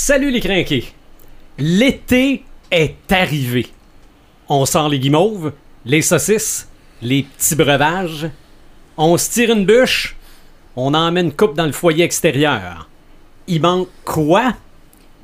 [0.00, 0.92] Salut les crinqués!
[1.58, 3.66] L'été est arrivé.
[4.48, 5.52] On sort les guimauves,
[5.84, 6.68] les saucisses,
[7.02, 8.30] les petits breuvages.
[8.96, 10.14] On se tire une bûche.
[10.76, 12.88] On emmène une coupe dans le foyer extérieur.
[13.48, 14.54] Il manque quoi?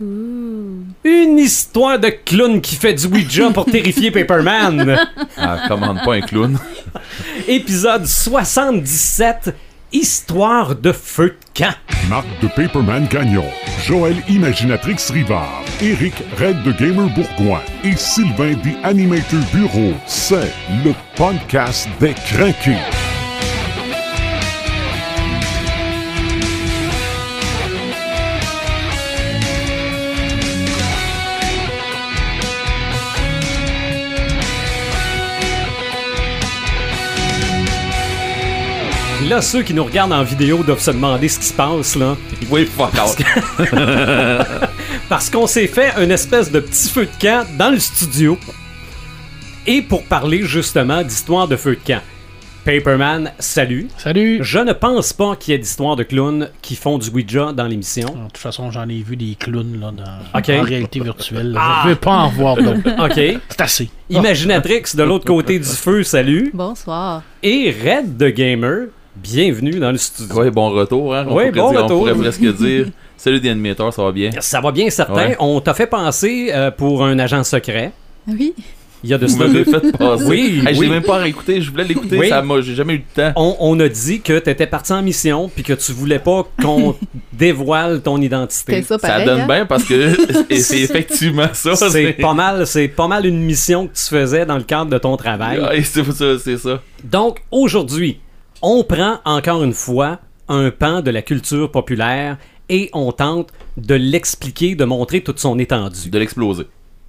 [0.01, 4.99] Une histoire de clown qui fait du Ouija pour terrifier Paperman.
[5.37, 6.59] Ah, commande pas un clown.
[7.47, 9.55] Épisode 77.
[9.93, 11.75] Histoire de feu de camp.
[12.09, 13.45] Marc de Paperman Gagnon,
[13.87, 19.95] Joël Imaginatrix Rivard, Eric Red de Gamer Bourgoin et Sylvain des Animator Bureau.
[20.07, 20.53] C'est
[20.85, 23.14] le podcast des craqués.
[39.29, 42.15] Là, ceux qui nous regardent en vidéo doivent se demander ce qui se passe, là.
[42.51, 43.17] Oui, fuck out.
[45.09, 48.39] Parce qu'on s'est fait une espèce de petit feu de camp dans le studio.
[49.67, 52.03] Et pour parler justement d'histoire de feu de camp.
[52.67, 53.89] Paperman, salut.
[53.99, 54.39] Salut!
[54.43, 57.67] Je ne pense pas qu'il y ait d'histoires de clowns qui font du Ouija dans
[57.67, 58.09] l'émission.
[58.09, 60.49] De toute façon, j'en ai vu des clowns là, dans, Ok.
[60.51, 61.53] en réalité virtuelle.
[61.53, 61.61] là.
[61.63, 61.81] Ah.
[61.85, 62.79] Je veux pas en voir d'autres.
[63.05, 63.41] OK.
[63.49, 63.91] C'est assez.
[64.11, 66.51] Imaginatrix de l'autre côté du feu, salut.
[66.55, 67.23] Bonsoir.
[67.43, 70.35] Et Red de Gamer, bienvenue dans le studio.
[70.37, 71.27] Ouais, bon retour, hein.
[71.29, 71.97] On Ouais, bon dire- retour.
[71.97, 74.31] On pourrait presque dire Salut des animateurs, ça va bien?
[74.41, 75.29] Ça va bien certain.
[75.29, 75.37] Ouais.
[75.39, 77.93] On t'a fait penser euh, pour un agent secret.
[78.27, 78.53] Oui.
[79.03, 80.25] Il y a de Vous m'avez fait passer.
[80.25, 80.87] Oui, Hey, je oui.
[80.87, 82.29] l'ai même pas réécouté, je voulais l'écouter, Oui.
[82.31, 83.33] ça m'a, j'ai jamais eu le temps.
[83.37, 86.47] On, on a dit que tu étais parti en mission puis que tu voulais pas
[86.63, 86.97] qu'on
[87.33, 88.73] dévoile ton identité.
[88.77, 89.27] C'est ça, Ça pareil.
[89.27, 89.47] donne hein?
[89.47, 90.17] bien parce que
[90.59, 91.77] c'est effectivement ça.
[91.77, 94.99] C'est pas mal, c'est pas mal une mission que tu faisais dans le cadre de
[94.99, 95.61] ton travail.
[95.61, 96.83] Ouais, c'est ça, c'est ça.
[97.05, 98.19] Donc aujourd'hui,
[98.65, 102.39] on prend encore une fois un pan de la culture populaire
[102.71, 106.09] et on tente de l'expliquer, de montrer toute son étendue.
[106.09, 106.65] De l'exploser.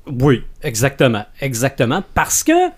[0.06, 2.03] Oui, exactement, exactement.
[2.14, 2.70] Parce que,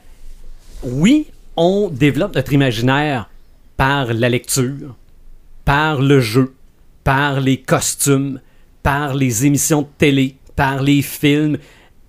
[0.84, 3.30] oui, on développe notre imaginaire
[3.78, 4.96] par la lecture,
[5.66, 6.54] par le jeu,
[7.04, 8.40] par les costumes,
[8.84, 11.58] par les émissions de télé, par les films.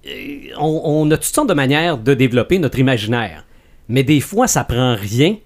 [0.04, 3.46] Et On, on a toutes sortes de manières de développer notre imaginaire.
[3.88, 5.36] Mais des fois, ça prend rien,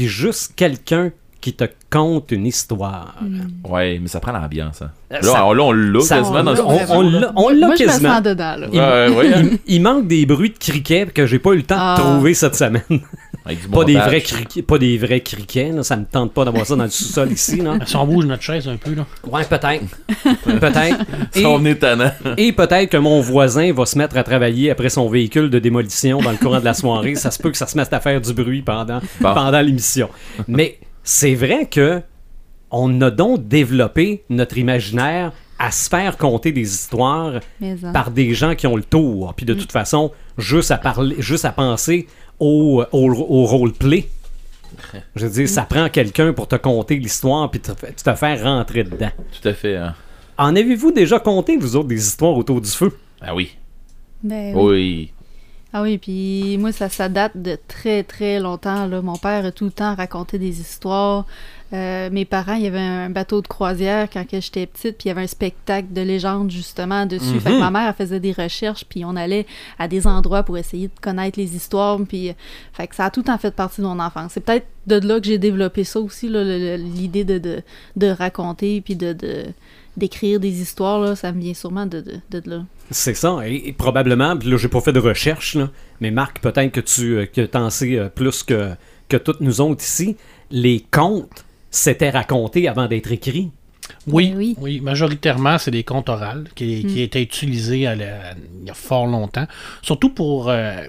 [0.00, 1.10] puis juste quelqu'un
[1.42, 3.16] qui te conte une histoire.
[3.68, 4.80] Ouais, mais ça prend l'ambiance.
[4.80, 4.90] Hein.
[5.10, 7.82] Là, ça- on, là, on l'a quasiment dans on- on l'a- on l'a Moi, je
[7.84, 8.14] me quasiment.
[8.14, 8.66] sens dedans, là.
[8.72, 9.42] Il, Ouais, ouais, hein.
[9.66, 11.96] il- il manque des bruits de criquets que j'ai pas eu le temps Ah.
[11.98, 12.82] de trouver cette semaine.
[13.44, 16.44] Avec du pas, des vrais criquets, pas des vrais criquets, là, ça me tente pas
[16.44, 17.56] d'avoir ça dans le sous-sol ici.
[17.56, 17.78] Là.
[17.86, 19.06] Si on bouge notre chaise un peu, là.
[19.26, 19.84] Ouais, peut-être.
[20.44, 20.98] peut-être.
[21.32, 22.10] Ça, on Et, est tannant.
[22.36, 26.20] et peut-être que mon voisin va se mettre à travailler après son véhicule de démolition
[26.20, 27.14] dans le courant de la soirée.
[27.14, 29.32] Ça se peut que ça se mette à faire du bruit pendant, Bon.
[29.34, 30.10] pendant l'émission.
[30.46, 32.02] Mais c'est vrai que
[32.70, 37.40] on a donc développé notre imaginaire à se faire conter des histoires
[37.92, 39.34] par des gens qui ont le tour.
[39.36, 42.08] Puis de toute façon, juste à parler, juste à penser
[42.40, 44.08] au, au, au roleplay.
[45.16, 48.84] Je veux dire, ça prend quelqu'un pour te conter l'histoire puis te, te faire rentrer
[48.84, 49.10] dedans.
[49.40, 49.76] Tout à fait.
[49.76, 49.94] Hein.
[50.38, 52.96] En avez-vous déjà conté, vous autres, des histoires autour du feu?
[53.20, 53.54] Ah oui.
[54.22, 54.62] Ben oui.
[54.62, 55.12] Oui.
[55.72, 58.86] Ah oui, puis moi, ça, ça date de très, très longtemps.
[58.86, 59.02] Là.
[59.02, 61.26] Mon père a tout le temps raconté des histoires.
[61.72, 65.08] Euh, mes parents, il y avait un bateau de croisière quand j'étais petite, puis il
[65.08, 67.38] y avait un spectacle de légende justement dessus.
[67.40, 67.60] Fait que Mhm.
[67.60, 69.46] ma mère, elle faisait des recherches, puis on allait
[69.78, 71.98] à des endroits pour essayer de connaître les histoires.
[72.08, 72.32] Puis, euh,
[72.72, 74.32] fait que ça a tout en fait partie de mon enfance.
[74.34, 77.62] C'est peut-être de là que j'ai développé ça aussi, l'idée de, de,
[77.96, 79.46] de raconter, puis de, de-
[79.96, 80.98] d'écrire des histoires.
[81.00, 82.64] Là, ça me vient sûrement de, de, de là.
[82.90, 85.70] C'est ça, et, et probablement, là, j'ai pas fait de recherche, là,
[86.00, 88.70] mais Marc, peut-être que tu euh, que t'en sais plus que,
[89.08, 90.16] que toutes nous autres ici.
[90.50, 93.50] Les contes s'étaient racontés avant d'être écrits.
[94.06, 94.56] Oui, Ben oui.
[94.60, 94.80] oui.
[94.80, 99.06] majoritairement, c'est des contes orales qui, qui étaient utilisés à la- il y a fort
[99.06, 99.46] longtemps.
[99.82, 100.84] Surtout pour, euh,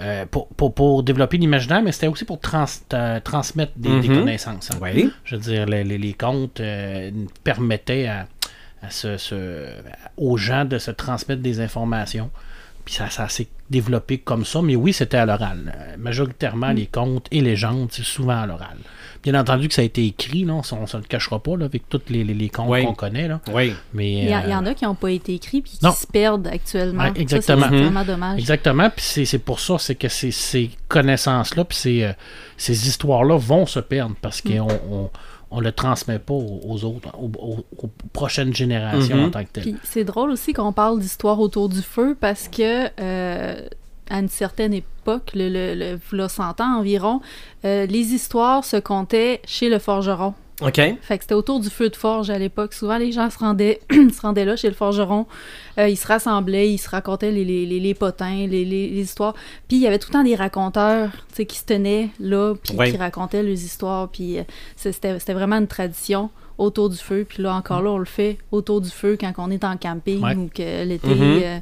[0.00, 2.64] euh, pour, pour, pour développer l'imaginaire, mais c'était aussi pour trans-
[2.94, 4.18] euh, transmettre des, des Mhm.
[4.20, 4.70] connaissances.
[4.72, 4.78] hein.
[4.80, 5.10] Oui.
[5.24, 7.10] Je veux dire, les, les- les contes euh,
[7.44, 8.26] permettaient à,
[8.82, 9.66] à ce- ce-
[10.16, 12.30] aux gens de se transmettre des informations.
[12.92, 14.60] Puis ça, ça s'est développé comme ça.
[14.60, 15.74] Mais oui, c'était à l'oral.
[15.98, 18.76] Majoritairement, les contes et légendes, c'est souvent à l'oral.
[19.22, 21.64] Bien entendu que ça a été écrit, là, on ne se le cachera pas, là,
[21.66, 22.84] avec tous les, les, les contes Oui.
[22.84, 23.28] qu'on connaît.
[23.28, 23.40] Là.
[23.50, 23.72] Oui.
[23.94, 25.72] Mais, Il y, a- euh, il y en a qui n'ont pas été écrits puis
[25.72, 25.92] qui non.
[25.92, 27.04] se perdent actuellement.
[27.04, 27.66] Ouais, exactement.
[27.70, 28.38] c'est vraiment dommage.
[28.40, 32.12] Exactement, puis c'est, c'est pour ça, c'est que ces, ces connaissances-là, puis ces, euh,
[32.58, 35.10] ces histoires-là vont se perdre parce qu'on on,
[35.54, 39.24] on le transmet pas aux, autres, aux, aux- aux prochaines générations Mhm.
[39.26, 39.76] en tant que telles.
[39.84, 43.68] C'est drôle aussi qu'on parle d'histoire autour du feu parce que euh,
[44.10, 47.20] à une certaine époque, le, le, le v'là 100 ans environ,
[47.64, 50.34] euh, les histoires se comptaient chez le forgeron.
[50.60, 50.74] OK.
[50.76, 52.72] Fait que c'était autour du feu de forge à l'époque.
[52.74, 55.26] Souvent, les gens se rendaient, se rendaient là chez le forgeron.
[55.78, 59.00] Euh, ils se rassemblaient, ils se racontaient les, les, les, les potins, les, les, les
[59.00, 59.34] histoires.
[59.66, 62.90] Puis il y avait tout le temps des raconteurs qui se tenaient là, puis Ouais.
[62.92, 64.08] qui racontaient les histoires.
[64.08, 64.42] Puis euh,
[64.76, 67.24] c'était vraiment une tradition autour du feu.
[67.28, 70.22] Puis là, encore là, on le fait autour du feu quand on est en camping
[70.22, 70.36] Ouais.
[70.36, 71.08] ou que l'été.
[71.08, 71.40] Mhm.
[71.42, 71.58] euh,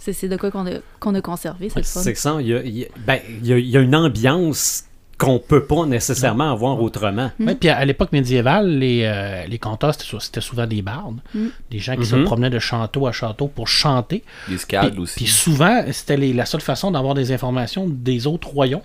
[0.00, 2.00] c'est de quoi qu'on a, qu'on a conservé, c'est le fun.
[2.02, 2.36] C'est ça.
[2.40, 4.84] Il y a, il y a- ben, il y a- il y a une ambiance
[5.18, 7.30] qu'on peut pas nécessairement avoir autrement.
[7.38, 9.58] Ouais, puis à, à l'époque médiévale, les, euh, les
[9.92, 11.20] c'était, sou- c'était souvent des bardes.
[11.34, 11.46] Mm.
[11.70, 12.24] Des gens qui se Mhm.
[12.24, 14.24] promenaient de château à château pour chanter.
[14.48, 14.58] Des
[14.98, 15.16] aussi.
[15.16, 18.80] puis souvent, c'était la seule façon d'avoir des informations des autres royaumes.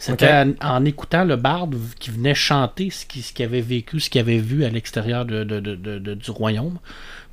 [0.00, 3.98] C'était en, en écoutant le barde qui venait chanter ce qu'il ce qu'il avait vécu,
[3.98, 6.78] ce qu'il avait vu à l'extérieur de, de- de- de- de- du royaume.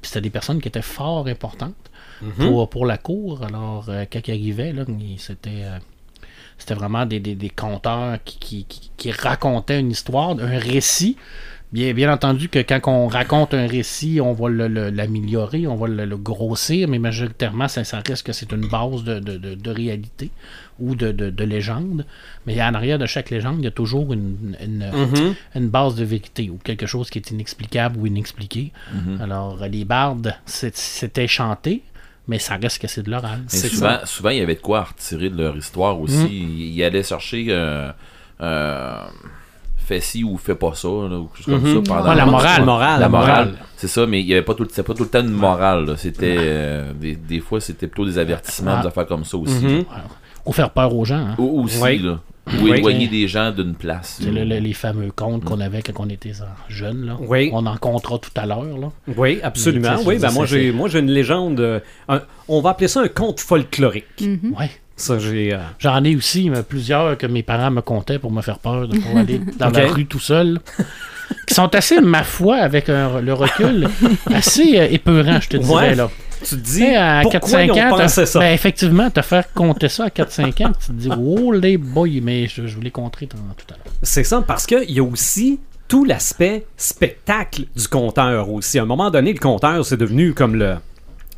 [0.02, 1.76] Puis c'était des personnes qui étaient fort importantes
[2.40, 3.44] pour, pour la cour.
[3.44, 5.78] Alors, euh, quand ils arrivaient, là, il- c'était, euh,
[6.58, 11.18] c'était vraiment des, des, des conteurs qui, qui, qui- qui racontaient une histoire, un récit.
[11.74, 15.76] Bien, bien entendu que quand on raconte un récit, on va le- le- l'améliorer, on
[15.76, 19.36] va le, le grossir, mais majoritairement, ça, ça reste que c'est une base de, de-
[19.38, 20.30] de- de réalité
[20.80, 22.06] ou de, de- de légende.
[22.46, 25.36] Mais en arrière de chaque légende, il y a toujours une, une- Mhm.
[25.56, 28.72] une base de vérité ou quelque chose qui est inexplicable ou inexpliqué.
[29.20, 31.82] Alors, les bardes, c'était chanté,
[32.28, 33.42] mais ça reste que c'est de l'oral.
[33.48, 36.18] Souvent, souvent, il y avait de quoi à retirer de leur histoire aussi.
[36.18, 36.28] Mm.
[36.32, 37.92] Ils, ils allaient chercher euh,
[38.42, 39.02] euh,
[39.78, 41.86] fais ci ou fais pas ça, là, ou quelque chose comme Mhm.
[41.86, 41.94] ça.
[41.94, 42.60] Pendant Ouais, la morale.
[42.60, 43.00] La morale.
[43.02, 43.28] La morale.
[43.50, 43.58] morale.
[43.78, 45.94] C'est ça, mais il y avait pas tout, c'était pas tout le temps une morale.
[45.98, 48.82] C'était euh, des, des fois c'était plutôt des avertissements, Ah.
[48.82, 49.64] des affaires comme ça aussi.
[49.64, 49.78] Mhm.
[49.80, 49.86] Ouais.
[50.46, 51.18] Ou faire peur aux gens.
[51.18, 51.36] hein.
[51.38, 52.00] Ou aussi Oui.
[52.00, 52.20] là.
[52.48, 52.72] Ou Oui.
[52.78, 54.20] éloigner des gens d'une place.
[54.22, 56.32] C'est le- le- les fameux contes qu'on avait quand on était
[56.70, 57.06] jeunes.
[57.08, 57.18] Là.
[57.20, 57.50] Oui.
[57.54, 58.64] On en comptera tout à l'heure.
[59.18, 59.96] Oui, absolument.
[60.00, 61.60] Mais, Oui, ben moi j'ai moi j'ai une légende.
[61.60, 64.22] euh, un- on va appeler ça un conte folklorique.
[64.22, 64.54] Mhm.
[64.60, 64.70] Ouais.
[64.96, 65.54] Ça j'ai.
[65.54, 68.88] euh, J'en ai aussi mais plusieurs que mes parents me contaient pour me faire peur,
[68.88, 70.60] de- pour aller dans la rue tout seul.
[71.48, 73.88] Qui sont assez, ma foi, avec un- le recul,
[74.32, 75.74] assez euh, épeurants, je te dirais.
[75.90, 75.96] Ouais.
[75.96, 76.12] Là.
[76.40, 78.40] Tu te Tu dis sais, à pourquoi 4-5 ils ont ans, pensé ça?
[78.40, 82.08] ben, effectivement, te faire compter ça à 4-5 ans, tu te dis, oh les boys,
[82.22, 83.94] mais je, contré dans- tout à l'heure.
[84.04, 88.80] C'est ça, parce qu'il y a aussi tout l'aspect spectacle du conteur aussi.
[88.80, 90.76] À un moment donné, le conteur, c'est devenu comme le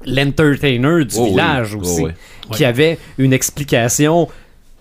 [0.05, 1.29] l'entertainer du Oh oui.
[1.31, 2.11] village Oh aussi, oui.
[2.51, 4.27] qui avait une explication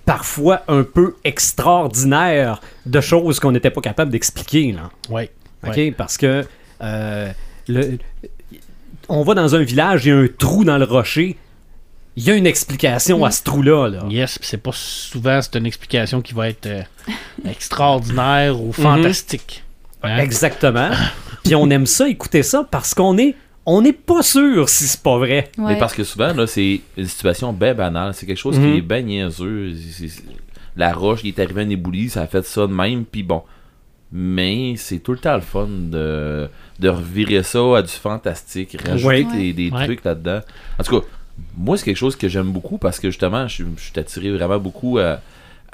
[0.04, 4.72] parfois un peu extraordinaire de choses qu'on n'était pas capable d'expliquer.
[4.72, 4.90] là.
[5.08, 5.30] Ouais.
[5.66, 5.94] OK?
[5.96, 6.44] Parce que
[6.82, 7.32] euh,
[7.68, 7.98] le,
[9.08, 11.36] on va dans un village, il y a un trou dans le rocher.
[12.18, 13.88] Il y a une explication à ce trou-là.
[13.88, 14.04] Là.
[14.08, 16.82] Yes, puis c'est pas souvent c'est une explication qui va être euh,
[17.56, 19.62] extraordinaire ou fantastique.
[20.02, 20.18] Hein?
[20.18, 20.90] Exactement.
[21.44, 23.34] Puis on aime ça, écouter ça, parce qu'on est,
[23.66, 25.50] on n'est pas sûr si c'est pas vrai.
[25.58, 28.14] Mais parce que souvent, là, c'est une situation bien banale.
[28.14, 28.72] C'est quelque chose Mhm.
[28.72, 29.72] qui est bien niaiseux.
[29.74, 30.22] C'est- c'est-
[30.76, 33.42] La roche qui est arrivée en éboulis, ça a fait ça de même, puis bon.
[34.12, 36.48] Mais c'est tout le temps le fun de,
[36.78, 39.24] de revirer ça à du fantastique, rajouter Ouais.
[39.24, 39.84] des, des Ouais.
[39.84, 40.40] trucs là-dedans.
[40.78, 41.06] En tout cas,
[41.56, 44.30] moi, c'est quelque chose que j'aime beaucoup parce que justement, je, suis- je suis attiré
[44.32, 45.20] vraiment beaucoup à,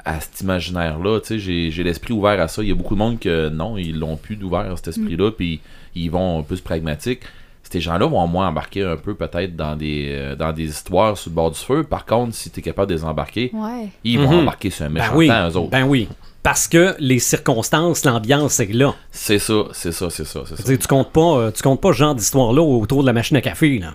[0.03, 1.19] à cet imaginaire-là.
[1.21, 2.63] Tu sais, j'ai, j'ai l'esprit ouvert à ça.
[2.63, 5.61] Il y a beaucoup de monde que non, ils l'ont plus d'ouvert, cet esprit-là, puis
[5.95, 7.21] ils vont un peu se pragmatique.
[7.69, 11.31] Ces gens-là vont moins embarquer un peu peut-être dans des, euh, dans des histoires sur
[11.31, 11.83] le bord du feu.
[11.83, 13.87] Par contre, si tu es capable de les embarquer, Ouais.
[14.03, 14.39] ils vont Mhm.
[14.41, 15.27] embarquer sur un Ben méchant oui.
[15.27, 15.69] temps, eux autres.
[15.71, 16.07] Ben oui.
[16.43, 18.93] Parce que les circonstances, l'ambiance est là.
[19.11, 20.77] C'est ça, c'est ça, c'est ça, c'est ça.
[20.77, 23.41] tu comptes pas, euh, tu comptes pas ce genre d'histoire-là autour de la machine à
[23.41, 23.79] café.
[23.79, 23.93] Là.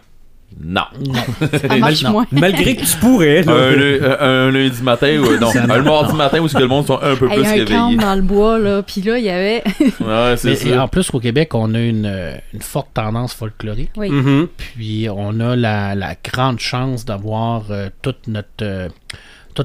[0.59, 0.81] Non.
[1.07, 2.25] Non.
[2.33, 3.43] Malgré que tu pourrais.
[3.43, 3.53] Là.
[3.53, 6.87] un, lu- un- un lundi matin, ou non, un mardi matin où que le monde
[6.87, 7.97] sont un peu Il y plus a un camp réveillés.
[7.99, 9.63] dans le bois, là, puis là, il y avait...
[10.01, 10.69] Ouais, c'est Mais- ça.
[10.71, 13.91] et en plus, au Québec, on a une, euh, une forte tendance folklorique.
[13.99, 14.09] Oui.
[14.09, 14.49] Mhm.
[14.57, 18.89] Puis on a la, la grande chance d'avoir euh, toute notre euh,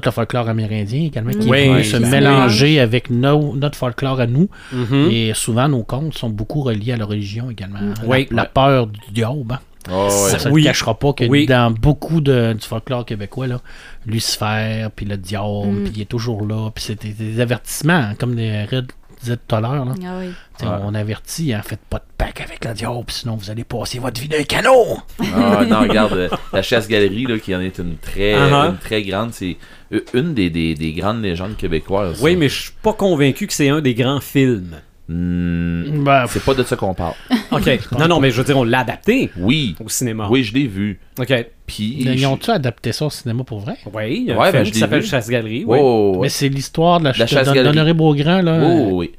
[0.04, 4.48] le folklore amérindien également qui Oui, est se mélanger avec nos- notre folklore à nous.
[4.72, 5.08] Mhm.
[5.10, 7.78] Et souvent, nos contes sont beaucoup reliés à la religion également.
[7.80, 7.94] hein.
[8.02, 8.26] La, Oui.
[8.30, 9.52] la peur du diable.
[9.52, 9.58] hein.
[9.92, 10.38] Oh, ouais.
[10.38, 10.64] Ça ne Oui.
[10.64, 11.44] cachera pas que Oui.
[11.46, 13.60] dans beaucoup de, du folklore québécois, là,
[14.06, 15.84] Lucifer, puis le diable, Mm.
[15.84, 16.70] puis il est toujours là.
[16.74, 18.86] Puis c'est des, des avertissements, hein, comme les Red
[19.20, 19.84] disait tout à l'heure.
[19.84, 19.92] là.
[20.06, 20.30] Ah oui.
[20.84, 24.20] On avertit, hein, faites pas de pacte avec le diable, sinon vous allez passer votre
[24.20, 24.98] vie d'un canot.
[25.34, 28.70] Ah, non, regarde, euh, la chasse-galerie, là, qui en est une très, Uh-huh.
[28.70, 29.56] une très grande, c'est
[30.14, 32.20] une des, des, des grandes légendes québécoises.
[32.22, 34.76] Oui, mais je suis pas convaincu que c'est un des grands films.
[35.06, 37.12] Hmm, Ben, c'est pas de ça qu'on parle.
[37.52, 37.78] OK.
[37.98, 40.28] non, non, mais je veux dire, on l'a adapté Oui, au cinéma.
[40.30, 40.98] oui, je l'ai vu.
[41.18, 41.46] OK.
[41.66, 41.98] Puis.
[42.00, 43.76] Ils ont-tu adapté ça au cinéma pour vrai?
[43.92, 45.06] Oui, il y a Ouais, un ben, je qui s'appelle vu.
[45.06, 45.64] Chasse-Galerie.
[45.66, 45.78] Oui.
[45.78, 46.18] ouais.
[46.22, 47.64] Mais c'est l'histoire de la, La ch- chasse-galerie.
[47.74, 48.58] d'Honoré Beaugrand, là.
[48.58, 49.10] Oui, euh, oui, oui.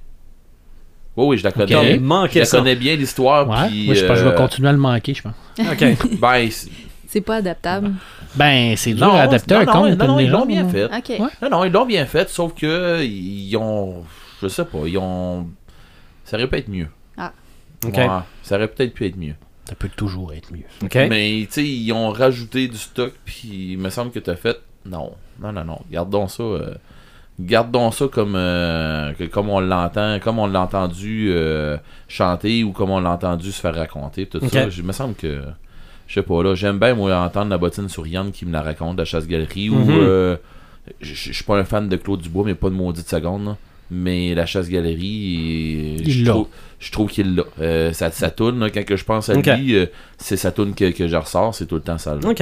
[1.17, 1.67] Oui, oui, je la connais.
[1.67, 3.47] T'as Je manqué la connais bien l'histoire.
[3.47, 5.33] Ouais, puis, moi, je pense que je vais euh, continuer à le manquer, je pense.
[5.59, 6.17] OK.
[6.19, 6.69] Ben, c'est-
[7.07, 7.91] C'est pas adaptable.
[8.37, 9.97] Ben, c'est dur non, à adapter non, un non, conte.
[9.99, 10.85] non, non, ils l'ont bien fait.
[10.91, 11.29] Ouais.
[11.41, 14.03] Non, non, ils l'ont bien fait, sauf que ils ont.
[14.41, 15.47] Je sais pas, ils ont.
[16.25, 16.87] ça aurait pu être mieux.
[17.85, 17.97] Ok.
[17.97, 18.07] Ouais,
[18.41, 19.35] ça aurait peut-être pu être mieux.
[19.69, 20.63] Ça peut toujours être mieux.
[20.83, 20.95] Ok.
[21.09, 24.57] Mais tu sais, ils ont rajouté du stock, puis il me semble que t'as fait.
[24.85, 25.79] Non, non, non, non.
[25.91, 26.43] Gardons ça.
[26.43, 26.73] euh,
[27.39, 31.77] Gardons ça comme euh, que- comme on l'entend, comme on l'a entendu euh,
[32.07, 34.67] chanter ou comme on l'a entendu se faire raconter, tout ça.
[34.77, 35.41] Il me semble que
[36.07, 38.95] je sais pas là, j'aime bien moi entendre la bottine souriante qui me la raconte
[38.97, 39.89] de chasse galerie ou Mhm.
[39.91, 40.37] euh,
[41.01, 43.45] je suis pas un fan de Claude Dubois, mais pas de maudite seconde.
[43.45, 43.57] là.
[43.91, 46.35] Mais la chasse galerie, Il je l'a.
[46.91, 47.43] trouve, qu'il l'a.
[47.61, 49.85] Euh, ça, ça tourne là, quand je pense à lui, euh,
[50.17, 52.15] c'est sa tourne que, que je ressors, c'est tout le temps ça.
[52.15, 52.27] là.
[52.29, 52.41] OK.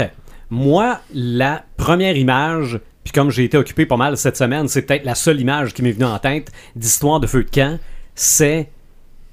[0.49, 5.03] Moi, la première image, puis comme j'ai été occupé pas mal cette semaine, c'est peut-être
[5.05, 7.77] la seule image qui m'est venue en tête d'histoire de feu de camp,
[8.15, 8.69] c'est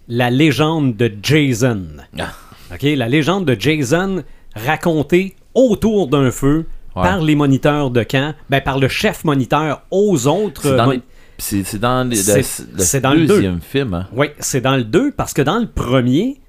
[0.08, 1.82] la légende de Jason.
[2.18, 2.32] Ah.
[2.72, 4.22] OK, la légende de Jason
[4.54, 7.02] racontée autour d'un feu Ouais.
[7.04, 10.62] par les moniteurs de camp, ben par le chef moniteur aux autres.
[10.62, 11.00] C'est dans, mon- les-
[11.38, 13.94] c'est- c'est dans les- C'est- le, deuxième film.
[13.94, 14.08] Hein.
[14.12, 16.40] Oui, c'est dans le 2 parce que dans le premier,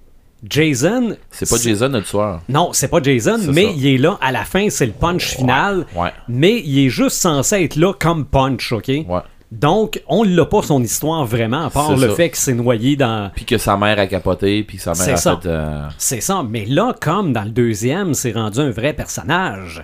[0.50, 1.16] Jason.
[1.30, 2.42] C'est pas Jason le tueur.
[2.50, 3.72] Non, c'est pas Jason, mais ça.
[3.78, 5.86] il est là à la fin, c'est le punch final.
[5.96, 6.12] Ouais.
[6.28, 8.88] Mais il est juste censé être là comme punch, OK?
[8.88, 9.06] Ouais.
[9.52, 12.16] Donc, on l'a pas son histoire vraiment, à part le ça.
[12.16, 13.32] fait qu'il s'est noyé dans.
[13.36, 15.38] Puis que sa mère a capoté, puis que sa mère a ça.
[15.42, 15.48] fait.
[15.50, 16.44] euh, C'est ça.
[16.50, 19.84] Mais là, comme dans le deuxième, c'est rendu un vrai personnage,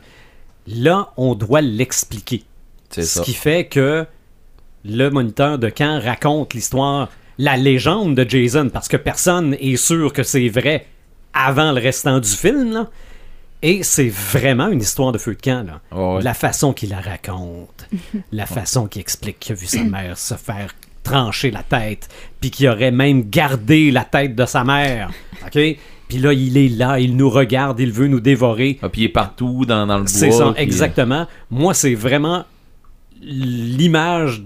[0.67, 2.43] là, on doit l'expliquer.
[2.89, 3.23] c'est Ce ça.
[3.23, 4.05] qui fait que
[4.85, 10.13] le moniteur de camp raconte l'histoire, la légende de Jason, parce que personne est sûr
[10.13, 10.85] que c'est vrai
[11.33, 12.71] avant le restant du film.
[12.73, 12.87] là.
[13.61, 15.65] Et c'est vraiment une histoire de feu de camp.
[15.65, 15.81] Là.
[15.97, 16.21] Ouais.
[16.21, 17.87] La façon qu'il la raconte,
[18.31, 20.73] la façon qu'il explique qu'il a vu sa mère se faire
[21.03, 22.09] trancher la tête,
[22.39, 25.09] puis qu'il aurait même gardé la tête de sa mère.
[25.45, 25.77] OK?
[26.07, 28.77] Puis là, il est là, il nous regarde, il veut nous dévorer.
[28.81, 30.11] Ah, puis il est partout dans, dans le bois.
[30.11, 31.27] C'est ça, puis, euh, exactement.
[31.49, 32.45] Moi, c'est vraiment
[33.21, 34.43] l'image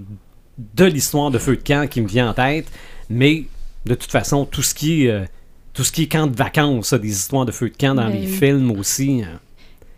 [0.76, 2.68] de l'histoire de Feu de camp qui me vient en tête.
[3.10, 3.46] Mais
[3.86, 5.26] de toute façon, tout ce qui est, euh,
[5.82, 8.14] tout ce qui est camp de vacances, des histoires de Feu de camp dans Ben
[8.14, 9.24] les films aussi.
[9.24, 9.38] euh.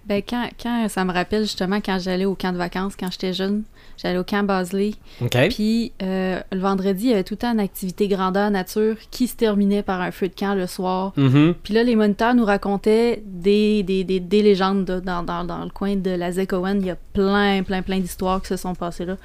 [0.05, 3.33] Ben, quand, quand ça me rappelle justement quand j'allais au camp de vacances quand j'étais
[3.33, 3.63] jeune,
[4.01, 4.93] j'allais au camp Basley.
[5.19, 5.37] OK?
[5.49, 9.27] Puis euh, le vendredi, il y avait tout le temps une activité grandeur nature qui
[9.27, 11.11] se terminait par un feu de camp le soir.
[11.17, 11.53] Mhm.
[11.61, 15.69] Puis là, les moniteurs nous racontaient des, des, des, des légendes dans, dans, dans le
[15.69, 16.77] coin de la Owen.
[16.79, 19.17] Il y a plein, plein, plein d'histoires qui se sont passées là.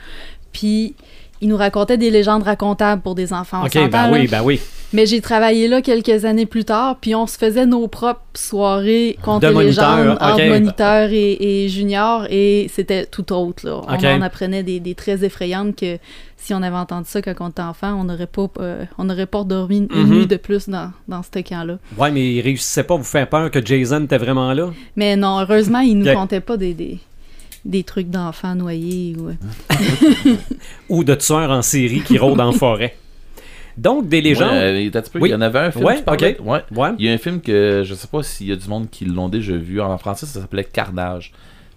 [0.51, 0.97] Puis
[1.41, 3.65] ils nous racontaient des légendes racontables pour des enfants.
[3.65, 4.11] OK, ben là?
[4.13, 4.61] oui, ben oui.
[4.95, 9.19] Mais j'ai travaillé là quelques années plus tard, puis on se faisait nos propres soirées
[9.23, 13.67] contre De les légendes entre moniteurs et, et juniors, et c'était tout autre.
[13.67, 13.83] Là.
[13.87, 15.99] On en apprenait des, des très effrayantes que
[16.39, 19.45] si on avait entendu ça quand on était enfant, on n'aurait pas, euh, on pas
[19.45, 20.11] dormi une Mhm.
[20.11, 21.79] nuit de plus dans, dans ce camp-là.
[21.99, 24.71] Ouais, mais il réussissait pas à vous faire peur que Jason était vraiment là?
[24.97, 26.15] Mais non, heureusement, ils nous Ok.
[26.15, 26.99] contaient pas des, des,
[27.69, 29.15] des trucs d'enfants noyés.
[29.19, 29.31] Ou...
[30.89, 32.97] Ou de tueurs en série qui rôdent en forêt.
[33.77, 34.51] Donc, des légendes.
[34.51, 35.29] Ouais, euh, peu, Oui.
[35.29, 35.85] Il y en avait un film.
[35.85, 36.37] Ouais, tu parlais?
[36.41, 36.47] ok.
[36.47, 36.61] Ouais.
[36.77, 36.89] Ouais.
[36.99, 39.05] Il y a un film que je sais pas s'il y a du monde qui
[39.05, 39.81] l'ont déjà vu.
[39.81, 41.33] En français, ça s'appelait Carnage.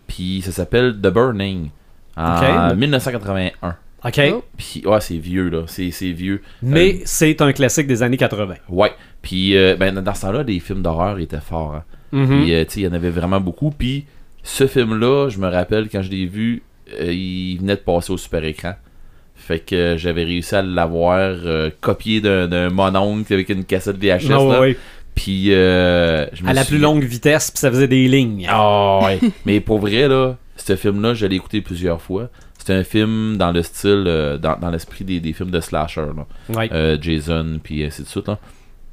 [0.08, 1.70] Puis ça s'appelle The Burning.
[2.18, 2.78] En Ok.
[2.78, 3.76] 1981.
[4.04, 4.22] OK.
[4.34, 4.44] Oh.
[4.58, 5.64] Puis, ouais, c'est vieux, là.
[5.68, 6.42] C'est c'est vieux.
[6.64, 8.56] Mais Euh, c'est un classique des années 80.
[8.70, 8.92] ouais.
[9.22, 11.76] Puis, euh, ben, dans ce temps-là, les films d'horreur étaient forts.
[11.76, 11.84] hein.
[12.12, 12.28] Mhm.
[12.28, 13.70] Puis, euh, tu sais, il y en avait vraiment beaucoup.
[13.70, 14.06] Puis,
[14.44, 16.64] ce film-là, je me rappelle, quand je l'ai vu,
[17.00, 18.74] euh, il venait de passer au super écran.
[19.36, 24.26] Fait que euh, j'avais réussi à l'avoir euh, copié d'un mononcle avec une cassette VHS.
[24.28, 24.60] Ah là.
[24.62, 24.78] ouais.
[25.16, 28.46] Puis, euh, je me À la suis- plus longue vitesse, puis ça faisait des lignes.
[28.50, 29.20] Ah ouais.
[29.46, 32.30] Mais pour vrai, là, ce film-là, je l'ai écouté plusieurs fois.
[32.58, 36.02] C'est un film dans le style, euh, dans, dans l'esprit des, des films de slasher.
[36.16, 36.28] Là.
[36.56, 36.70] Ouais.
[36.72, 38.28] Euh, Jason, puis ainsi de suite.
[38.28, 38.38] Là.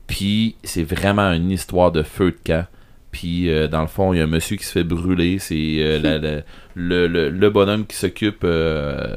[0.07, 2.67] Puis c'est vraiment une histoire de feu de camp.
[3.19, 5.39] Puis euh, dans le fond, il y a un monsieur qui se fait brûler.
[5.41, 6.43] C'est euh, la- la-
[6.75, 9.17] le, le- le bonhomme qui s'occupe euh,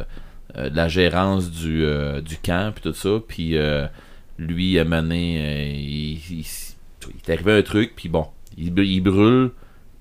[0.57, 1.85] de la gérance du,
[2.25, 3.09] du camp, puis tout ça.
[3.27, 3.55] Puis
[4.39, 8.25] lui, à euh, il, il, il est arrivé un truc, puis bon,
[8.57, 9.51] il, br- il brûle,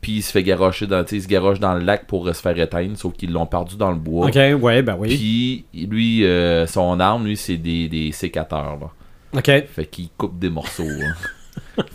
[0.00, 2.58] puis il se fait garocher dans, il se garoche dans le lac pour se faire
[2.58, 4.28] éteindre, sauf qu'ils l'ont perdu dans le bois.
[4.28, 5.08] OK, ouais, ben oui.
[5.72, 8.78] Puis lui, euh, son arme, lui, c'est des, des sécateurs.
[8.80, 8.90] Là.
[9.38, 9.66] OK.
[9.68, 10.84] Fait qu'il coupe des morceaux.
[10.88, 11.14] hein.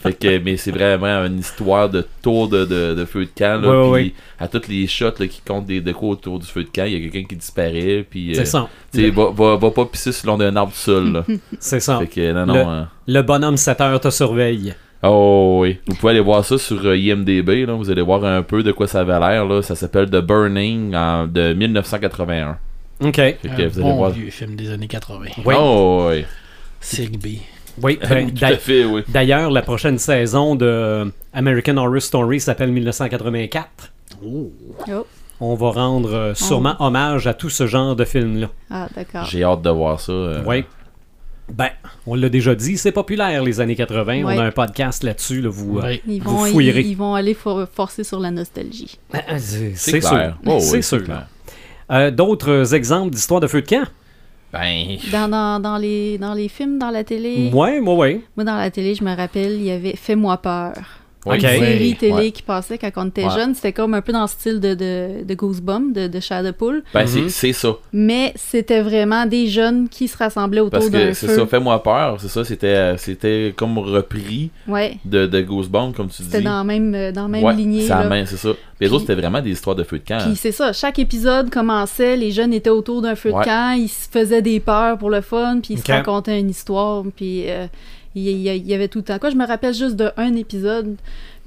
[0.02, 3.62] fait que, mais c'est vraiment une histoire de tour de, de, de feu de camp.
[3.62, 6.46] Là, Ouais, ouais, puis à toutes les shots là, qui comptent des décos autour du
[6.48, 8.06] feu de camp, il y a quelqu'un qui disparaît.
[8.10, 8.68] Puis, euh, C'est ça.
[8.94, 11.12] tu sais, va, va, va pas pisser sur d'un arbre seul.
[11.12, 11.26] Là.
[11.60, 12.00] C'est ça.
[12.00, 12.54] fait que, non, non.
[12.54, 12.90] Le- hein.
[13.08, 14.74] Le bonhomme 7 heures te surveille.
[15.04, 15.78] Oh oui.
[15.88, 17.66] Vous pouvez aller voir ça sur euh, IMDB.
[17.68, 17.74] Là.
[17.74, 19.46] Vous allez voir un peu de quoi ça avait l'air.
[19.46, 19.62] Là.
[19.62, 22.58] Ça s'appelle The Burning en, de 1981.
[23.02, 23.16] OK.
[23.16, 24.10] Fait que Un vous allez bon voir.
[24.12, 25.20] vieux film des années 80.
[25.46, 25.54] Oui.
[25.58, 26.24] Oh oui.
[26.80, 27.42] Sigby.
[27.82, 29.04] Oui, ben, Tout à d'a- fait, oui.
[29.10, 33.92] D'ailleurs, la prochaine saison de American Horror Story s'appelle 1984.
[34.26, 34.52] Oh.
[35.42, 38.48] On va rendre euh, sûrement hommage à tout ce genre de films-là.
[38.72, 39.26] Ah, d'accord.
[39.26, 40.12] J'ai hâte de voir ça.
[40.14, 40.44] euh.
[40.48, 40.64] Oui.
[41.52, 41.70] Ben,
[42.08, 44.24] on l'a déjà dit, c'est populaire les années 80.
[44.24, 44.24] Ouais.
[44.24, 45.42] On a un podcast là-dessus.
[45.42, 46.02] Là, vous, euh, Ouais.
[46.08, 46.80] Ils Vous vont, fouillerez.
[46.82, 48.98] ils, ils vont aller for- forcer sur la nostalgie.
[49.14, 50.38] ah, c'est C'est sûr.
[50.46, 51.04] Oh, oui, c'est sûr.
[51.92, 53.84] Euh, D'autres exemples d'histoires de feu de camp?
[54.60, 58.22] Ben, Dans, dans, dans les, dans les films, dans la télé, Ouais, ouais, ouais.
[58.36, 60.74] moi dans la télé, je me rappelle, il y avait Fais-moi peur.
[61.26, 61.44] Oui, Ok.
[61.44, 62.32] Une Ouais, série télé ouais.
[62.32, 63.32] qui passait quand on était Ouais.
[63.32, 63.56] jeune.
[63.56, 66.84] C'était comme un peu dans le style de, de, de Goosebumps, de, de Shadowpool.
[66.94, 67.30] Ben, c'est- Mhm.
[67.30, 67.76] c'est ça.
[67.94, 71.36] Mais c'était vraiment des jeunes qui se rassemblaient autour Parce que d'un c'est feu.
[71.38, 72.18] ça, fais-moi peur.
[72.20, 74.98] C'est ça, c'était c'était comme repris Ouais.
[75.06, 76.30] de, de Goosebumps, comme tu dis.
[76.30, 77.82] C'était dans la même, dans même ouais, lignée.
[78.26, 78.54] c'est ça.
[78.78, 80.18] Puis les autres, c'était vraiment des histoires de feu de camp.
[80.26, 83.40] Puis c'est ça, chaque épisode commençait, les jeunes étaient autour d'un feu Ouais.
[83.42, 86.50] de camp, ils se faisaient des peurs pour le fun, puis ils se racontaient une
[86.50, 87.68] histoire, puis euh,
[88.16, 89.20] il y, avait tout le temps.
[89.20, 90.96] Quoi, je me rappelle juste de un épisode,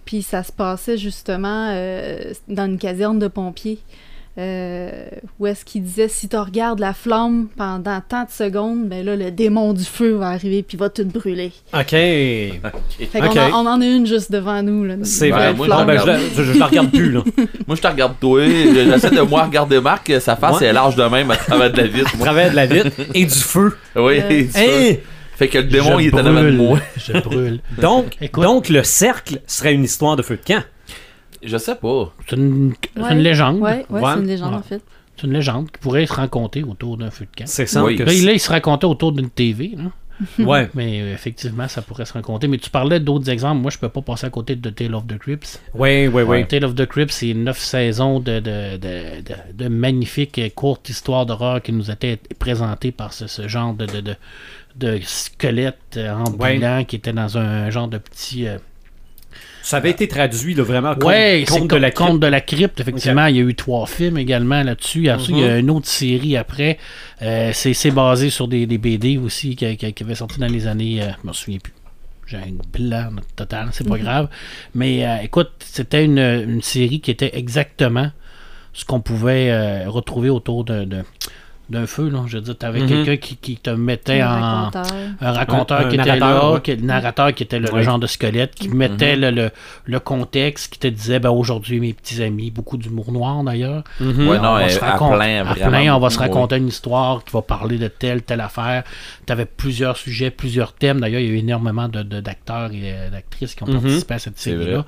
[0.04, 3.78] puis ça se passait justement euh, dans une caserne de pompiers.
[4.38, 5.08] euh,
[5.40, 9.16] où est-ce qu'il disait si tu regardes la flamme pendant tant de secondes, ben là
[9.16, 11.50] le démon du feu va arriver puis va tout brûler.
[11.74, 11.88] OK.
[11.90, 12.60] Fait
[13.14, 13.36] qu'on Ok.
[13.36, 14.94] en- on en a une juste devant nous là.
[15.02, 15.54] C'est vrai.
[15.54, 15.86] moi, Bon, flamme.
[15.88, 17.24] ben, je, je- je la regarde plus, là.
[17.66, 18.46] Moi, je te regarde toi.
[18.46, 20.12] J'essaie de moi regarder Marc.
[20.20, 20.66] Sa face Ouais.
[20.66, 22.14] est large de même à travers de la vitre.
[22.14, 23.76] À travers de la vitre et du feu.
[23.96, 24.44] Oui, Euh.
[24.54, 25.00] Hey!
[25.38, 26.80] Fait que le démon, Je il est en avant de moi.
[26.96, 27.60] Je brûle.
[27.80, 28.42] Donc, Écoute.
[28.42, 30.64] donc, le cercle serait une histoire de feu de camp.
[31.42, 32.12] Je sais pas.
[32.28, 33.12] C'est une, c'est Ouais.
[33.12, 33.58] une légende.
[33.60, 34.10] Ouais, ouais, Ouais.
[34.14, 34.82] c'est une légende en fait.
[35.16, 37.44] C'est une légende qui pourrait se raconter autour d'un feu de camp.
[37.46, 37.94] C'est ça Oui.
[37.96, 39.74] que Là, il- là, il se racontait autour d'une TV.
[39.76, 39.84] là.
[40.44, 40.68] Ouais.
[40.74, 42.48] Mais euh, effectivement, ça pourrait se raconter.
[42.48, 43.60] Mais tu parlais d'autres exemples.
[43.62, 45.60] Moi, je peux pas passer à côté de Tale of the Crypts.
[45.74, 46.44] Ouais, ouais, ouais.
[46.44, 50.88] Tale of the Crypt, c'est neuf saisons de, de, de, de- de magnifiques et courtes
[50.88, 53.86] histoires d'horreur qui nous étaient présentées par ce, ce genre de,
[54.78, 58.46] de, squelette euh, ambulant qui était dans un genre de petit.
[58.46, 58.58] euh,
[59.62, 62.22] Ça avait été traduit, là, vraiment, contre, ouais, c'est contre de la Conte crypte.
[62.22, 62.80] de la crypte.
[62.80, 65.10] Effectivement, il y a eu trois films également là-dessus.
[65.10, 66.78] Ensuite, il y a une autre série après.
[67.22, 70.66] Euh, c'est basé sur des, des BD aussi qui, qui, qui avait sorti dans les
[70.66, 71.02] années.
[71.02, 71.72] euh, je me souviens plus.
[72.26, 72.42] J'ai un
[72.78, 74.28] blanc total, c'est pas grave.
[74.74, 78.10] Mais euh, écoute, c'était une, une série qui était exactement
[78.74, 81.04] ce qu'on pouvait euh, retrouver autour de, de-
[81.70, 82.08] d'un feu.
[82.08, 82.20] Là.
[82.26, 82.88] Je veux dire, tu avais Mhm.
[82.88, 84.96] quelqu'un qui, qui te mettait Un en raconteur.
[85.20, 86.60] un raconteur Un- un qui était narrateur, là, ouais.
[86.62, 89.50] qui- le narrateur qui était le, genre de squelette, qui mettait le, le,
[89.84, 93.84] le contexte, qui te disait ben, aujourd'hui mes petits amis, beaucoup d'humour noir d'ailleurs.
[94.00, 94.28] Mhm.
[94.28, 96.18] Ouais, non, on va elle- se à raconter- plein, à vraiment plein, on va se
[96.18, 98.84] raconter une histoire qui va parler de telle, telle affaire.
[99.26, 101.00] Tu avais plusieurs sujets, plusieurs thèmes.
[101.00, 103.80] D'ailleurs, il y a eu énormément de- de- d'acteurs et euh, d'actrices qui ont Mhm.
[103.80, 104.76] participé à cette C'est série-là.
[104.78, 104.84] vrai.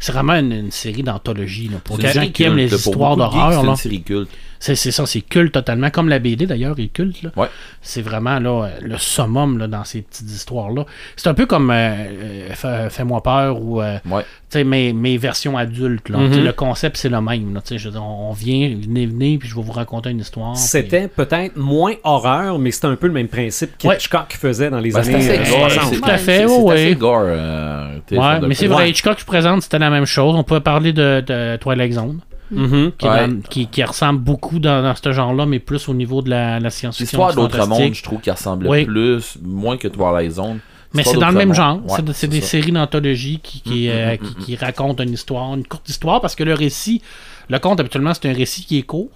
[0.00, 1.68] C'est vraiment une, une série d'anthologie.
[1.68, 3.52] là, Pour C'est les gens qui aiment les histoires d'horreur.
[3.52, 3.70] C'est là.
[3.70, 4.30] une série culte.
[4.60, 5.90] C'est ça, c'est culte totalement.
[5.90, 7.22] Comme la BD d'ailleurs est culte.
[7.22, 7.30] là.
[7.36, 7.46] Ouais.
[7.80, 10.84] C'est vraiment là, le summum là, dans ces petites histoires-là.
[11.16, 14.22] C'est un peu comme euh, euh, Fais- Fais-moi peur ou euh, Ouais.
[14.22, 14.26] tu
[14.58, 16.08] sais, mes, mes versions adultes.
[16.08, 16.18] là.
[16.18, 16.34] Mhm.
[16.34, 17.54] Sais, Le concept, c'est le même.
[17.54, 17.60] là.
[17.70, 20.52] Je on vient, venez, venez, puis je vais vous raconter une histoire.
[20.52, 23.94] puis- C'était peut-être moins horreur, mais c'était un peu le même principe Ouais.
[23.96, 25.70] qu'Hitchcock faisait dans les Ben, c'est années assez euh, gore.
[25.70, 25.94] 60.
[25.94, 26.94] c'est- Tout à fait, ouais.
[26.96, 27.20] gore.
[27.24, 27.98] euh,
[28.46, 28.90] mais c'est vrai, Ouais.
[28.90, 30.34] Hitchcock présente, c'était la même chose.
[30.34, 32.92] On peut parler de, de Twilight Zone, Mhm.
[32.96, 33.28] qui, est Ouais.
[33.28, 36.58] dans- qui, qui ressemble beaucoup dans, dans ce genre-là, mais plus au niveau de la,
[36.60, 37.18] la science-fiction.
[37.18, 38.84] L'histoire d'autre monde, je trouve qu'elle ressemblait Oui.
[38.84, 40.60] plus, moins que Twilight Zone.
[40.94, 41.76] Mais c'est dans le même genre.
[41.84, 42.46] Ouais, c'est de- c'est des ça.
[42.46, 46.22] séries d'anthologie qui, qui, Mm, euh, mm, qui, qui racontent une histoire, une courte histoire,
[46.22, 47.02] parce que le récit,
[47.50, 49.10] le conte habituellement, c'est un récit qui est court.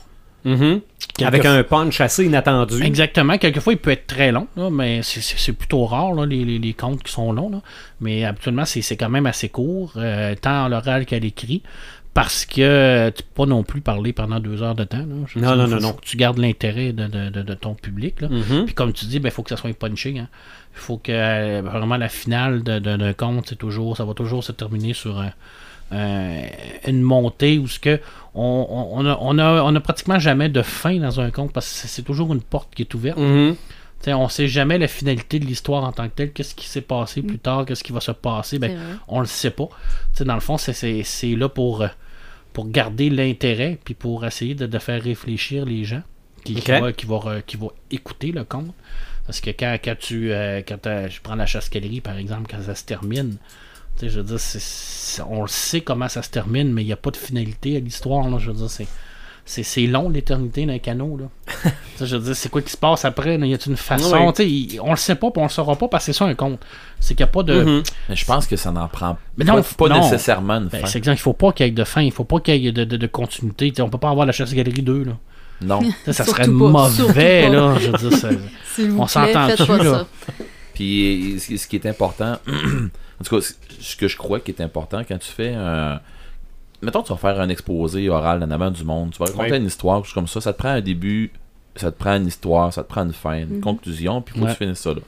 [0.44, 0.80] Mhm.
[1.24, 2.82] Avec un punch assez inattendu.
[2.82, 3.38] Exactement.
[3.38, 6.72] Quelquefois, il peut être très long, là, mais c'est- plutôt rare, là, les, les, les
[6.74, 7.48] contes qui sont longs.
[7.50, 7.62] là.
[8.00, 11.62] Mais habituellement, c'est c'est quand même assez court, euh, tant à l'oral qu'à l'écrit.
[12.14, 14.98] Parce que euh, tu peux pas non plus parler pendant deux heures de temps.
[14.98, 15.04] là.
[15.36, 15.88] Non, non, non, non.
[15.88, 18.20] faut que tu gardes l'intérêt de, de- de- de ton public.
[18.20, 18.28] Là.
[18.28, 18.66] Mhm.
[18.66, 20.18] Puis comme tu dis, il faut que ça soit punché.
[20.18, 20.28] hein.
[20.74, 24.12] Il faut que euh, vraiment la finale de- de- d'un conte, c'est toujours, ça va
[24.12, 25.32] toujours se terminer sur un-
[25.90, 26.42] un-
[26.86, 27.98] une montée où ce que
[28.34, 31.82] on, on, a, on, a, on a pratiquement jamais de fin dans un conte parce
[31.82, 33.18] que c'est- toujours une porte qui est ouverte.
[33.18, 33.56] Mhm.
[34.00, 36.32] T'sais, on sait jamais la finalité de l'histoire en tant que telle.
[36.32, 38.58] Qu'est-ce qui s'est passé plus tard, qu'est-ce qui va se passer.
[38.58, 39.68] Ben, on le sait pas.
[40.12, 41.88] T'sais, dans le fond, c'est- c'est c'est là pour, euh,
[42.52, 46.02] pour garder l'intérêt puis pour essayer de, de faire réfléchir les gens
[46.44, 46.80] qui, qui Ok.
[46.80, 46.92] va,
[47.42, 48.74] qui, va écouter le conte.
[49.26, 52.62] Parce que quand, quand tu euh, quand euh, je prends la chasse-galerie par exemple, quand
[52.62, 53.36] ça se termine,
[53.96, 56.92] tu sais, je veux dire, on le sait comment ça se termine, mais il n'y
[56.92, 58.28] a pas de finalité à l'histoire.
[58.28, 58.38] là.
[58.38, 58.88] Je veux dire, c'est.
[59.44, 61.18] C'est c'est long l'éternité d'un canot.
[61.18, 61.70] Là.
[62.00, 63.36] Je veux dire, c'est quoi qui se passe après?
[63.38, 63.44] là?
[63.46, 64.12] Y a une façon?
[64.14, 64.32] Ouais.
[64.32, 66.18] Tu sais, il- on le sait pas, puis on le saura pas parce que c'est
[66.18, 66.60] ça un conte.
[67.00, 67.60] C'est qu'il n'y a pas de.
[67.62, 67.82] Mhm.
[68.08, 70.00] Mais je pense que ça n'en prend Mais non, pas, pas non.
[70.02, 70.86] nécessairement une Ben, fin.
[70.86, 72.68] c'est exact, il faut pas qu'il y ait de fin, il faut pas qu'il y
[72.68, 73.70] ait de, de, de continuité.
[73.70, 75.04] Tu sais, on peut pas avoir la chasse-galerie 2.
[75.04, 75.12] Là.
[75.60, 75.80] Non.
[76.12, 77.48] Ça serait pas, mauvais.
[77.48, 78.28] Là, je veux dire, ça-
[78.74, 80.06] S'il vous On plaît, s'entend dessus, là.
[80.74, 83.46] Puis ce qui- ce qui est important, en tout cas,
[83.80, 86.00] ce que je crois qui est important quand tu fais un.
[86.82, 89.56] Mettons, tu vas faire un exposé oral en avant du monde, tu vas raconter Ouais.
[89.58, 91.30] une histoire, quelque chose comme ça, ça te prend un début,
[91.76, 93.60] ça te prend une histoire, ça te prend une fin, une Mhm.
[93.60, 94.52] conclusion, puis il faut Ouais.
[94.52, 95.00] que tu finisses ça là.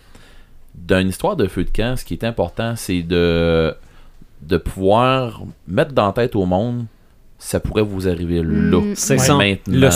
[0.76, 3.74] d'une histoire de feu de camp, ce qui est important, c'est de,
[4.42, 6.87] de pouvoir mettre dans la tête au monde
[7.46, 8.78] ça pourrait vous arriver là.
[8.80, 9.18] Mm, C'est ouais.
[9.18, 9.35] ça.
[9.37, 9.90] Maintenant.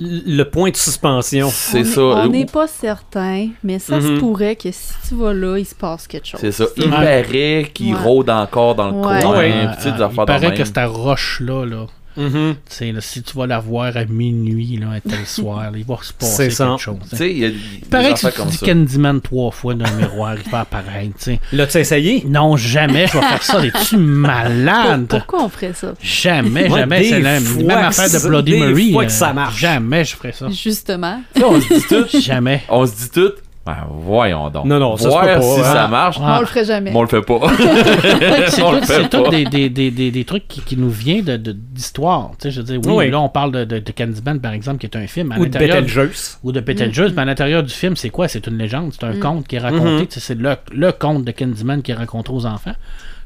[0.00, 1.48] Le point de suspension.
[1.52, 2.00] C'est ça.
[2.00, 4.18] On n'est pas certain, mais ça se Mhm.
[4.18, 6.40] pourrait que si tu vas là, il se passe quelque chose.
[6.40, 6.64] C'est ça.
[6.78, 8.00] Il paraît qu'il Ouais.
[8.00, 9.22] rôde encore dans le Ouais.
[9.22, 9.36] coin.
[9.38, 9.52] Ouais.
[9.76, 12.54] tu sais, Euh, il paraît que cette roche-là, là, Mhm.
[12.54, 15.76] tu sais, là, si tu vas la voir à minuit, là, un tel soir, là,
[15.76, 16.76] il va se passer quelque ça.
[16.78, 16.96] chose.
[17.10, 18.66] Tu sais, il y a des Il paraît que si tu dis ça.
[18.66, 21.40] Candyman trois fois dans le miroir, il va apparaître, tu sais.
[21.52, 22.24] L'as-tu essayé?
[22.26, 23.64] Non, jamais je vais faire ça.
[23.66, 23.96] Es-tu
[24.40, 25.06] malade?
[25.08, 25.94] Pourquoi on ferait ça?
[26.00, 27.04] Jamais, Moi, jamais.
[27.04, 28.92] C'est la même que affaire de Bloody Mary.
[28.92, 29.58] fois que ça marche.
[29.58, 30.48] Jamais je ferais ça.
[30.48, 31.20] Justement.
[31.42, 32.20] On se dit tout.
[32.20, 32.62] Jamais.
[32.68, 33.32] On se dit tout.
[33.66, 34.64] Ben, voyons donc.
[34.64, 35.64] Non, non, ça Voir pas, si hein.
[35.64, 36.18] ça marche.
[36.20, 36.92] On le ferait jamais.
[36.92, 37.40] Mais on le fait pas.
[38.48, 38.62] C'est
[39.02, 41.50] le tout, fait des, des, des, des, des trucs qui, qui nous viennent de, de-
[41.52, 42.30] d'histoire.
[42.38, 43.10] Tu sais, je veux dire, oui, Oui.
[43.10, 45.32] là, on parle de, de, de Candyman, par exemple, qui est un film.
[45.32, 46.38] À Ou de Betelgeuse?
[46.44, 48.28] ou de Betelgeuse, mais à l'intérieur du film, c'est quoi?
[48.28, 49.84] C'est une légende, c'est un conte qui est raconté.
[50.02, 50.06] Mhm.
[50.06, 52.74] tu sais, C'est le, le conte de Candyman qui est raconté aux enfants.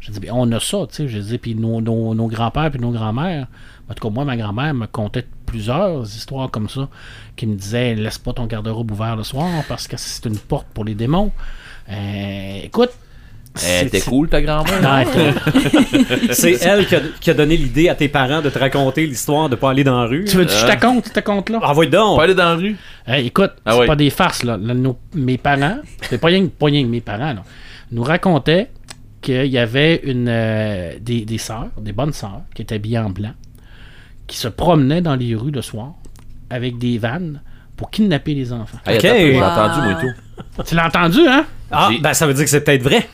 [0.00, 2.70] Je dis, ben, on a ça, tu sais, je dis, puis nos, nos, nos grands-pères
[2.70, 3.46] puis nos grands-mères,
[3.90, 6.88] en tout cas, moi, ma grand-mère me contait plusieurs histoires comme ça,
[7.36, 10.66] qui me disait, laisse pas ton garde-robe ouvert le soir parce que c'est une porte
[10.72, 11.32] pour les démons.
[11.90, 12.90] Euh, écoute,
[13.52, 15.08] T'es c'est- cool, ta grand-mère?
[16.30, 19.48] C'est elle qui a, qui a donné l'idée à tes parents de te raconter l'histoire
[19.48, 20.24] de pas aller dans la rue.
[20.24, 21.58] tu veux-tu que je te compte, ce compte-là?
[21.60, 22.16] Ah, va donc!
[22.18, 22.76] Pas aller dans la rue?
[23.08, 23.86] Hey, écoute, Ah c'est oui.
[23.88, 24.56] pas des farces, là.
[24.56, 27.42] Là, nos- mes parents, c'est pas rien, pas rien que mes parents, là,
[27.90, 28.70] nous racontaient
[29.20, 33.10] qu'il y avait une, euh, des, des sœurs, des bonnes sœurs, qui étaient habillées en
[33.10, 33.32] blanc,
[34.30, 35.92] qui se promenaient dans les rues le soir
[36.48, 37.40] avec des vannes
[37.76, 38.78] pour kidnapper les enfants.
[38.86, 39.02] Hey, Ok.
[39.02, 39.42] j'ai Wow.
[39.44, 40.64] entendu, moi, et tout.
[40.66, 41.44] Tu l'as entendu, hein?
[41.70, 43.08] Ah, ben ça veut dire que c'est peut-être vrai.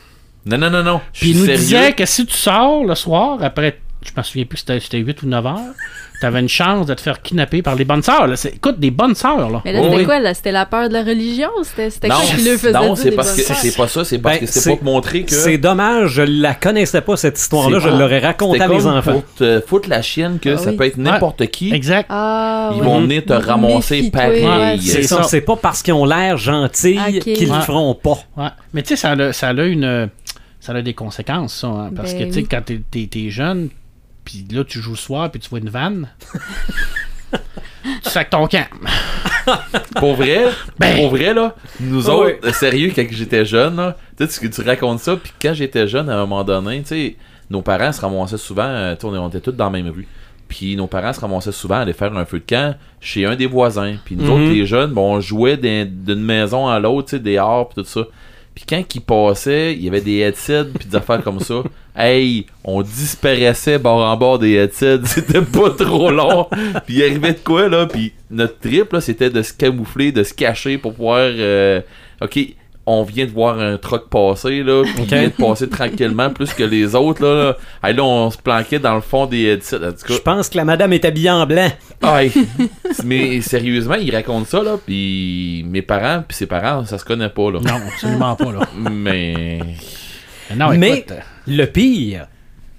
[0.45, 1.01] Non, non, non, non.
[1.13, 1.57] Je Puis il nous sérieux.
[1.59, 4.97] disait que si tu sors le soir, après, je me souviens plus que c'était- c'était
[4.99, 5.59] 8 ou 9 heures,
[6.19, 8.25] t'avais une chance de te faire kidnapper par les bonnes sœurs.
[8.27, 8.35] là.
[8.35, 9.61] C'est- Écoute, des bonnes sœurs, là.
[9.65, 10.05] Mais là, c'était oui.
[10.05, 10.33] quoi, là?
[10.33, 11.49] C'était la peur de la religion?
[11.63, 14.35] C'était c'était Non, quoi qui le faisait non, c'est parce que pas ça, c'est parce
[14.35, 17.37] Ben, que c'est c'est- pas pour montrer que C'est dommage, je la connaissais pas cette
[17.37, 19.11] histoire-là, C'est je pas- l'aurais racontée à mes enfants.
[19.11, 20.75] pour te foutre la chienne que Ah ça oui.
[20.77, 21.71] peut être n'importe qui.
[21.73, 22.07] Exact.
[22.09, 24.43] Ah, Ils vont venir te ramasser pareil.
[24.43, 25.23] ouais, C'est C'est ça, ça.
[25.23, 27.19] c'est pas parce qu'ils ont l'air gentils Ok.
[27.19, 28.17] qu'ils le feront pas.
[28.37, 28.47] Ouais.
[28.73, 30.09] Mais tu sais, ça a, ça a une.
[30.59, 31.67] Ça a des conséquences, ça.
[31.67, 33.69] hein, parce Ben que, tu sais, quand t'es jeune,
[34.27, 36.09] puis là, tu joues le soir, puis tu vois une vanne.
[37.31, 38.67] tu sacs ton camp.
[39.95, 40.97] Pour vrai, Ben.
[40.97, 44.61] pour vrai, là, nous Ah autres, sérieux, quand j'étais jeune, là, tu sais, tu, tu
[44.61, 47.15] racontes ça, puis quand j'étais jeune, à un moment donné, tu sais,
[47.49, 50.07] nos parents se ramassaient souvent, euh, on, était tous dans la même rue.
[50.49, 53.35] Puis nos parents se ramassaient souvent à aller faire un feu de camp chez un
[53.37, 53.95] des voisins.
[54.03, 54.31] Puis nous Mhm.
[54.31, 57.69] autres, les jeunes, bon, on jouait d'un- d'une maison à l'autre, tu sais, des arts,
[57.69, 58.01] puis tout ça.
[58.53, 61.55] Puis quand ils passaient, il y avait des headsets, puis des affaires comme ça.
[61.97, 66.47] Hey, on disparaissait bord en bord des headsets, c'était pas trop long.
[66.85, 67.87] Puis il arrivait de quoi, là?
[67.87, 71.21] Puis notre trip, là, c'était de se camoufler, de se cacher pour pouvoir...
[71.23, 71.81] euh,
[72.21, 72.39] OK,
[72.89, 75.07] on vient de voir un truck passer, là, puis Ok.
[75.11, 77.35] il vient de passer tranquillement plus que les autres, là.
[77.35, 77.57] là.
[77.83, 79.77] Hey, là, on se planquait dans le fond des headsets.
[79.77, 81.69] En tout cas, Je pense que la madame est habillée en blanc.
[82.01, 82.31] Aïe.
[83.03, 87.27] Mais sérieusement, il raconte ça, là, puis mes parents, puis ses parents, ça se connaît
[87.29, 87.59] pas, là.
[87.59, 88.59] Non, absolument pas, là.
[88.89, 89.59] Mais...
[90.55, 91.11] Non, Mais écoute.
[91.11, 92.27] euh, le pire,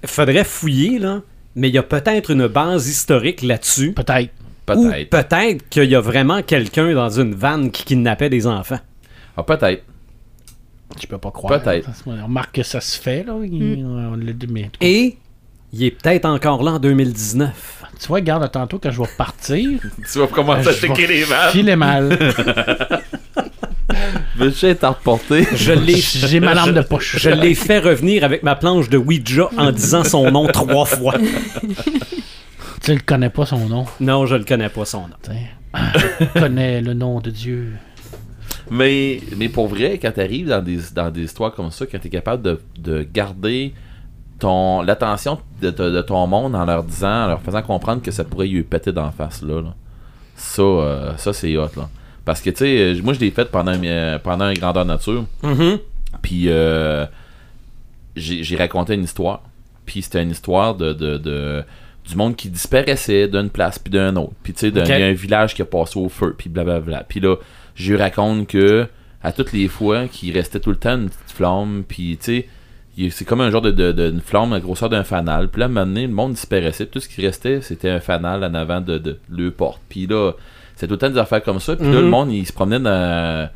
[0.05, 1.21] faudrait fouiller, là,
[1.55, 3.93] mais il y a peut-être une base historique là-dessus.
[3.93, 4.31] Peut-être.
[4.65, 5.09] Peut-être.
[5.09, 8.79] peut-être qu'il y a vraiment quelqu'un dans une vanne qui kidnappait des enfants.
[9.35, 9.83] Ah, peut-être.
[11.01, 11.59] Je peux pas croire.
[11.61, 11.89] Peut-être.
[12.05, 13.33] On remarque que ça se fait, là.
[13.43, 15.17] il- on l'a dit, mais- Et
[15.73, 17.83] il est peut-être encore là en 2019.
[17.99, 19.79] Tu vois, regarde, tantôt, quand je vais partir,
[20.11, 21.51] Tu vas commencer à checker les vannes.
[21.51, 22.17] filer mal.
[24.39, 25.45] Veux-tu être à reporter?
[25.55, 27.17] Je l'ai J'ai ma lampe de poche.
[27.19, 31.15] Je l'ai fait revenir avec ma planche de Ouija en disant son nom trois fois.
[32.81, 33.85] Tu le connais pas son nom?
[33.99, 35.15] Non, je le connais pas son nom.
[35.21, 35.31] tu.
[35.73, 37.73] Ah, Je connais le nom de Dieu.
[38.71, 42.09] Mais, mais pour vrai, quand t'arrives dans des, dans des histoires comme ça, quand t'es
[42.09, 43.73] capable de, de garder
[44.39, 48.11] ton l'attention de, de- de ton monde en leur disant, en leur faisant comprendre que
[48.11, 49.73] ça pourrait lui péter d'en face là, là.
[50.35, 51.89] ça, euh, ça c'est hot là.
[52.29, 55.25] Parce que tu sais, euh, moi je l'ai fait pendant, un- pendant un grandeur nature.
[55.41, 55.79] Mhm.
[56.21, 57.07] Puis euh,
[58.15, 59.41] j'ai raconté une histoire.
[59.87, 61.63] Puis c'était une histoire de, de, de-
[62.07, 64.33] du monde qui disparaissait d'une place puis d'un autre.
[64.43, 66.35] Puis tu sais, il y a un village qui a passé au feu.
[66.37, 67.03] Puis blablabla.
[67.07, 67.35] Puis là,
[67.73, 68.87] je lui raconte que
[69.23, 71.83] à toutes les fois qu'il restait tout le temps une petite flamme.
[71.87, 72.45] Puis tu
[72.99, 75.47] sais, c'est comme un genre de, de, de- une flamme à la grosseur d'un fanal.
[75.49, 76.85] Puis là, à un moment donné, le monde disparaissait.
[76.85, 79.81] Puis tout ce qui restait, c'était un fanal en avant de, de, le porte.
[79.89, 80.33] Puis là,
[80.79, 81.75] c'était tout le temps des affaires comme ça.
[81.75, 82.01] Puis là, Mhm.
[82.05, 83.49] le monde, il se promenait dans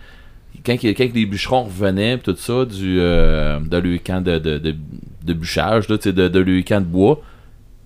[0.65, 4.75] quand, les bûcherons revenaient pis tout ça du euh, de leur camp de, de, de,
[5.25, 7.21] de bûchage là, de, de leur camp de bois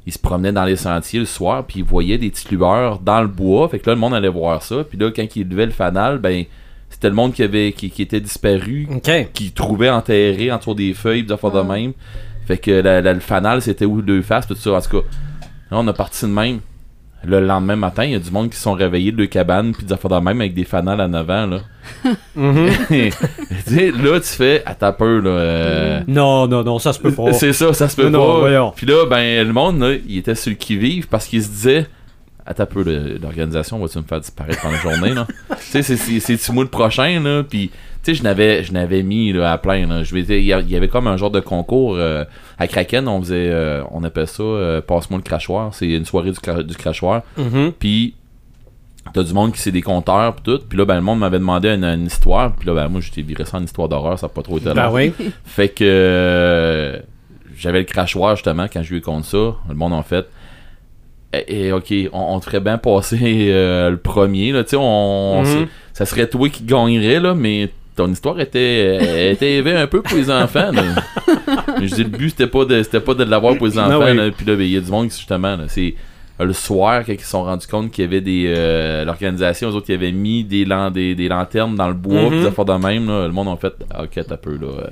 [0.05, 3.21] ils se promenaient dans les sentiers le soir puis ils voyaient des petites lueurs dans
[3.21, 5.65] le bois fait que là le monde allait voir ça puis là quand ils levaient
[5.65, 6.43] le fanal ben
[6.89, 9.29] c'était le monde qui avait qui, qui était disparu, OK.
[9.33, 11.63] qui trouvait enterré entre des feuilles, des affaires de Ah.
[11.63, 11.93] même.
[12.45, 14.71] Fait que la- la- le fanal, c'était où deux faces, tout ça.
[14.73, 15.07] En tout cas,
[15.71, 16.59] là, on a parti de même.
[17.29, 19.73] Le lendemain matin, il y a du monde qui se sont réveillés de deux cabanes,
[19.73, 21.59] puis des affaires de même avec des fanals en avant, là.
[22.35, 22.69] Mhm.
[23.69, 25.29] Là, tu fais, à ta peur, là.
[25.29, 27.33] euh, Non, non, non, ça se peut pas.
[27.33, 28.73] c'est ça, ça se peut Non, pas.
[28.75, 31.87] Puis là, ben, le monde, là, il était sur le qui-vive parce qu'il se disait,
[32.45, 32.83] à ta peu,
[33.21, 35.27] l'organisation va-tu me faire disparaître pendant la journée, là?
[35.49, 37.43] tu sais, c'est- c'est- c'est-tu moi le prochain, là?
[37.43, 37.71] Puis,
[38.07, 40.03] sais, je n'avais, je n'avais mis, là, à plein, là.
[40.03, 42.25] Je Il y a- il y avait comme un genre de concours, euh,
[42.59, 45.73] à Kraken, on faisait, euh, on appelle ça, euh, passe-moi le crachoir.
[45.73, 47.21] C'est une soirée du, cra- du crachoir.
[47.37, 47.71] Mhm.
[47.79, 48.15] Puis,
[49.13, 50.59] t'as du monde qui c'est des compteurs, pis tout.
[50.67, 52.53] Puis là, ben, le monde m'avait demandé une, une histoire.
[52.53, 54.73] Puis là, ben, moi, j'étais viré ça en histoire d'horreur, ça n'a pas trop été
[54.73, 55.13] Ben oui.
[55.45, 57.01] Fait que
[57.57, 59.55] j'avais le crachoir justement quand je lui ai contre ça.
[59.69, 60.27] Le monde en fait.
[61.33, 64.51] Et, et, ok, on, on te ferait bien passer euh, le premier.
[64.51, 65.45] Là, tu sais, on, Mhm.
[65.45, 69.87] c'est- ça serait toi qui gagnerais, là, mais ton histoire était, elle était élevée un
[69.87, 70.71] peu pour les enfants.
[71.81, 74.05] je dis, le but, c'était pas de, c'était pas de l'avoir pour les enfants.
[74.05, 74.15] Oui.
[74.15, 74.31] là.
[74.31, 75.95] Puis là, ben, il y a du monde qui, justement, là, c'est
[76.39, 78.45] le soir, quand ils se sont rendus compte qu'il y avait des.
[78.47, 82.29] euh, L'organisation, eux autres, qui avaient mis des, lan- des, des lanternes dans le bois,
[82.29, 84.67] pis des affaires de même, là, le monde en fait, ok, t'as peu, là.
[84.67, 84.87] euh,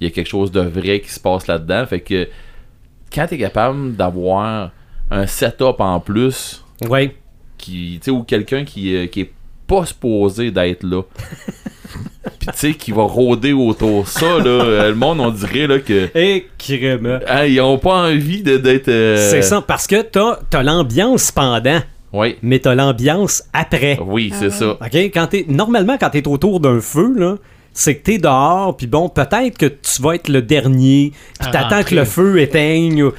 [0.00, 1.86] Il y a quelque chose de vrai qui se passe là-dedans.
[1.86, 2.28] Fait que
[3.14, 4.70] quand t'es capable d'avoir
[5.10, 7.12] un setup en plus, Oui.
[7.56, 9.30] qui, tu sais, ou quelqu'un qui, euh, qui est
[9.68, 11.02] pas supposé d'être là.
[12.38, 15.66] Puis tu sais, qui va rôder autour de ça, là, euh, le monde, on dirait
[15.66, 16.08] là, que.
[16.16, 17.20] Et crème.
[17.26, 18.88] ah, ils ont pas envie de- d'être.
[18.88, 21.80] euh, C'est ça, parce que t'as as, l'ambiance pendant,
[22.12, 23.98] Oui, mais t'as l'ambiance après.
[24.04, 24.70] oui, c'est Ah ça.
[24.72, 24.94] OK?
[25.12, 27.36] Quand t'es, normalement, quand t'es autour d'un feu, là,
[27.72, 31.76] c'est que t'es dehors, puis bon, peut-être que tu vas être le dernier, puis t'attends
[31.76, 31.84] rentrer.
[31.84, 33.10] que le feu éteigne.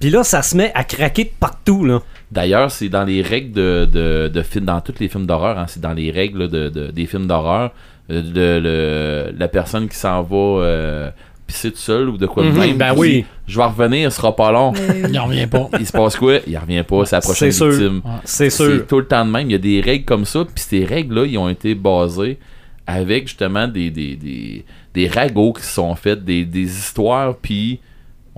[0.00, 2.00] Puis là, ça se met à craquer de partout, là.
[2.30, 5.64] D'ailleurs, c'est dans les règles de, de, de films, dans tous les films d'horreur, hein,
[5.66, 7.72] c'est dans les règles là, de, de- des films d'horreur,
[8.08, 11.10] de, le- la personne qui s'en va euh,
[11.46, 12.76] pisser tout seul ou de quoi de Mhm, même.
[12.76, 13.24] ben oui.
[13.46, 14.72] Je vais revenir, ce sera pas long.
[15.08, 15.68] Il en revient pas.
[15.78, 16.38] Il se passe quoi?
[16.46, 17.70] Il revient pas, c'est la prochaine C'est sûr.
[17.70, 18.02] victime.
[18.24, 18.66] C'est sûr.
[18.80, 19.48] C'est tout le temps de même.
[19.48, 22.38] Il y a des règles comme ça, puis ces règles-là, ils ont été basées
[22.86, 27.80] avec justement des, des, des, des ragots qui se sont faits, des, des histoires, puis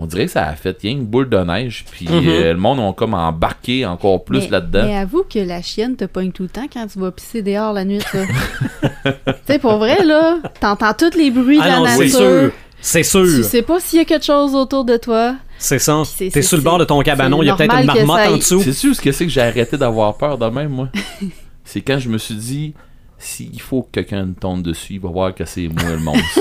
[0.02, 2.22] on dirait que ça a fait rien une boule de neige, puis Mhm.
[2.26, 4.84] euh, le monde ont comme embarqué encore plus là-dedans.
[4.86, 7.72] Mais avoue que la chienne te pogne tout le temps quand tu vas pisser dehors
[7.74, 8.18] la nuit, ça.
[9.04, 9.12] tu
[9.46, 12.10] sais, pour vrai, là, t'entends tous les bruits de Ah la non, c'est nature.
[12.18, 12.50] sûr.
[12.82, 15.34] C'est Tu sais pas s'il y a quelque chose autour de toi.
[15.58, 16.02] C'est ça.
[16.06, 18.26] c'est- T'es c'est- sur le bord de ton cabanon, il y a peut-être une marmotte
[18.28, 18.62] en dessous.
[18.62, 20.88] C'est sûr ce que c'est que j'ai arrêté d'avoir peur de même, moi?
[21.64, 22.72] c'est quand je me suis dit,
[23.20, 26.40] s'il faut que quelqu'un me tombe dessus, il va voir que c'est moi le monstre.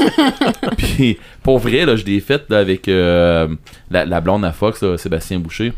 [0.78, 3.54] Puis, pour vrai, là, je l'ai fait avec euh,
[3.92, 5.74] la, blonde à Fox, Sébastien Boucher.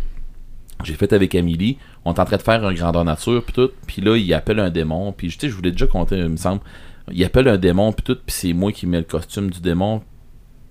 [0.83, 1.77] J'ai fait avec Amélie.
[2.05, 3.71] On est en train de faire un grandeur nature, puis tout.
[3.87, 5.11] Puis là, il appelle un démon.
[5.11, 6.61] Puis, sais, je voulais déjà compter, il me semble.
[7.11, 8.19] Il appelle un démon, puis tout.
[8.23, 10.03] Puis c'est moi qui mets le costume du démon.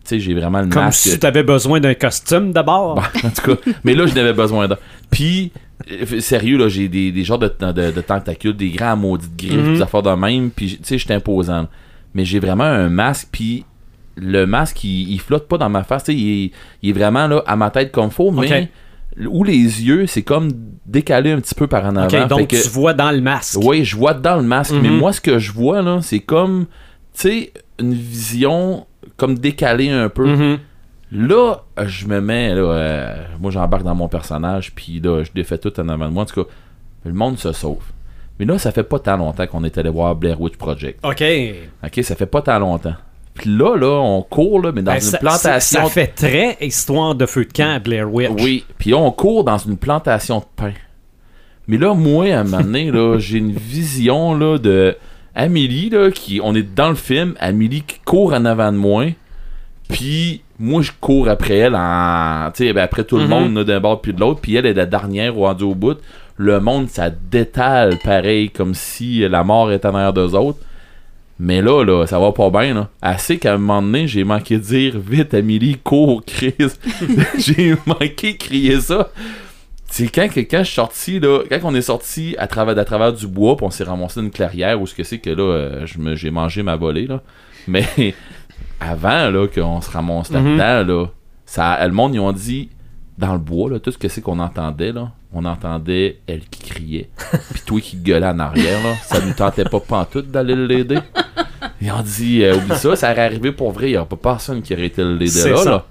[0.02, 1.08] Tu sais, j'ai vraiment le Comme masque.
[1.10, 2.94] si t'avais besoin d'un costume d'abord.
[2.96, 4.78] Bon, en tout cas, mais là, je n'avais besoin d'un.
[5.10, 5.52] Puis,
[5.90, 9.52] euh, sérieux, là, j'ai des, des genres de, de, de tentacules, des grands maudites griffes,
[9.54, 9.74] Mhm.
[9.74, 10.50] des affaires de même.
[10.50, 11.68] Puis, tu sais, je suis imposant.
[12.14, 13.64] Mais j'ai vraiment un masque, puis
[14.16, 16.04] le masque, il, il flotte pas dans ma face.
[16.04, 16.50] Tu il, est-
[16.82, 18.70] il est vraiment là, à ma tête comme faut, mais
[19.28, 20.50] où les yeux, c'est comme
[20.86, 22.26] décalé un petit peu par en avant.
[22.26, 23.58] Donc que- tu vois dans le masque.
[23.62, 24.96] oui, je vois dans le masque, mais Mhm.
[24.98, 26.66] moi, ce que je vois, là, c'est comme,
[27.14, 28.86] tu sais, une vision
[29.20, 30.26] comme décalée un peu.
[30.26, 30.58] Mhm.
[31.12, 31.56] Là,
[31.86, 35.78] je me mets, là, euh, moi j'embarque dans mon personnage, puis là, je défais tout
[35.80, 36.22] en avant de moi.
[36.22, 36.50] En tout cas,
[37.04, 37.82] le monde se sauve.
[38.38, 40.98] Mais là, ça fait pas tant longtemps qu'on est allé voir Blair Witch Project.
[41.04, 41.22] OK.
[41.84, 42.94] Ok, ça fait pas tant longtemps.
[43.34, 45.60] Puis là, là, on court, là, mais dans Ben, une ça, plantation.
[45.80, 48.30] ça- ça fait très histoire de feu de camp à Blair Witch.
[48.42, 50.72] Oui, puis on court dans une plantation de pain.
[51.68, 54.96] Mais là, moi, à un moment donné, là, j'ai une vision là, de
[55.34, 56.40] Amélie, là, qui.
[56.42, 59.06] On est dans le film, Amélie qui court en avant de moi.
[59.88, 62.50] Puis moi, je cours après elle en.
[62.54, 63.28] Tu sais, ben, après tout le Mhm.
[63.30, 64.40] monde d'un bord puis de l'autre.
[64.40, 65.98] Puis elle est la dernière au rendu au bout.
[66.36, 70.58] Le monde, ça détale pareil, comme si la mort était en arrière d'eux autres.
[71.38, 72.88] Mais là, là, ça va pas bien, là.
[73.00, 76.54] Assez qu'à un moment donné, j'ai manqué de dire vite, Amélie, cours, Chris.
[77.38, 79.08] j'ai manqué de crier ça.
[79.90, 83.12] C'est quand, quand je suis sorti, là, quand on est sorti à travers, à travers
[83.12, 85.42] du bois, puis on s'est ramassé dans une clairière, où ce que c'est que là,
[85.42, 87.20] euh, je me- j'ai mangé ma volée, là.
[87.66, 87.84] Mais
[88.80, 90.56] avant, là, qu'on se ramasse Mhm.
[90.58, 91.06] là-dedans, là,
[91.44, 92.68] ça, le monde, ils ont dit,
[93.18, 96.62] dans le bois, là, tout ce que c'est qu'on entendait, là, on entendait elle qui
[96.70, 97.08] criait,
[97.52, 100.98] puis toi qui gueulais en arrière, là, ça lui tentait pas pantoute d'aller l'aider.
[101.82, 104.16] Ils ont dit, euh, oublie ça, ça aurait arrivé pour vrai, il n'y a pas
[104.16, 105.70] personne qui aurait été l'aider là, ça.
[105.70, 105.84] là.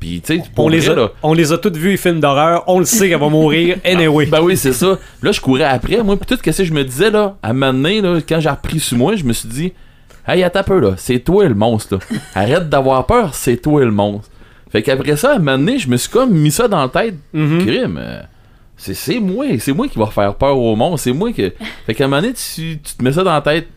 [0.00, 2.64] Puis, tu sais, On les, a, là, on les a tous vus, les films d'horreur.
[2.66, 4.26] On le sait qu'elle va mourir anyway.
[4.26, 4.98] ben oui, c'est ça.
[5.22, 7.52] Là, je courais après, moi, puis tout ce que je me disais, là, à un
[7.54, 9.72] moment donné, là, quand j'ai repris sur moi, je me suis dit,
[10.26, 10.94] Hey, attends un peu, là.
[10.96, 12.18] C'est toi le monstre, là.
[12.34, 14.30] Arrête d'avoir peur, c'est toi le monstre.
[14.70, 16.88] Fait qu'après ça, à un moment donné, je me suis comme mis ça dans la
[16.88, 17.14] tête.
[17.32, 17.58] Mhm.
[17.66, 17.98] Crime.
[18.02, 18.22] euh,
[18.76, 21.04] c'est, moi, c'est moi qui va faire peur au monstre.
[21.04, 21.52] C'est moi que.
[21.86, 23.68] Fait qu'à un moment donné, tu, tu te mets ça dans la tête.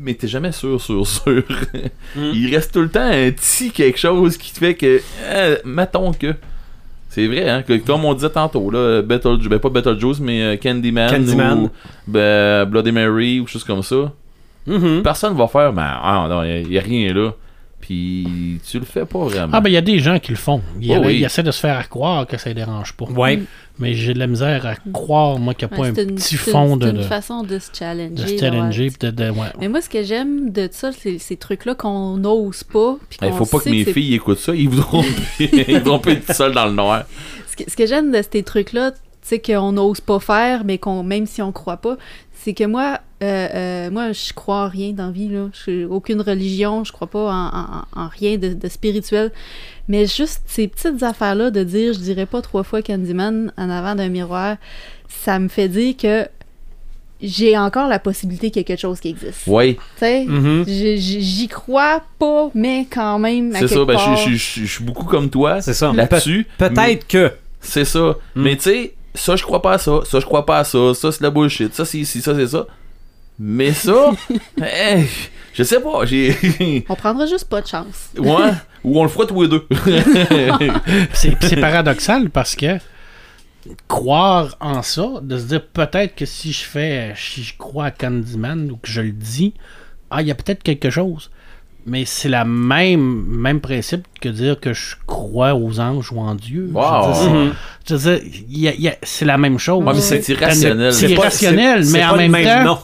[0.00, 1.42] Mais t'es jamais sûr, sûr, sûr.
[2.16, 5.00] Il reste tout le temps un petit quelque chose qui te fait que.
[5.24, 6.34] euh, mettons que.
[7.10, 10.56] C'est vrai, hein, que comme on disait tantôt, là, Beetlejuice, ben pas Beetlejuice, mais euh,
[10.56, 11.58] Candyman, Candyman.
[11.64, 11.70] ou
[12.06, 14.12] ben, Bloody Mary ou quelque chose comme ça.
[14.66, 15.02] Mhm.
[15.02, 17.32] Personne va faire, mais ah, non, il y, a rien là.
[17.80, 19.50] Puis tu le fais pas vraiment.
[19.52, 20.60] Ah, ben, il y a des gens qui le font.
[20.80, 21.24] Ils, Oh, oui.
[21.24, 23.04] essaient de se faire croire que ça les dérange pas.
[23.06, 23.40] Ouais.
[23.78, 26.08] Mais j'ai de la misère à croire, moi, qu'il n'y a Ouais, pas c'est un
[26.08, 28.22] une- petit c'est fond de, c'est une façon de se challenger.
[28.24, 28.84] de se challenger.
[28.84, 28.90] ouais.
[28.90, 29.46] pis de, de- ouais.
[29.60, 32.96] Mais moi, ce que j'aime de ça, c'est ces trucs-là qu'on n'ose pas.
[33.22, 35.04] Il qu'on faut pas que mes c'est- filles écoutent ça, ils voudront,
[35.40, 37.04] ils voudront pas être tout seuls dans le noir.
[37.48, 40.78] Ce que, ce que j'aime de ces trucs-là, tu sais, qu'on n'ose pas faire, mais
[40.78, 41.96] qu'on même si on croit pas,
[42.48, 45.48] c'est que moi, euh, euh, moi, je crois en rien dans la vie, là.
[45.52, 49.32] Je suis aucune religion, je crois pas en, en- en rien de, de spirituel.
[49.86, 53.94] Mais juste ces petites affaires-là de dire, je dirais pas trois fois Candyman en avant
[53.94, 54.56] d'un miroir,
[55.08, 56.26] ça me fait dire que
[57.20, 59.46] j'ai encore la possibilité qu'il y ait quelque chose qui existe.
[59.46, 60.64] Ouais, Tu sais, Mhm.
[60.66, 63.84] J- j'y crois pas, mais quand même, c'est ça.
[63.84, 64.16] Ben, part...
[64.16, 65.92] je, suis beaucoup comme toi C'est ça.
[65.92, 66.46] là-dessus.
[66.56, 67.32] Pe- Peut-être que.
[67.60, 68.16] C'est ça.
[68.36, 68.42] Mm.
[68.42, 70.00] Mais tu sais, ça, je crois pas à ça.
[70.04, 70.94] Ça, je crois pas à ça.
[70.94, 71.74] Ça, c'est la bullshit.
[71.74, 72.20] Ça, c'est ici.
[72.20, 72.66] Ça, c'est ça.
[73.38, 74.10] Mais ça,
[74.60, 75.06] hey,
[75.52, 76.04] je sais pas.
[76.04, 76.84] J'ai.
[76.88, 78.10] On prendra juste pas de chance.
[78.18, 78.52] ouais.
[78.84, 79.66] Ou on le fera tous les deux.
[81.12, 82.78] C'est c'est paradoxal parce que
[83.88, 87.90] croire en ça, de se dire peut-être que si je fais, si je crois à
[87.90, 89.54] Candyman ou que je le dis,
[90.10, 91.30] ah, il y a peut-être quelque chose.
[91.88, 96.34] Mais c'est la même même principe que dire que je crois aux anges ou en
[96.34, 96.70] Dieu.
[96.72, 97.14] Wow.
[97.88, 99.82] Je veux dire, c'est- la même chose.
[99.84, 100.92] Ouais, c'est irrationnel.
[100.92, 102.82] C'est irrationnel, mais en le même temps.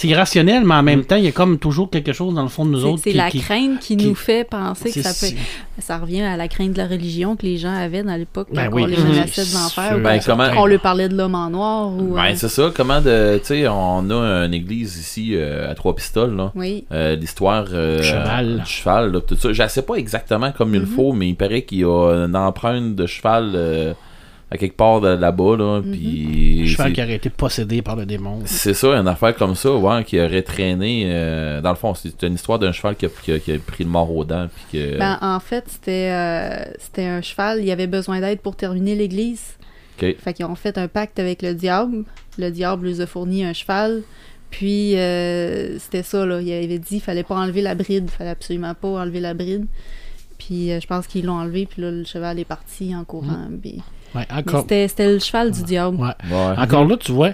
[0.00, 2.48] C'est irrationnel, mais en même temps, il y a comme toujours quelque chose dans le
[2.48, 5.10] fond de nous autres c'est la qui- crainte qui, qui- nous fait penser que ça
[5.26, 5.34] peut.
[5.80, 8.68] Ça revient à la crainte de la religion que les gens avaient dans l'époque Ben
[8.68, 8.82] quand oui.
[8.84, 9.96] on les menaçait de l'enfer Sûr.
[9.98, 12.14] ou Ben, comment- qu'on leur parlait de l'homme en noir ou.
[12.14, 12.70] Ben, euh, c'est ça.
[12.74, 13.38] Comment de.
[13.38, 16.52] Tu sais, on a une église ici euh, à trois pistoles, là.
[16.54, 16.84] Oui.
[16.92, 18.60] Euh, l'histoire euh, Cheval.
[18.64, 20.86] du cheval là, tout ça je sais pas exactement comme il Mhm.
[20.86, 23.94] faut mais il paraît qu'il y a une empreinte de cheval euh,
[24.50, 28.40] à quelque part de là-bas là puis cheval qui aurait été possédé par le démon.
[28.46, 32.22] c'est ça une affaire comme ça ouais qui aurait traîné euh, dans le fond c'est
[32.22, 34.48] une histoire d'un cheval qui a, qui a- qui a pris le mort aux dents
[34.54, 37.62] puis que Ben, en fait, c'était euh, c'était un cheval.
[37.62, 39.56] Il avait besoin d'aide pour terminer l'église.
[40.00, 40.14] Ok.
[40.18, 42.04] Fait qu'ils ont fait un pacte avec le diable.
[42.38, 44.02] Le diable lui a fourni un cheval.
[44.50, 46.40] Puis euh, c'était ça, là.
[46.40, 48.08] Il avait dit qu'il fallait pas enlever la bride.
[48.08, 49.66] fallait absolument pas enlever la bride.
[50.38, 51.66] Puis euh, je pense qu'ils l'ont enlevé.
[51.66, 53.48] Puis là, le cheval est parti en courant.
[53.60, 53.82] Puis-
[54.14, 55.96] Ouais, Mais encore, C'était c'était le cheval du diable.
[55.96, 56.08] ouais.
[56.30, 56.54] ouais.
[56.58, 57.32] encore là, tu vois,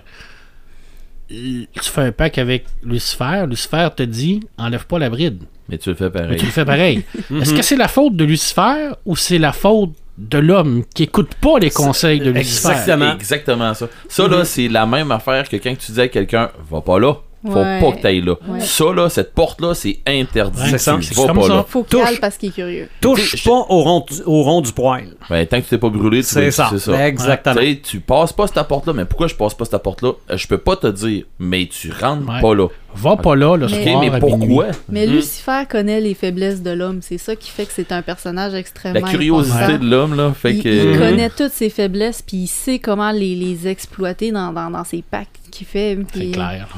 [1.29, 3.45] tu fais un pacte avec Lucifer.
[3.49, 5.43] Lucifer te dit enlève pas la bride.
[5.69, 7.05] mais tu le fais Mais pareil tu le fais pareil.
[7.41, 11.35] Est-ce que c'est la faute de Lucifer ou c'est la faute de l'homme qui écoute
[11.41, 12.69] pas les conseils de Lucifer?
[12.71, 13.15] Exactement.
[13.15, 16.81] exactement ça ça là c'est la même affaire que quand tu dis à quelqu'un va
[16.83, 17.15] pas là
[17.47, 17.81] faut Ouais.
[17.81, 18.61] pas que t'ailles là Ouais.
[18.61, 20.97] ça là cette porte là c'est interdit c'est ça.
[20.97, 21.55] vas comme pas ça.
[21.55, 22.21] là Faut Touche.
[22.21, 22.89] parce qu'il est curieux.
[23.01, 25.05] Touche pas au rond, du- au rond du poil.
[25.29, 27.07] Ben, tant que tu t'es pas brûlé, tu C'est vas- ça.
[27.07, 27.57] Exactement.
[27.57, 30.13] Tu sais, tu passes pas cette porte-là, mais pourquoi je passe pas cette porte-là?
[30.31, 32.41] Euh, Je peux pas te dire, mais tu rentres Ouais.
[32.41, 32.69] pas là.
[32.97, 34.39] Va pas là le Mais- Ok, soir mais pourquoi?
[34.39, 34.61] minuit.
[34.89, 35.13] Mais Mhm.
[35.15, 37.01] Lucifer connaît les faiblesses de l'homme.
[37.03, 39.79] C'est ça qui fait que c'est un personnage extrêmement La curiosité important.
[39.85, 40.69] de l'homme, là, fait il, que.
[40.93, 44.85] il connaît toutes ses faiblesses, puis il sait comment les, les exploiter dans, dans, dans
[44.85, 45.99] ses pactes qu'il fait.
[46.15, 46.69] C'est clair.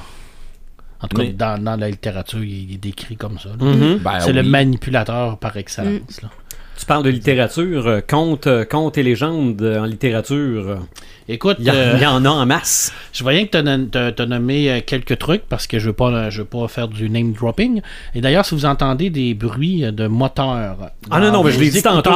[1.03, 3.51] En tout cas, Mais- dans, dans la littérature, il est décrit comme ça.
[3.51, 3.57] là.
[3.65, 3.99] Mhm.
[3.99, 6.23] Ben c'est le manipulateur par excellence.
[6.23, 6.29] là.
[6.79, 10.79] Tu parles de littérature, euh, contes, euh, contes et légendes euh, en littérature.
[11.29, 12.93] Euh, Écoute, Il y, en- euh, il y en a en masse.
[13.12, 13.59] je voyais que tu
[14.23, 17.11] as, nommé euh, quelques trucs parce que je veux pas je veux pas faire du
[17.11, 17.81] name dropping.
[18.15, 20.77] Et d'ailleurs, si vous entendez des bruits euh, de moteur.
[21.11, 22.11] Ah non, non, mais je l'ai dit tantôt.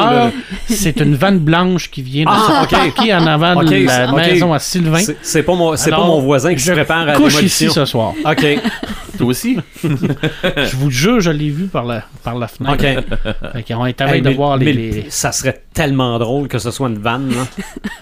[0.68, 4.52] C'est une vanne blanche qui vient de Ah, se parquer en avant de la maison
[4.52, 5.00] à Sylvain.
[5.22, 7.84] C'est- pas, mon, pas mon voisin qui se je prépare à la couche ici ce
[7.84, 8.12] soir.
[8.24, 8.46] OK,
[9.18, 9.58] Toi aussi?
[9.84, 12.74] je vous jure, je l'ai vu par la, par la fenêtre.
[12.74, 13.32] OK.
[13.52, 14.64] Fait qu'on est à Hey, de mais- voir les.
[14.66, 17.28] mais les- Ça serait tellement drôle que ce soit une vanne.
[17.30, 17.46] là.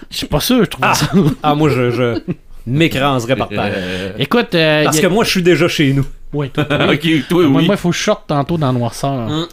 [0.09, 0.98] Je suis pas sûr, je trouve Ah, ça.
[1.43, 2.19] ah, moi, je, je
[2.67, 3.71] m'écraserais par terre.
[3.75, 6.05] Euh, Écoute, euh, Parce y que moi, je suis déjà chez nous.
[6.33, 7.67] Ouais, toi, ok, toi, Moi, oui.
[7.69, 9.47] il faut que je sorte tantôt dans la noirceur Mm.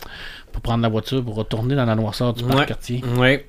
[0.57, 2.65] Pour prendre la voiture pour retourner dans la noirceur du parc Ouais.
[2.67, 3.03] quartier.
[3.19, 3.41] Oui.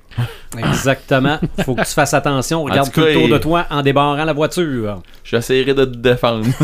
[0.58, 1.38] Exactement.
[1.64, 2.62] Faut que tu fasses attention.
[2.64, 5.00] Regarde tout autour de toi en débarrant la voiture.
[5.24, 6.44] J'essaierai de te défendre.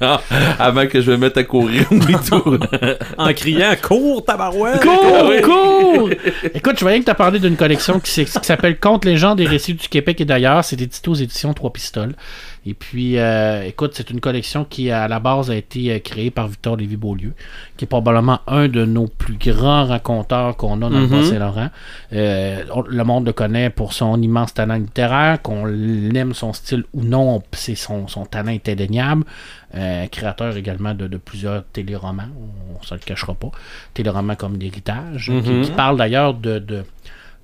[0.00, 0.20] Ah,
[0.58, 2.58] Avant que je me mette à courir demi-tour.
[3.16, 4.82] En criant Cours, tabarouette!
[4.82, 6.10] Cours, cours!
[6.54, 9.72] Écoute, je voyais que tu as parlé d'une collection qui, s'appelle Contes, légendes et récits
[9.72, 10.62] du Québec et d'ailleurs.
[10.64, 12.14] C'est édité aux éditions Trois Pistoles.
[12.68, 16.32] Et puis, euh, écoute, c'est une collection qui, à la base, a été euh, créée
[16.32, 17.32] par Victor Lévy-Beaulieu,
[17.76, 21.10] qui est probablement un de nos plus grands raconteurs qu'on a dans le Mhm.
[21.10, 21.70] Bas-Saint-Laurent.
[22.12, 25.68] Euh, le monde le connaît pour son immense talent littéraire, qu'on
[26.14, 29.22] aime son style ou non, c'est son, son talent est indéniable.
[29.74, 32.28] Euh, créateur également de, de plusieurs téléromans,
[32.74, 33.50] on ne se le cachera pas.
[33.94, 35.62] Téléromans comme l'héritage, qui- Mhm.
[35.62, 36.84] qui, parle d'ailleurs de, de,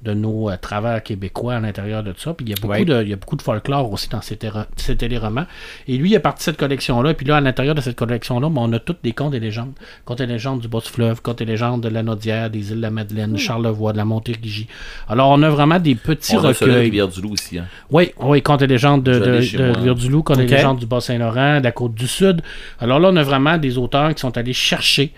[0.03, 2.35] de nos euh, travers québécois à l'intérieur de ça.
[2.35, 2.85] Puis il y a beaucoup, Ouais.
[2.85, 4.39] de, il y a beaucoup de folklore aussi dans ces,
[4.77, 5.47] ces téléromans.
[5.87, 7.15] Et lui, il a parti de cette collection-là.
[7.15, 9.73] Puis là, à l'intérieur de cette collection-là, ben, on a toutes des contes et légendes.
[10.05, 12.91] Contes et légendes du Bas-du-Fleuve, contes et légendes de la Naudière, des îles de la
[12.91, 14.67] Madeleine, Charlevoix, de la Montérégie.
[15.09, 16.75] Alors, on a vraiment des petits On a recueils.
[16.75, 17.59] Rivière-du-Loup aussi.
[17.59, 17.67] Hein.
[17.91, 19.31] Oui, oui, contes et légendes de, de.
[19.73, 22.43] Rivière-du-Loup, contes et légendes du Bas-Saint-Laurent, de la côte du Sud.
[22.81, 25.13] Alors là, on a vraiment des auteurs qui sont allés chercher,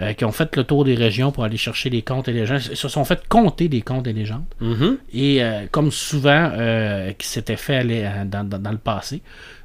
[0.00, 2.60] euh, qui ont fait le tour des régions pour aller chercher les contes et légendes.
[2.70, 4.44] Ils se sont fait compter des contes et légendes.
[4.60, 4.98] Mhm.
[5.12, 9.22] Et euh, comme souvent, euh, qui s'était fait aller, dans, dans- dans le passé,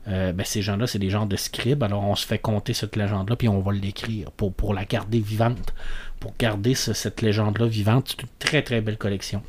[0.08, 1.82] ben, ces gens-là, c'est des genres de scribes.
[1.84, 5.20] Alors on se fait compter cette légende-là, puis on va l'écrire pour, pour la garder
[5.20, 5.74] vivante.
[6.20, 8.10] Pour garder ce- cette légende-là vivante.
[8.10, 9.42] C'est une très très belle collection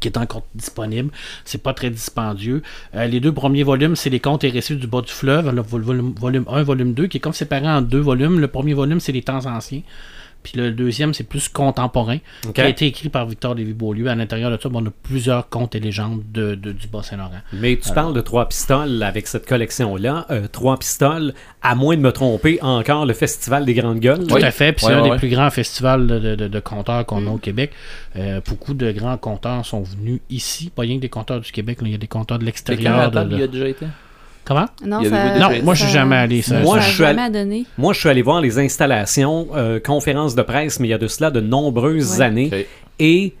[0.00, 1.10] qui est encore disponible.
[1.44, 2.62] C'est pas très dispendieux.
[2.94, 5.62] Euh, les deux premiers volumes, c'est les contes et récits du bas du fleuve, le
[5.62, 8.38] vol- volume, volume 1, volume 2, qui est comme séparé en deux volumes.
[8.40, 9.82] Le premier volume, c'est les temps anciens.
[10.42, 12.18] Puis le deuxième, c'est plus contemporain,
[12.54, 14.08] qui a été écrit par Victor Lévy-Beaulieu.
[14.08, 17.30] À l'intérieur de ça, on a plusieurs contes et légendes de, de- du Bas-Saint-Laurent.
[17.52, 20.26] Mais tu parles de Trois Pistoles avec cette collection-là.
[20.30, 24.26] Euh, Trois Pistoles, à moins de me tromper, encore le Festival des Grandes Gueules.
[24.26, 24.72] Tout à fait.
[24.72, 27.26] Puis c'est Ouais, un ouais, des plus grands festivals de, de, de- de conteurs qu'on
[27.26, 27.72] a au Québec.
[28.16, 30.70] Euh, beaucoup de grands conteurs sont venus ici.
[30.74, 31.80] Pas rien que des conteurs du Québec.
[31.80, 31.88] là.
[31.88, 33.10] Il y a des conteurs de l'extérieur.
[33.30, 33.86] il y a déjà été
[34.44, 34.66] Comment?
[34.84, 36.42] Non, ça, moi, je suis jamais allé.
[36.42, 37.66] Ça, Moi, ça je suis jamais allé- donné.
[37.78, 40.98] Moi, je suis allé voir les installations, euh, conférences de presse, mais il y a
[40.98, 42.24] de cela de nombreuses Ouais.
[42.24, 42.66] années.
[42.98, 43.34] Et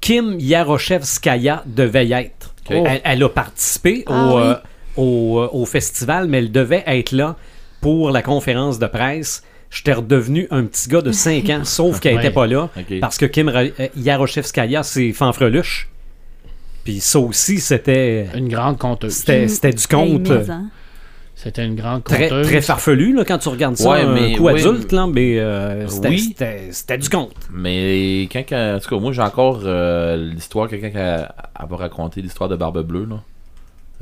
[0.00, 2.54] Kim Yaroshevskaya devait y être.
[2.70, 4.42] Elle, elle a participé Ah au, oui.
[4.44, 4.54] euh,
[4.96, 7.36] au, euh, au festival, mais elle devait être là
[7.80, 9.42] pour la conférence de presse.
[9.70, 12.22] J'étais redevenu un petit gars de 5 ans, sauf qu'elle Ouais.
[12.22, 12.70] n'était pas là.
[13.00, 13.50] Parce que Kim
[13.96, 15.88] Yaroshevskaya, c'est fanfreluche.
[16.84, 19.12] Puis ça aussi, c'était Une grande conteuse.
[19.14, 20.30] c'était c'était du conte.
[21.36, 22.46] C'était une grande très, conteuse.
[22.46, 25.38] très farfelu là, quand tu regardes ça, Ouais, un mais- coup ouais, adulte, là, mais
[25.40, 26.18] euh, c'était Oui.
[26.20, 27.34] c'était- c'était du conte.
[27.52, 31.76] Mais quand, en tout cas, moi j'ai encore euh, l'histoire, quelqu'un qui a, a va
[31.76, 33.06] raconter l'histoire de Barbe Bleue.
[33.06, 33.16] Là.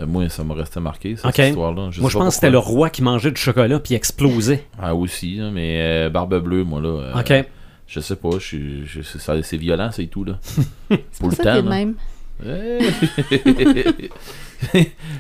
[0.01, 1.91] Euh, moi, ça m'a resté marqué, cette histoire-là.
[1.99, 4.65] Moi, je pense que c'était le roi qui mangeait du chocolat puis explosait.
[4.81, 6.89] Ah, aussi, hein, mais euh, Barbe Bleue, moi là.
[6.89, 7.47] euh, OK.
[7.87, 8.57] Je sais pas, je
[9.03, 10.39] c'est ça- c'est violent, c'est tout, là.
[10.91, 11.77] C'est Pour le ça qu'il temps, là.
[11.77, 11.95] même.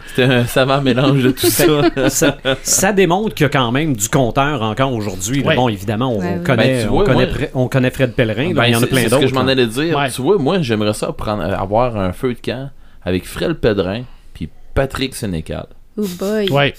[0.06, 2.08] C'était un savant mélange de tout ça.
[2.08, 5.42] ça, ça démontre qu'il y a quand même du compteur encore aujourd'hui.
[5.42, 5.56] Ouais.
[5.56, 6.44] Bon, évidemment, on, Ouais, on ouais.
[6.44, 8.52] connaît, Ben, vois, on, connaît moi- on connaît Fred Pellerin.
[8.54, 9.22] Ben, il y en a c'est- plein c'est d'autres.
[9.22, 9.96] ce que je m'en allais dire.
[9.96, 10.10] Ouais.
[10.10, 12.70] Tu vois, moi, j'aimerais ça prendre, avoir un feu de camp
[13.04, 14.02] avec Fred Pedrin
[14.34, 15.66] puis Patrick Sénécal
[15.98, 16.48] Oh boy.
[16.50, 16.74] Ouais.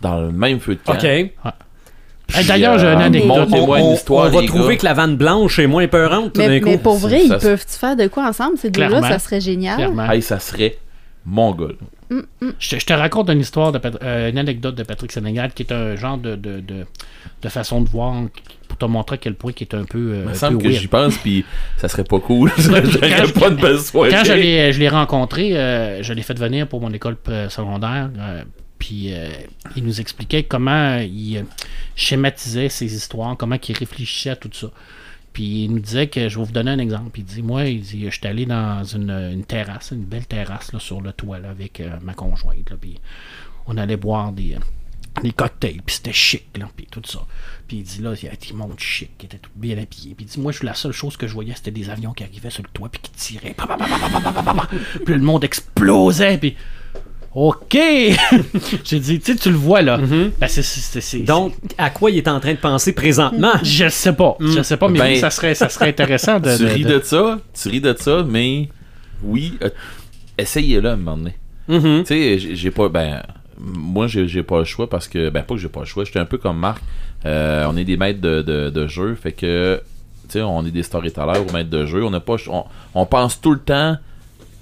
[0.00, 0.94] dans le même feu de camp.
[0.94, 1.30] OK.
[2.34, 3.48] Hey, D'ailleurs, j'ai une euh, anecdote.
[3.52, 4.80] On, histoire, on va trouver gars.
[4.80, 6.68] que la vanne blanche est moins peurante tout d'un Mais, coup.
[6.68, 8.88] mais pour vrai, ils peuvent-tu faire de quoi ensemble, ces deux-là?
[8.88, 9.08] Clairement.
[9.08, 9.92] Ça serait génial.
[10.10, 10.76] Hey, ça serait
[11.26, 11.66] mon gars.
[12.10, 12.18] là.
[12.58, 15.62] Je, te- je te raconte une histoire, de euh, une anecdote de Patrick Sénégal qui
[15.62, 16.84] est un genre de, de, de,
[17.42, 18.14] de façon de voir
[18.66, 19.98] pour te montrer à quel point qui est un peu.
[19.98, 21.44] euh, Il me un semble peu que j'y pense, puis
[21.76, 22.50] ça serait pas cool.
[22.58, 22.82] J'aurais
[23.32, 24.10] Quand- pas de belle soirée.
[24.10, 28.10] Quand je l'ai, rencontré, euh, je l'ai fait venir pour mon école euh, secondaire.
[28.80, 29.28] Puis euh,
[29.76, 31.42] il nous expliquait comment il euh,
[31.94, 34.70] schématisait ses histoires, comment il réfléchissait à tout ça.
[35.32, 37.20] Puis il nous disait que, je vais vous donner un exemple.
[37.20, 40.80] Il dit Moi, il dit, je suis allé dans une, terrasse, une belle terrasse là,
[40.80, 42.72] sur le toit là, avec euh, ma conjointe.
[42.80, 42.98] Puis
[43.66, 44.56] on allait boire des,
[45.36, 47.26] cocktails, puis c'était chic, là, puis tout ça.
[47.68, 50.14] Puis il dit là, il y a des mondes chic qui étaient tout bien habillés.
[50.14, 52.50] Puis il dit, moi, la seule chose que je voyais, c'était des avions qui arrivaient
[52.50, 53.54] sur le toit, puis qui tiraient.
[55.04, 56.56] Puis le monde explosait, puis
[57.34, 57.74] OK!
[58.84, 59.98] J'ai dit, tu sais, tu le vois là.
[59.98, 63.52] Ben, c'est- c'est- c'est- Donc, à quoi il est en train de penser présentement?
[63.62, 64.36] je sais pas.
[64.40, 66.56] Je sais pas, mais Ben, oui, ça serait, ça serait intéressant de.
[66.56, 68.68] tu de- ris de- de ça, tu ris de ça, mais
[69.22, 69.68] oui, euh,
[70.38, 71.34] essayez-le à un moment donné.
[71.68, 72.00] Mhm.
[72.02, 72.88] Tu sais, j'ai j'ai pas.
[72.88, 73.22] Ben,
[73.58, 75.30] moi, j'ai j'ai pas le choix parce que.
[75.30, 76.04] Ben, pas que j'ai pas le choix.
[76.04, 76.82] J'étais un peu comme Marc.
[77.26, 79.14] Euh, on est des maîtres de, de, de jeu.
[79.14, 79.80] Fait que.
[80.28, 82.04] Tu sais, on est des storytellers ou maîtres de jeu.
[82.04, 82.64] On, n'a pas, on,
[82.94, 83.96] on pense tout le temps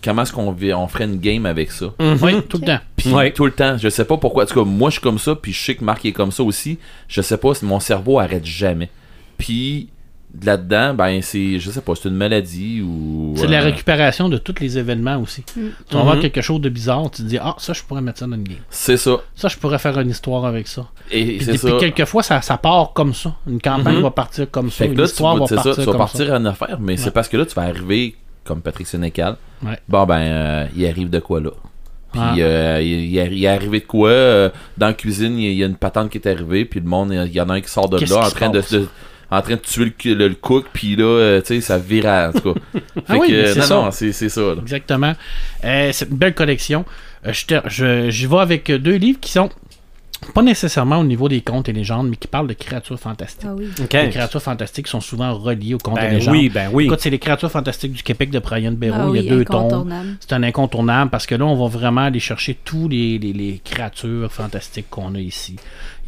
[0.03, 1.87] comment est-ce qu'on on ferait une game avec ça?
[2.23, 2.81] Oui, tout le temps.
[2.97, 3.33] Puis Ouais.
[3.33, 4.45] tout le temps, je sais pas pourquoi.
[4.45, 6.33] En tout cas, moi, je suis comme ça, puis je sais que Marc est comme
[6.33, 6.79] ça aussi.
[7.09, 8.91] Je sais pas si mon cerveau arrête jamais.
[9.37, 9.89] Puis
[10.43, 13.33] là-dedans, ben c'est, je sais pas, c'est une maladie ou.
[13.37, 15.43] C'est la euh, récupération de tous les événements aussi.
[15.57, 15.69] Mm.
[15.89, 16.23] Tu vas voir Mhm.
[16.23, 18.43] quelque chose de bizarre, tu te dis, ah, ça, je pourrais mettre ça dans une
[18.45, 18.59] game.
[18.69, 19.17] C'est ça.
[19.35, 20.87] Ça, je pourrais faire une histoire avec ça.
[21.11, 21.71] Et, Puis, c'est ça.
[21.81, 23.35] quelquefois, ça, ça part comme ça.
[23.47, 24.03] Une campagne Mhm.
[24.03, 24.85] va partir comme ça.
[24.85, 26.37] Fait Une là, tu histoire vas, va c'est ça, partir tu vas comme partir ça.
[26.37, 26.97] en affaire, mais Ouais.
[26.99, 29.37] c'est parce que là, tu vas arriver comme Patrick Sénécal.
[29.65, 29.79] Ouais.
[29.89, 31.51] Bon, ben, euh, il arrive de quoi là?
[32.13, 32.35] Puis Ah.
[32.39, 34.09] euh, il, il est- arrivé de quoi?
[34.09, 37.13] euh, dans la cuisine, il y a- une patente qui est arrivée, puis le monde,
[37.13, 38.63] il y en a un qui sort de là en train de,
[39.31, 41.77] en train de tuer le, cu- le, le cook, puis là, euh, tu sais, ça
[41.77, 42.61] vire à, en tout cas.
[42.95, 43.75] Fait Ah oui, que, non, ça.
[43.75, 44.41] non, c'est ça.
[44.41, 44.55] là.
[44.63, 45.13] Exactement.
[45.63, 46.85] C'est une belle collection.
[47.25, 49.51] Je- J'y vais avec deux livres qui sont
[50.35, 53.47] pas nécessairement au niveau des contes et légendes, mais qui parlent de créatures fantastiques.
[53.49, 53.69] Ah oui.
[53.79, 56.35] Les créatures fantastiques sont souvent reliées aux contes et Ben légendes.
[56.35, 56.87] oui, ben oui.
[56.87, 59.13] Écoute, c'est les créatures fantastiques du Québec de Brian Béraud.
[59.15, 59.57] Ah Il y a deux tomes.
[59.57, 60.17] incontournable.
[60.21, 63.61] C'est un incontournable parce que là, on va vraiment aller chercher tous les, les- les
[63.65, 65.57] créatures fantastiques qu'on a ici.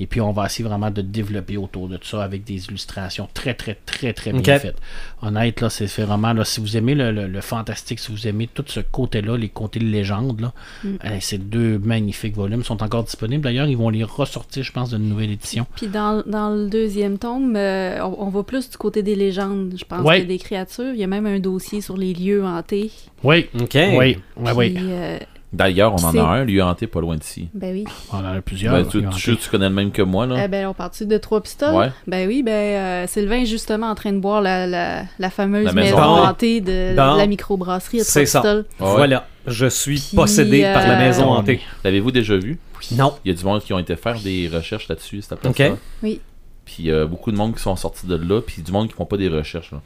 [0.03, 3.53] Et puis, on va essayer vraiment de développer autour de ça avec des illustrations très,
[3.55, 4.76] très, très, très bien faites.
[5.22, 8.48] Honnête, là, c'est vraiment, là, si vous aimez le, le- le fantastique, si vous aimez
[8.53, 10.53] tout ce côté-là, les côtés de légende, là,
[10.84, 10.88] Mm.
[11.05, 13.42] euh, ces deux magnifiques volumes sont encore disponibles.
[13.44, 15.66] D'ailleurs, ils vont les ressortir, je pense, d'une nouvelle édition.
[15.76, 19.74] Puis dans, dans le deuxième tome, euh, on, on va plus du côté des légendes,
[19.78, 20.22] je pense, Ouais.
[20.22, 20.94] que des créatures.
[20.94, 22.90] Il y a même un dossier sur les lieux hantés.
[23.22, 23.74] Oui, OK.
[23.74, 24.74] oui, oui, oui.
[24.78, 25.18] Euh,
[25.53, 27.48] D'ailleurs, on en a un, lui hanté pas loin d'ici.
[27.55, 27.84] ben oui.
[28.12, 28.72] On en a plusieurs.
[28.72, 30.44] Ben, tu, là, tu, tu connais le même que moi, là.
[30.44, 31.74] Eh ben, on part de trois pistoles?
[31.74, 31.90] Ouais.
[32.07, 35.64] Ben oui, ben euh, Sylvain est justement en train de boire la, la, la fameuse
[35.64, 38.40] La maison, maison hantée de la microbrasserie à trois C'est ça.
[38.40, 38.64] pistoles.
[38.78, 38.94] Ouais.
[38.94, 39.26] Voilà.
[39.46, 41.61] Je suis Puis, possédé par la euh, maison on hantée.
[41.82, 42.59] L'avez-vous déjà vu?
[42.92, 43.14] Non.
[43.24, 45.72] Il y a du monde qui ont été faire des recherches là-dessus, cette place Ok.
[46.03, 46.20] Oui.
[46.64, 49.05] Puis euh, beaucoup de monde qui sont sortis de là, puis du monde qui font
[49.07, 49.80] pas des recherches, là.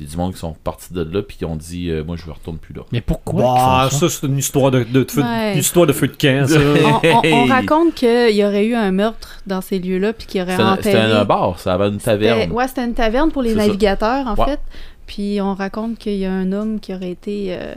[0.00, 2.26] Puis du monde qui sont partis de là, puis qui ont dit euh, Moi, je
[2.26, 2.80] ne retourne plus là.
[2.90, 3.98] Mais pourquoi Bah, ça?
[3.98, 5.52] ça, c'est une histoire de, de feu, Ouais.
[5.52, 6.58] une histoire de feu de camp, ça.
[6.58, 10.40] On, on- on raconte qu'il y aurait eu un meurtre dans ces lieux-là, puis qu'il
[10.40, 11.12] y aurait C'était un, c'était enterré...
[11.12, 12.50] un bar, ça avait une taverne.
[12.50, 13.56] Ouais, c'était une taverne pour les ça.
[13.66, 14.46] navigateurs, en Ouais.
[14.52, 14.60] fait.
[15.06, 17.74] Puis on raconte qu'il y a un homme qui aurait été, euh,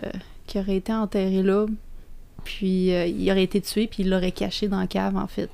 [0.47, 1.65] qui aurait été enterré là.
[2.45, 5.49] Puis euh, il aurait été tué, puis il l'aurait caché dans la cave, en fait.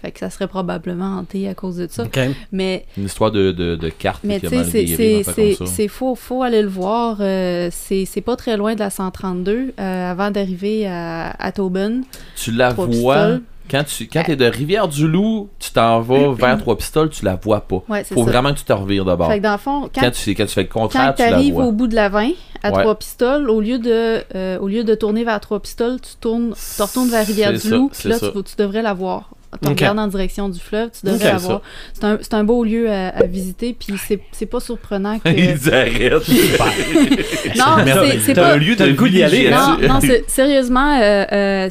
[0.00, 2.04] Fait que ça serait probablement hanté à cause de ça.
[2.52, 6.14] Mais, Une histoire de, de, de cartes mais qui a tu sais, mal c'est- faux,
[6.14, 7.16] faut aller le voir.
[7.20, 12.04] euh, c'est c'est pas très loin de la 132, euh, avant d'arriver à, à Tauben.
[12.36, 13.42] Tu la vois pistoles.
[13.70, 17.82] quand tu quand es de Rivière-du-Loup, tu t'en vas vers Trois-Pistoles, tu la vois pas.
[17.88, 18.30] Ouais, c'est Faut ça.
[18.30, 19.28] vraiment que tu te revires d'abord.
[19.28, 21.22] Fait que dans le fond, quand Quand tu, quand tu fais le Quand contraire, tu
[21.24, 21.64] tu la arrives vois.
[21.66, 22.30] au bout de la 20,
[22.62, 22.82] à Ouais.
[22.82, 26.54] trois pistoles, au lieu de, euh, au lieu de tourner vers trois pistoles, tu tournes,
[26.76, 29.30] tu retournes vers Rivière-du-Loup, puis là, tu, tu devrais la voir.
[29.62, 29.78] Tu Ok.
[29.78, 31.46] regardes en direction du fleuve, tu devrais Ok, la ça.
[31.46, 31.62] voir.
[31.94, 35.28] C'est un, c'est un beau lieu à, à visiter, puis c'est c'est pas surprenant que...
[35.30, 36.28] Ils arrêtent.
[37.56, 38.52] non, Mais c'est- c'est T'as pas...
[38.52, 39.78] un lieu T'as de le goût d'y aller, villégiature.
[39.88, 41.70] Non, non, sérieusement, euh, euh,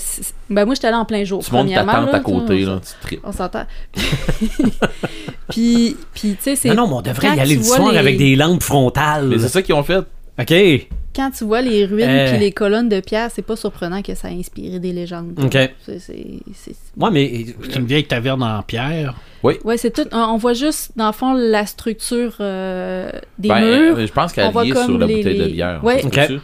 [0.50, 2.60] ben moi, j'étais allée en plein jour, Tu montes ta premièrement, tente là, à côté,
[2.62, 3.20] là, tu tripes.
[3.24, 3.66] On s'entend.
[5.50, 6.70] puis, puis tu sais, c'est...
[6.70, 9.28] Non, non, mais on devrait y aller le soir les- avec des lampes frontales.
[9.28, 10.00] Mais c'est ça qu'ils ont fait.
[10.40, 10.54] OK.
[11.18, 12.30] Quand tu vois les ruines Euh.
[12.30, 15.34] puis les colonnes de pierre, c'est pas surprenant que ça a inspiré des légendes.
[15.44, 15.52] OK.
[15.52, 16.00] C'est- c'est-
[16.54, 17.48] c'est- Moi, mais.
[17.64, 19.16] C'est une vieille taverne en pierre.
[19.44, 20.06] Ouais, c'est tout.
[20.12, 23.10] On voit juste, dans le fond, la structure euh,
[23.40, 23.98] des Ben, murs.
[23.98, 25.84] euh, je pense on qu'elle voit est comme sur la les- bouteille de bière.
[25.84, 26.02] Ouais.
[26.02, 26.40] Peut-tu?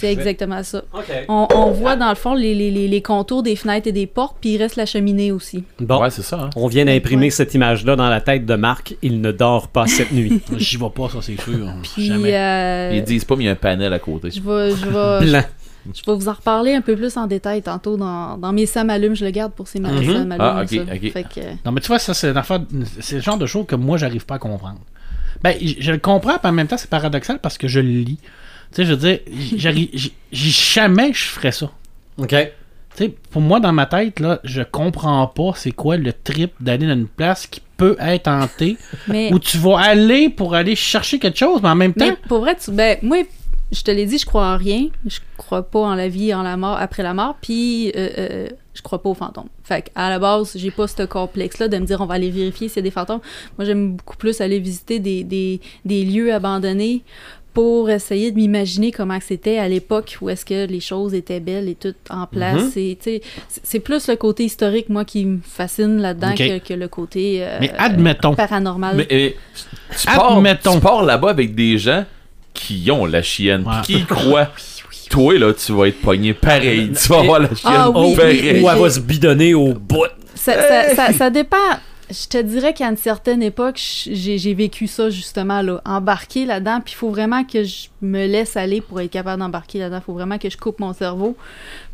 [0.00, 0.82] C'est exactement ça.
[1.28, 4.06] On, on voit, dans le fond, les, les- les- les contours des fenêtres et des
[4.06, 5.64] portes, puis il reste la cheminée aussi.
[5.78, 6.00] Bon.
[6.00, 6.40] Ouais, c'est ça.
[6.44, 6.50] hein.
[6.56, 7.30] On vient d'imprimer Ouais.
[7.30, 8.94] cette image-là dans la tête de Marc.
[9.02, 10.40] Il ne dort pas cette nuit.
[10.56, 11.68] J'y vais pas, ça c'est sûr.
[11.82, 12.34] Puis, Jamais.
[12.36, 14.30] euh, Ils disent pas, mais il y a un panel à côté.
[14.30, 15.42] je vais, je, vais, Blanc.
[15.94, 18.90] je vais vous en reparler un peu plus en détail tantôt dans, dans mes Sam
[18.90, 19.14] allumes.
[19.16, 19.86] Je le garde pour ces Mhm.
[20.04, 20.36] Sam allumes.
[20.38, 20.94] Ah, ok, ça.
[20.94, 21.12] ok.
[21.12, 22.60] Fait que, Non, mais tu vois, ça, c'est une affaire-
[23.00, 24.78] c'est le genre de choses que moi, j'arrive pas à comprendre.
[25.42, 28.18] Ben, je le comprends, puis en même temps, c'est paradoxal parce que je le lis.
[28.72, 29.18] Tu sais, je veux dire,
[29.56, 29.90] j'arrive,
[30.32, 31.70] jamais je ferais ça.
[32.18, 32.28] OK.
[32.28, 36.52] Tu sais, pour moi, dans ma tête, là, je comprends pas c'est quoi le trip
[36.60, 38.76] d'aller dans une place qui peut être hantée,
[39.08, 42.16] mais, où tu vas aller pour aller chercher quelque chose, mais en même temps, mais
[42.28, 43.18] pour vrai, tu, ben, moi,
[43.72, 44.88] je te l'ai dit, je crois en rien.
[45.06, 47.36] Je crois pas en la vie, en la mort, après la mort.
[47.40, 49.48] Puis, euh, euh, je crois pas aux fantômes.
[49.62, 52.68] Fait à la base, j'ai pas ce complexe-là de me dire on va aller vérifier
[52.68, 53.20] s'il y a des fantômes.
[53.58, 57.02] Moi, j'aime beaucoup plus aller visiter des, des, des lieux abandonnés
[57.52, 61.68] pour essayer de m'imaginer comment c'était à l'époque où est-ce que les choses étaient belles
[61.68, 62.76] et tout en place.
[62.76, 63.18] Mhm.
[63.62, 67.58] C'est, plus le côté historique, moi, qui me fascine là-dedans que, que le côté euh,
[67.60, 68.34] mais admettons.
[68.34, 68.96] paranormal.
[68.96, 69.30] Mais euh,
[69.98, 70.74] tu, pars, Admettons.
[70.74, 72.04] tu pars là-bas avec des gens
[72.54, 73.82] qui ont la chienne, Ouais.
[73.84, 74.48] qui croient.
[75.10, 76.92] Toi, là, tu vas être pogné pareil.
[76.92, 78.40] Tu vas avoir la chienne Ah oui, pareil.
[78.54, 80.06] oui, Ou elle va se bidonner au bout.
[80.36, 81.56] Ça, ça, ça, ça dépend.
[82.10, 86.94] Je te dirais qu'à une certaine époque, j'ai vécu ça justement, là, embarquer là-dedans, puis
[86.94, 89.98] il faut vraiment que je me laisse aller pour être capable d'embarquer là-dedans.
[89.98, 91.36] Il faut vraiment que je coupe mon cerveau,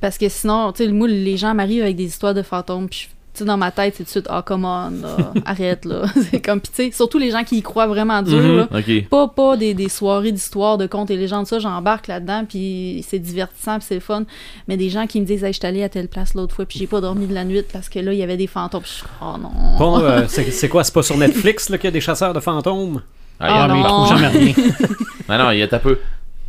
[0.01, 2.89] parce que sinon, tu sais, moi, les gens m'arrivent avec des histoires de fantômes,
[3.37, 6.05] tu sais, dans ma tête, c'est tout de suite, ah, come on, là, arrête, là.
[6.31, 8.57] c'est comme, puis tu sais, surtout les gens qui y croient vraiment dur, Mhm.
[8.57, 8.69] là.
[8.73, 9.09] Ok.
[9.09, 13.19] Pas, pas des, des soirées d'histoire, de contes et légendes, ça, j'embarque là-dedans, puis c'est
[13.19, 14.25] divertissant, puis c'est fun.
[14.69, 16.65] Mais des gens qui me disent, hey, je suis allé à telle place l'autre fois,
[16.67, 18.83] puis j'ai pas dormi de la nuit parce que là, il y avait des fantômes.
[18.83, 19.51] Puis je suis, oh non.
[19.79, 22.33] Bon, euh, c'est c'est quoi, c'est pas sur Netflix là, qu'il y a des chasseurs
[22.35, 23.03] de fantômes?
[23.39, 24.07] Ah, il y a- mais il non.
[24.07, 24.55] jamais rien.
[25.29, 25.99] Non, non, il y a un peu.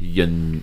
[0.02, 0.60] Il y a une-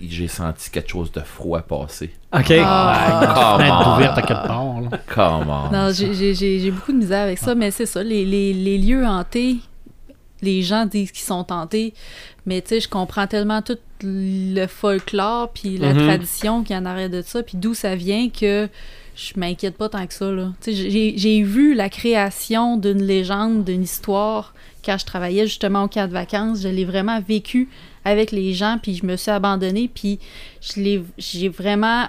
[0.00, 2.10] J'ai senti quelque chose de froid passer.
[2.32, 2.52] Ok.
[2.60, 3.56] Ah.
[3.58, 3.94] Come Fenêtre on.
[3.96, 4.80] ouverte à quelque part.
[4.80, 4.90] là.
[5.12, 5.70] Come on.
[5.72, 8.52] Non, j'ai- j'ai j'ai- j'ai beaucoup de misère avec ça, mais c'est ça, les, les,
[8.52, 9.56] les lieux hantés,
[10.42, 11.92] les gens disent qu'ils sont hantés,
[12.46, 16.06] mais tu sais, je comprends tellement tout le folklore puis la Mhm.
[16.06, 18.68] tradition qui en arrête de ça, puis d'où ça vient que
[19.16, 20.52] je m'inquiète pas tant que ça, là.
[20.60, 24.54] Tu sais, j'ai- j'ai vu la création d'une légende, d'une histoire,
[24.84, 27.68] quand je travaillais justement au camp de vacances, je l'ai vraiment vécu
[28.04, 30.18] avec les gens, puis je me suis abandonnée, puis
[30.60, 32.06] je l'ai- j'ai vraiment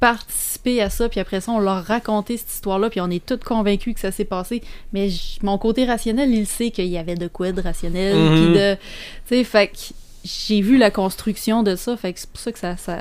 [0.00, 3.38] participé à ça, puis après ça, on leur racontait cette histoire-là, puis on est tous
[3.44, 4.62] convaincus que ça s'est passé.
[4.92, 5.08] Mais
[5.42, 8.30] mon côté rationnel, il sait qu'il y avait de quoi de rationnel, Mhm.
[8.34, 8.74] puis de...
[8.74, 8.80] Tu
[9.28, 9.76] sais, fait que
[10.24, 12.76] j'ai vu la construction de ça, fait que c'est pour ça que ça...
[12.76, 12.98] ça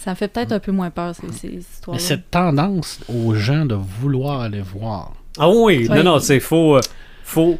[0.00, 2.02] ça me fait peut-être un peu moins peur, ces, ces Mais histoires-là.
[2.02, 5.12] cette tendance aux gens de vouloir aller voir.
[5.38, 5.96] Ah oui, Oui.
[5.96, 6.80] non, non, c'est faut, euh,
[7.22, 7.56] faut,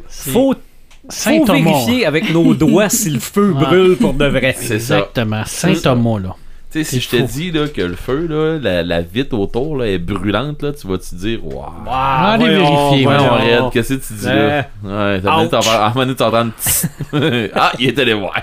[1.09, 3.61] C'est faut, vérifier avec nos doigts si le feu Ouais.
[3.65, 4.55] brûle pour de vrai.
[4.57, 4.99] C'est ça.
[4.99, 5.43] Exactement.
[5.45, 6.35] Saint-Thomas, là.
[6.71, 9.77] Tu sais, si je te dis là, que le feu, là, la, la vitre autour
[9.77, 11.65] là, est brûlante, là, tu vas te dire, waouh.
[11.87, 14.65] Ah, Allez vérifier, Ouais, on arrête, qu'est-ce que tu dis là?
[14.83, 15.45] Ouais, t'as en
[17.53, 18.41] Ah, il est allé voir.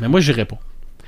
[0.00, 0.58] Mais moi, j'irai pas.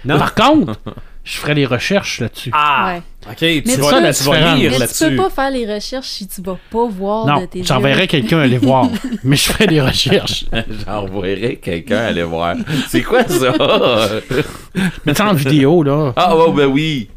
[0.04, 0.18] Non?
[0.18, 0.80] Par contre,
[1.24, 2.50] je ferai les recherches là-dessus.
[2.54, 3.02] Ah, Ouais.
[3.30, 5.08] ok, tu Mais vas, ça, la tu vas lire Mais tu là-dessus.
[5.10, 8.38] peux pas faire les recherches si tu vas pas voir de non, tes j'enverrai quelqu'un
[8.40, 8.88] aller voir.
[9.24, 10.46] mais je ferai des recherches.
[10.86, 12.56] J'envoierais quelqu'un aller voir.
[12.88, 13.52] C'est quoi ça?
[15.04, 17.08] Mais en vidéo, là, ah, ouais, ben oui.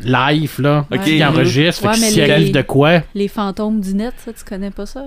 [0.00, 1.02] live, là, Ok.
[1.04, 3.02] qui enregistre, Ouais, fait que mais s'il les- arrive de quoi...
[3.14, 5.04] Les fantômes du net, ça, tu connais pas ça?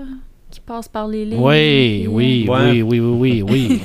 [0.52, 1.40] Qui passent par les lignes.
[1.40, 2.82] Oui, oui, Ouais.
[2.82, 3.82] oui, oui, oui, oui, oui.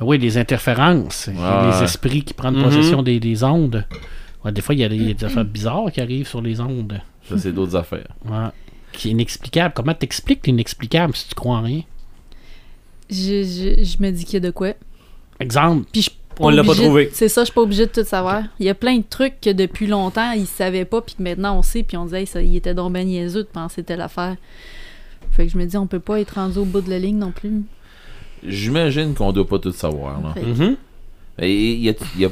[0.00, 1.70] oui, les interférences, Ouais.
[1.70, 2.64] les esprits qui prennent Mhm.
[2.64, 3.84] possession des, des ondes.
[4.44, 6.26] Ouais, des fois, il y a des, il y a des affaires bizarres qui arrivent
[6.28, 7.00] sur les ondes.
[7.28, 8.06] Ça, c'est d'autres affaires.
[8.24, 8.46] Ouais.
[8.92, 9.74] Qui est inexplicable.
[9.76, 11.82] Comment t'expliques l'inexplicable si tu crois en rien?
[13.10, 14.72] Je, je, je me dis qu'il y a de quoi.
[15.38, 16.10] Exemple, Puis je
[16.40, 17.10] On l'a pas trouvé.
[17.12, 18.42] C'est ça, je suis pas obligée de tout savoir.
[18.58, 21.58] Il y a plein de trucs que depuis longtemps, ils savaient pas, puis que maintenant
[21.58, 24.00] on sait, puis on disait, hey, ça, il était donc ben niaiseux de penser telle
[24.00, 24.36] affaire.
[25.30, 27.18] Fait que je me dis, on peut pas être rendu au bout de la ligne
[27.18, 27.62] non plus.
[28.46, 30.20] J'imagine qu'on doit pas tout savoir.
[30.22, 30.32] Là.
[30.34, 30.76] Fait- Mhm.
[31.38, 32.30] Et il y a- il y a-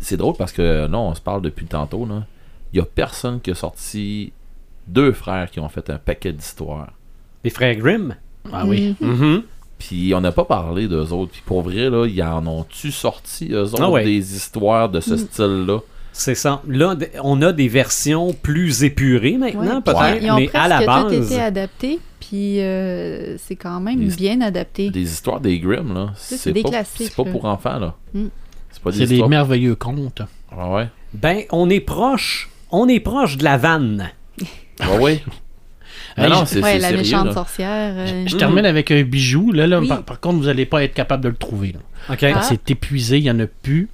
[0.00, 2.06] C'est drôle parce que, non, on se parle depuis tantôt.
[2.06, 2.24] là.
[2.72, 4.32] Il y a personne qui a sorti
[4.86, 6.92] deux frères qui ont fait un paquet d'histoires.
[7.42, 8.14] Les frères Grimm?
[8.52, 8.94] ah oui.
[9.00, 9.10] Mhm.
[9.10, 9.42] Mhm.
[9.78, 11.32] Puis on n'a pas parlé d'eux autres.
[11.32, 14.04] Puis pour vrai, là, ils en ont-tu sorti, eux autres, Ah ouais.
[14.04, 15.18] des histoires de ce Mm.
[15.18, 15.78] style-là?
[16.12, 16.62] C'est ça.
[16.66, 21.32] Là, on a des versions plus épurées maintenant, Ouais, peut-être, mais à la tout base.
[21.32, 24.90] été adaptés, puis euh, c'est quand même Des- bien adapté.
[24.90, 26.12] Des histoires des Grimm, là.
[26.16, 27.94] c'est des pas, classiques, C'est pas pour enfants, là.
[28.14, 28.26] Mm.
[28.70, 29.28] C'est pas des C'est des histoires.
[29.30, 30.22] merveilleux contes.
[30.50, 30.88] Ah ouais?
[31.14, 32.50] Ben, on est proche.
[32.70, 34.10] On est proche de la vanne.
[34.80, 34.86] Ah
[36.16, 37.32] Ah non, c'est ouais, c'est la sérieux, méchante là.
[37.32, 37.94] sorcière.
[37.96, 39.52] euh, Je termine avec un bijou.
[39.52, 39.88] Là, là, Oui.
[39.88, 41.72] par, par contre, vous n'allez pas être capable de le trouver.
[41.72, 42.16] là.
[42.34, 42.42] Ah.
[42.42, 43.88] C'est épuisé, il n'y en a plus.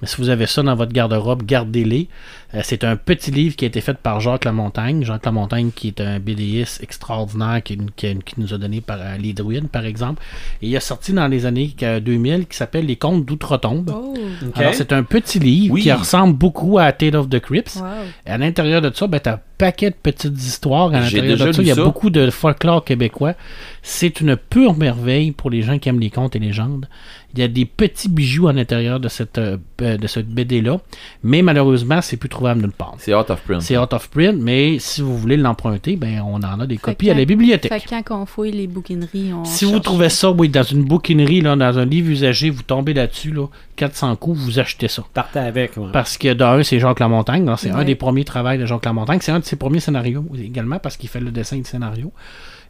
[0.00, 2.08] Mais si vous avez ça dans votre garde-robe, gardez-les.
[2.54, 5.04] Euh, c'est un petit livre qui a été fait par Jacques Lamontagne.
[5.04, 9.16] Jacques Lamontagne, qui est un BDiste extraordinaire, qui, qui- qui nous a donné par euh,
[9.18, 10.22] les druides, par exemple.
[10.62, 13.92] Et il a sorti dans les années euh, 2000 qui s'appelle Les Contes d'Outre-Tombe.
[13.94, 14.14] Oh.
[14.56, 15.82] Alors, c'est un petit livre Oui.
[15.82, 17.76] qui ressemble beaucoup à Tale of the Crypts.
[17.76, 17.84] wow.
[18.26, 20.88] Et à l'intérieur de ça, ben, t'as un paquet de petites histoires.
[20.92, 21.84] À l'intérieur de ça, il y a ça.
[21.84, 23.34] beaucoup de folklore québécois.
[23.82, 26.88] C'est une pure merveille pour les gens qui aiment les contes et légendes.
[27.34, 30.78] Il y a des petits bijoux à l'intérieur de cette, euh, de cette BD-là.
[31.22, 32.94] Mais malheureusement, c'est plus trouvable nulle part.
[32.98, 33.62] C'est out of print.
[33.62, 37.10] C'est out of print, mais si vous voulez l'emprunter, ben, on en a des copies
[37.10, 37.72] à la bibliothèque.
[37.72, 39.44] Fait quand on fouille les bouquineries, on.
[39.44, 42.94] Si vous trouvez ça, oui, dans une bouquinerie, là, dans un livre usagé, vous tombez
[42.94, 45.04] là-dessus, là, 400 coups, vous achetez ça.
[45.14, 45.76] Partez avec.
[45.76, 45.88] ouais.
[45.92, 47.44] Parce que d'un, c'est Jacques Lamontagne.
[47.46, 49.18] là, C'est un des premiers travaux de Jacques Lamontagne.
[49.22, 52.12] C'est un de ses premiers scénarios également parce qu'il fait le dessin de scénario.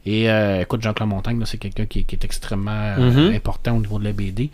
[0.06, 3.34] Et euh, écoute, Lamontagne, là, c'est quelqu'un qui, qui est extrêmement euh, Mhm.
[3.34, 4.50] important au niveau de la BD.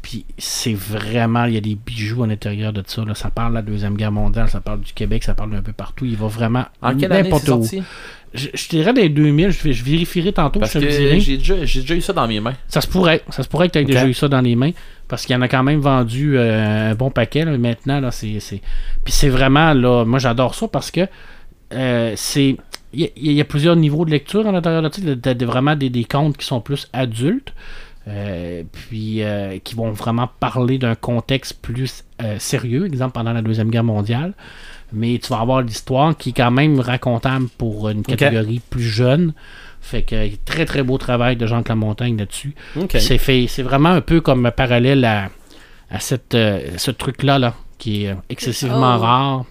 [0.00, 3.04] Puis c'est vraiment, il y a des bijoux à l'intérieur de ça.
[3.04, 3.14] là.
[3.14, 5.72] Ça parle de la Deuxième Guerre mondiale, ça parle du Québec, ça parle d'un peu
[5.72, 6.04] partout.
[6.06, 6.64] Il va vraiment
[7.24, 7.46] n'importe où.
[7.64, 7.82] sorti?
[8.32, 12.00] Je, je dirais des 2000, je, je vérifierai tantôt, Parce je que j'ai déjà, eu
[12.00, 12.54] ça dans mes mains.
[12.68, 13.22] Ça se pourrait.
[13.30, 14.70] Ça se pourrait que tu aies déjà eu ça dans les mains.
[15.08, 17.44] Parce qu'il y en a quand même vendu euh, un bon paquet.
[17.44, 17.56] là.
[17.58, 18.38] Maintenant, là, c'est.
[18.40, 18.60] c'est-
[19.04, 20.04] Puis c'est vraiment là.
[20.04, 21.06] Moi j'adore ça parce que
[21.72, 22.56] euh, c'est.
[22.92, 25.00] Il y, a- il y a plusieurs niveaux de lecture à l'intérieur de ça.
[25.02, 27.52] Il y a de- de- vraiment des, des contes qui sont plus adultes.
[28.10, 33.42] euh, puis euh, qui vont vraiment parler d'un contexte plus euh, sérieux, exemple pendant la
[33.42, 34.32] Deuxième Guerre mondiale.
[34.94, 39.34] Mais tu vas avoir l'histoire qui est quand même racontable pour une catégorie plus jeune.
[39.82, 42.54] Fait que très très beau travail de Jean Montagne là-dessus.
[42.98, 45.28] C'est fait, c'est vraiment un peu comme parallèle à,
[45.90, 49.00] à cette, euh, ce truc-là là, qui est excessivement Oh.
[49.02, 49.44] rare,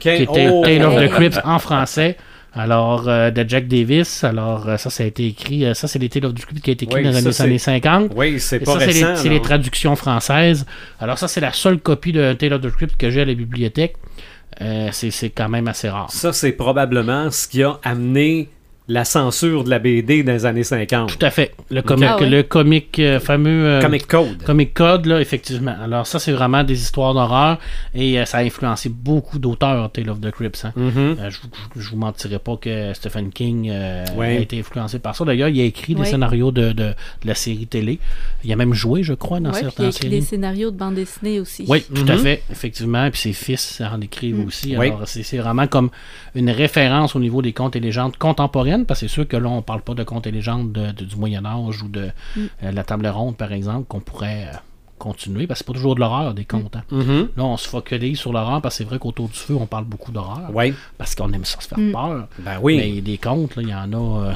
[0.00, 0.62] qui était Oh.
[0.64, 2.16] Tale of the Crypt en français.
[2.56, 4.22] Alors, euh, de Jack Davis.
[4.24, 5.64] Alors, euh, ça, ça a été écrit.
[5.64, 7.42] euh, ça, c'est of the Crypt qui a été écrit Oui, dans les années, c'est-
[7.42, 8.12] années 50.
[8.14, 9.16] Oui, c'est pas ça, récent.
[9.16, 10.64] c'est les traductions françaises.
[11.00, 13.34] Alors, ça, c'est la seule copie de Tale of the Crypt que j'ai à la
[13.34, 13.96] bibliothèque.
[14.92, 16.10] C'est c'est quand même assez rare.
[16.12, 18.50] Ça, c'est probablement ce qui a amené
[18.86, 21.16] la censure de la BD dans les années 50.
[21.18, 21.54] Tout à fait.
[21.70, 22.28] Le comic, Ah ouais.
[22.28, 23.66] le comic euh, fameux.
[23.66, 24.42] euh, Comic Code.
[24.44, 25.74] Comic Code, là, effectivement.
[25.82, 27.58] Alors, ça, c'est vraiment des histoires d'horreur
[27.94, 30.62] et euh, ça a influencé beaucoup d'auteurs, Tale of the Crypt.
[30.66, 30.72] hein.
[30.76, 31.16] Mhm.
[31.18, 34.36] Euh, je, vous- je vous mentirai pas que Stephen King euh, Ouais.
[34.36, 35.24] a été influencé par ça.
[35.24, 36.06] D'ailleurs, il a écrit des Ouais.
[36.06, 37.98] scénarios de, de- de la série télé.
[38.44, 40.20] Il a même joué, je crois, dans Ouais, puis il a certaines écrit séries.
[40.20, 41.64] des scénarios de bande dessinée aussi.
[41.68, 42.18] Oui, tout à Mhm.
[42.18, 43.10] fait, effectivement.
[43.10, 44.46] Puis ses fils en écrivent Mm.
[44.46, 44.76] aussi.
[44.76, 45.88] Alors, c'est c'est vraiment comme
[46.34, 49.48] une référence au niveau des contes et légendes contemporaines, parce que c'est sûr que là,
[49.48, 52.40] on parle pas de contes et légendes de- de- du Moyen-Âge ou de Mm.
[52.64, 54.56] euh, la table ronde, par exemple, qu'on pourrait euh,
[54.98, 56.76] continuer, parce que c'est pas toujours de l'horreur des contes.
[56.76, 56.82] hein.
[56.90, 57.28] Mhm.
[57.36, 59.84] Là, on se focalise sur l'horreur, parce que c'est vrai qu'autour du feu, on parle
[59.84, 60.72] beaucoup d'horreur, Oui.
[60.98, 61.92] parce qu'on aime ça se faire Mm.
[61.92, 62.28] peur.
[62.38, 62.76] Ben oui.
[62.76, 64.26] Mais des contes, là, il y en a.
[64.28, 64.32] euh,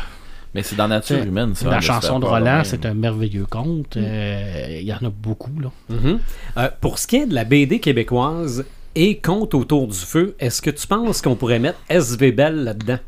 [0.54, 1.68] Mais c'est dans la nature humaine, ça.
[1.70, 3.96] la chanson de Roland, c'est un merveilleux conte.
[3.96, 5.70] Euh, Il y en a beaucoup, là.
[5.90, 6.18] Mhm.
[6.56, 8.64] Euh, pour ce qui est de la BD québécoise
[8.94, 12.98] et Conte autour du feu, est-ce que tu penses qu'on pourrait mettre SV Bell là-dedans?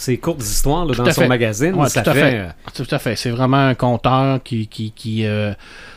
[0.00, 1.28] Ces courtes histoires là, dans son fait.
[1.28, 2.30] magazine, Ouais, ça tout à fait...
[2.74, 2.84] fait.
[2.84, 3.16] Tout à fait.
[3.16, 5.52] C'est vraiment un conteur qui, qui, qui euh,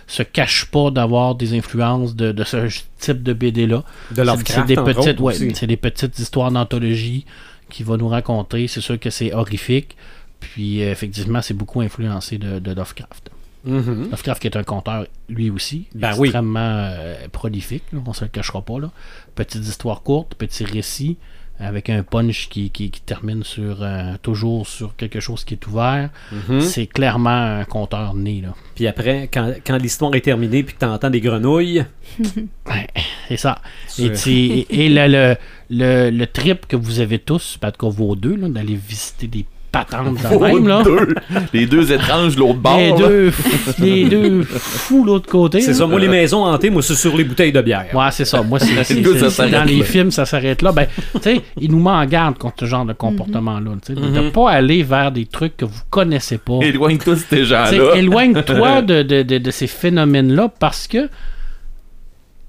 [0.08, 2.58] se cache pas d'avoir des influences de, de ce
[3.00, 3.84] type de BD-là.
[4.12, 7.26] de C'est- des, petites, ouais, des histoires d'anthologie
[7.70, 8.68] qu'il va nous raconter.
[8.68, 9.96] C'est sûr que c'est horrifique.
[10.42, 13.32] Puis euh, effectivement, c'est beaucoup influencé de, de Lovecraft.
[13.64, 14.10] Mhm.
[14.12, 16.28] Lovecraft qui est un conteur lui aussi, Ben oui.
[16.28, 18.78] extrêmement euh, prolifique, là, on se le cachera pas.
[18.80, 18.92] Là.
[19.36, 21.16] Petites histoires courtes, petits récits,
[21.60, 25.68] avec un punch qui, qui, qui termine sur euh, toujours sur quelque chose qui est
[25.68, 26.10] ouvert.
[26.32, 26.62] Mhm.
[26.62, 27.30] C'est clairement
[27.60, 28.42] un conteur né.
[28.42, 28.54] Là.
[28.76, 31.86] Puis après, quand, quand l'histoire est terminée puis que tu entends des grenouilles,
[32.68, 32.88] Ouais,
[33.28, 33.60] c'est ça.
[34.00, 35.36] Et, tu- et, et le, le,
[35.70, 39.46] le, le trip que vous avez tous, pas que vous deux, là, d'aller visiter des
[39.74, 40.84] de même, là.
[40.84, 41.16] Deux.
[41.52, 42.78] Les deux étranges, l'autre bord.
[42.78, 45.62] Les deux, fous- les deux fous l'autre côté.
[45.62, 45.78] c'est là.
[45.78, 45.88] ça.
[45.88, 47.88] Moi, les maisons hantées, moi, c'est sur les bouteilles de bière.
[47.94, 48.42] Ouais, c'est ça.
[48.44, 49.02] Moi, c'est,
[49.52, 50.72] dans les films, ça s'arrête là.
[50.72, 53.72] Ben, tu sais, il nous met en garde contre ce genre de comportement-là.
[53.86, 54.32] tu sais, De Mhm.
[54.32, 56.60] pas aller vers des trucs que vous connaissez pas.
[56.62, 57.96] Éloigne tous ces gens-là.
[57.96, 61.10] Éloigne-toi de, de, de, de ces phénomènes-là parce que,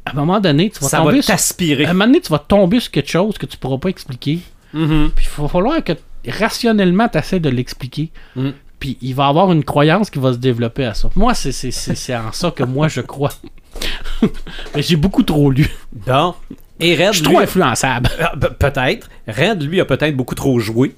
[0.07, 1.87] à un moment donné, tu vas Ça va tomber sur t'aspirer.
[1.87, 4.41] À un moment donné, tu vas tomber sur quelque chose que tu pourras pas expliquer.
[4.75, 5.11] Mhm.
[5.17, 5.93] Puis il va falloir que
[6.31, 8.11] rationnellement, tu essaies de l'expliquer.
[8.37, 8.51] Mm.
[8.81, 11.09] Puis il va y avoir une croyance qui va se développer à ça.
[11.17, 13.33] Moi, c'est, c'est, c'est, c'est en ça que moi je crois.
[14.75, 15.69] Mais j'ai beaucoup trop lu.
[15.93, 16.35] Bon.
[16.81, 18.11] Et Red, Je suis lui, trop influençable.
[18.21, 19.09] Ah, pe- peut-être.
[19.29, 20.95] Red, lui, a peut-être beaucoup trop joué.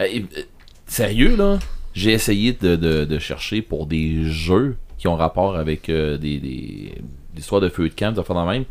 [0.00, 0.42] Euh, euh,
[0.86, 1.58] sérieux, là?
[1.94, 6.38] J'ai essayé de, de- de chercher pour des jeux qui ont rapport avec euh, des,
[6.38, 6.94] des,
[7.34, 8.64] des histoires de feu de camp, des affaires de même.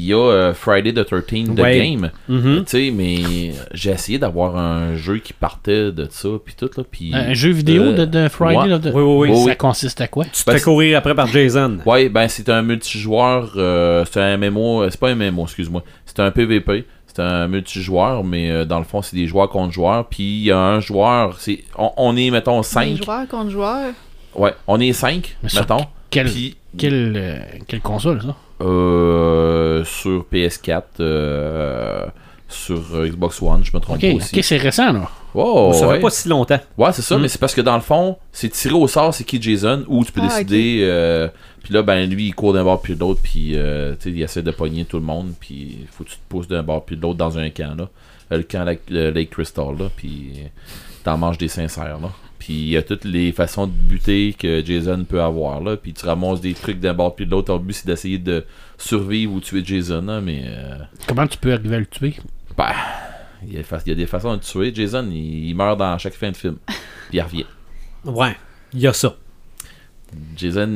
[0.00, 1.76] Il y a euh, Friday the 13th The Ouais.
[1.78, 2.10] Game.
[2.28, 2.64] Mhm.
[2.64, 6.84] Tu sais, mais j'ai essayé d'avoir un jeu qui partait de ça, puis tout, là,
[6.88, 7.10] puis...
[7.14, 8.56] Un jeu vidéo Euh, de, de Friday.
[8.62, 8.68] ouais.
[8.68, 9.28] là, de- Oui, oui, oui.
[9.30, 9.56] Oui, Ça oui.
[9.56, 10.24] consiste à quoi?
[10.26, 11.78] Tu te Ben, fais courir après par Jason.
[11.86, 16.20] Ouais, ben c'est un multijoueur, euh, c'est un MMO, c'est pas un MMO, excuse-moi, c'est
[16.20, 20.06] un PVP, c'est un multijoueur, mais euh, dans le fond c'est des joueurs contre joueurs,
[20.06, 23.50] puis il y a un joueur, c'est, on, on est mettons Les 5, joueurs contre
[23.50, 23.92] joueurs?
[24.36, 28.36] ouais, on est 5, Mais sur mettons, Quelle, puis quelle, euh, quelle console, ça?
[28.60, 32.06] Euh, sur PS4, euh,
[32.48, 34.36] sur euh, Xbox One, je me trompe aussi.
[34.38, 35.08] ok, c'est récent, là.
[35.34, 35.96] Oh, ça ouais.
[35.96, 36.58] fait pas si longtemps.
[36.78, 37.22] Ouais, c'est ça, Mm.
[37.22, 40.04] mais c'est parce que dans le fond, c'est tiré au sort, c'est qui Jason, ou
[40.04, 40.80] tu peux Ah, décider.
[40.82, 41.28] euh,
[41.62, 44.10] puis là, ben lui, il court d'un bord puis de l'autre, puis euh, tu sais,
[44.10, 46.62] il essaie de pogner tout le monde, puis il faut que tu te pousses d'un
[46.62, 47.88] bord puis de l'autre dans un camp, là.
[48.32, 50.32] Euh, Le camp Lake, le Lake Crystal, là, puis
[51.04, 52.08] t'en manges des sincères, là.
[52.38, 55.76] Puis il y a toutes les façons de buter que Jason peut avoir, là.
[55.76, 57.48] Puis tu ramasses des trucs d'un bord puis de l'autre.
[57.48, 58.44] Ton but, c'est d'essayer de
[58.78, 60.42] survivre ou tuer Jason, là, mais.
[60.46, 62.14] euh, Comment tu peux arriver à le tuer?
[62.56, 62.74] Bah,
[63.46, 64.72] il y, a, fa- il y a des façons de le tuer.
[64.74, 66.56] Jason, il, il meurt dans chaque fin de film.
[66.66, 66.74] Puis
[67.18, 67.46] il revient.
[68.04, 68.36] Ouais,
[68.72, 69.16] il y a ça.
[70.36, 70.74] Jason,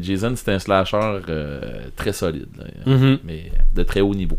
[0.00, 0.96] Jason c'est un slasher
[1.28, 1.60] euh,
[1.96, 3.18] très solide, là, Mhm.
[3.24, 4.38] mais de très haut niveau.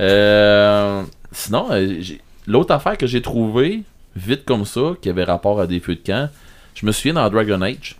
[0.00, 3.82] Euh, sinon, euh, j'ai- l'autre affaire que j'ai trouvé
[4.18, 6.30] vite comme ça, qui avait rapport à des feux de camp,
[6.74, 7.96] je me souviens dans Dragon Age,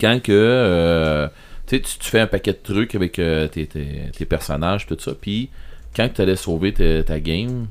[0.00, 1.28] quand que euh,
[1.66, 5.12] tu, tu tu fais un paquet de trucs avec euh, tes, tes- personnages, tout ça,
[5.18, 5.50] puis
[5.94, 7.66] quand tu allais sauver ta, game,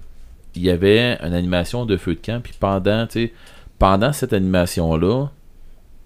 [0.55, 3.31] il y avait une animation de feu de camp, puis pendant, tu
[3.79, 5.27] pendant cette animation-là,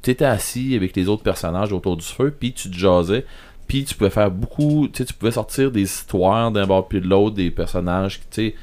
[0.01, 3.25] t'étais assis avec les autres personnages autour du feu, puis tu te jasais,
[3.67, 7.07] puis tu pouvais faire beaucoup, tu tu pouvais sortir des histoires d'un bord puis de
[7.07, 8.53] l'autre, des personnages, tu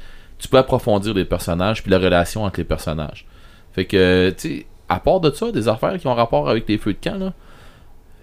[0.45, 3.25] tu peux approfondir les personnages, puis la relation entre les personnages.
[3.73, 6.77] Fait que, tu sais, à part de ça, des affaires qui ont rapport avec les
[6.77, 7.33] feux de camp, là,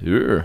[0.07, 0.41] euh,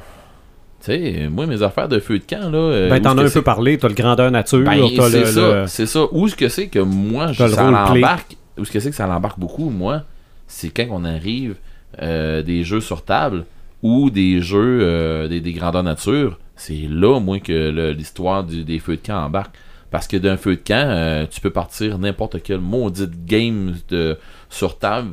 [0.84, 2.58] tu sais, moi, mes affaires de feux de camp, là...
[2.58, 5.26] euh, Ben, t'en as un peu parlé, t'as le grandeur nature, ben, t'as c'est le,
[5.26, 6.02] ça, le- c'est ça.
[6.12, 7.64] Où est-ce que c'est que moi, je, ça
[8.02, 10.04] l'embarque, où est-ce que c'est que ça l'embarque beaucoup, moi,
[10.48, 11.56] c'est quand on arrive
[12.02, 13.46] euh, des jeux sur table
[13.84, 19.06] ou des jeux des, des grandeurs nature, c'est là, moi, que l'histoire des feux de
[19.06, 19.56] camp embarque.
[19.92, 24.18] Parce que d'un feu de camp, euh, tu peux partir n'importe quel maudite game de,
[24.50, 25.12] sur table.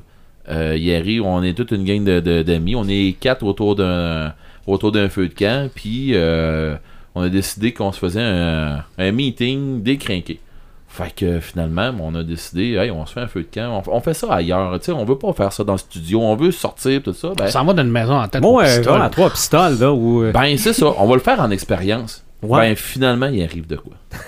[0.49, 3.77] Euh, il arrive, on est toute une gang de- de- d'amis, on est quatre autour
[3.77, 4.35] d'un
[4.67, 6.75] autour d'un feu de camp, puis euh,
[7.15, 10.41] on a décidé qu'on se faisait un, un meeting décrinqué.
[10.89, 13.97] Fait que finalement, on a décidé, hey, on se fait un feu de camp, on,
[13.97, 16.35] on fait ça ailleurs, tu sais, on veut pas faire ça dans le studio, on
[16.37, 17.29] veut sortir, tout ça.
[17.37, 18.43] Ben, On s'en va d'une maison en tête.
[18.43, 20.23] Bon, euh, voilà, trois pistoles, là, où...
[20.25, 22.25] euh, ben, c'est ça, on va le faire en expérience.
[22.43, 22.61] Ouais.
[22.71, 23.95] Ben finalement, il arrive de quoi?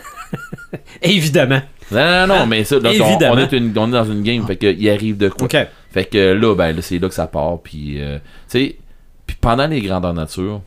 [1.03, 1.61] Évidemment.
[1.93, 3.35] Non, non, non, mais ça, donc, on, Évidemment.
[3.35, 5.49] on est une- on est dans une game, fait que il arrive de quoi.
[5.93, 7.61] Fait que là, ben, là, c'est là que ça part.
[7.62, 8.18] Puis, euh,
[8.51, 10.61] puis pendant les grandeurs nature,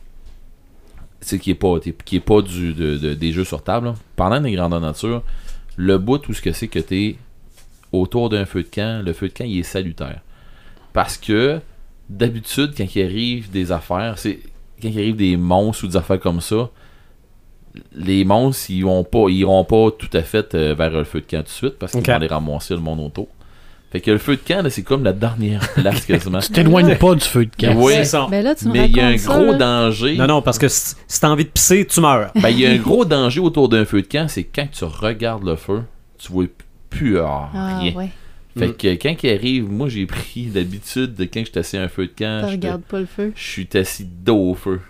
[1.20, 3.94] c'est qui est pas, qui est pas du, de- de- des jeux sur table, là.
[4.16, 5.22] pendant les grandeurs nature,
[5.76, 7.16] le bout où ce que c'est que t'es
[7.92, 10.20] autour d'un feu de camp, le feu de camp, il est salutaire.
[10.92, 11.60] Parce que,
[12.08, 14.40] d'habitude, quand il arrive des affaires, c'est
[14.80, 16.70] quand il arrive des monstres ou des affaires comme ça,
[17.94, 21.20] les monstres, ils vont pas, ils iront pas tout à fait euh, vers le feu
[21.20, 23.28] de camp tout de suite parce qu'ils vont aller ramasser le monde autour.
[23.92, 26.38] Fait que le feu de camp, c'est comme la dernière place quasiment.
[26.38, 27.74] Tu t'éloignes pas du feu de camp.
[27.76, 28.04] Oui.
[28.06, 28.28] Ça.
[28.30, 29.58] Ben là, tu me Mais il y a un ça, gros là.
[29.58, 30.16] danger.
[30.16, 32.30] Non, non, parce que si, t'as envie de pisser, tu meurs.
[32.36, 34.84] Ben, il y a un gros danger autour d'un feu de camp, c'est quand tu
[34.84, 35.82] regardes le feu,
[36.18, 36.46] tu vois
[36.88, 37.92] plus ah, Ah, rien.
[37.94, 38.10] ouais.
[38.58, 38.74] Fait Mm.
[38.74, 41.88] que quand il arrive, moi j'ai pris l'habitude de quand je suis assis à un
[41.88, 43.32] feu de camp, Tu je regardes pas le feu.
[43.36, 44.80] je suis assis dos au feu.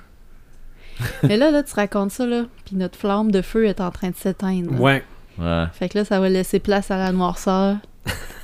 [1.22, 2.44] Mais là, là, tu racontes ça, là.
[2.64, 4.72] Puis notre flamme de feu est en train de s'éteindre.
[4.72, 4.78] là.
[4.78, 5.04] Ouais.
[5.38, 5.64] Ouais.
[5.72, 7.76] Fait que là, ça va laisser place à la noirceur.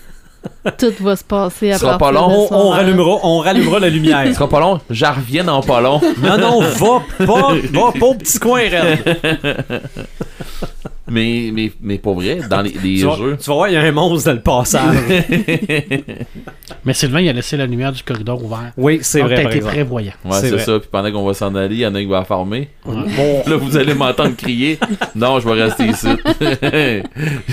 [0.78, 3.88] Tout va se passer à Ce sera pas long, On, ce rallumera, on rallumera la
[3.88, 4.26] Ce lumière.
[4.34, 6.00] sera pas long, j'en reviens dans pas long.
[6.22, 9.18] Non, non, va pas, va pas au petit coin, Red.
[11.08, 13.36] Mais, mais, mais pour vrai, dans les, les Tu vas, jeux.
[13.40, 14.96] tu vas voir, il y a un monstre dans le passage.
[16.84, 18.72] Mais Sylvain, il a laissé la lumière du corridor ouvert.
[18.76, 20.14] Oui, c'est Donc, vrai, t'as été prévoyant.
[20.24, 20.80] Ouais, C'est ça.
[20.80, 22.70] Puis pendant qu'on va s'en aller, il y en a un qui va farmer.
[22.84, 23.04] Bon,
[23.46, 24.80] Là, vous allez m'entendre crier.
[25.14, 26.08] Non, je vais rester ici.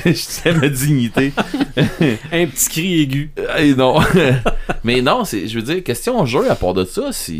[0.03, 1.31] je sais ma dignité.
[1.77, 3.31] un petit cri aigu.
[3.55, 3.99] Hey, non.
[4.83, 7.39] Mais non, c'est, je veux dire, question jeu, à part de ça, c'est,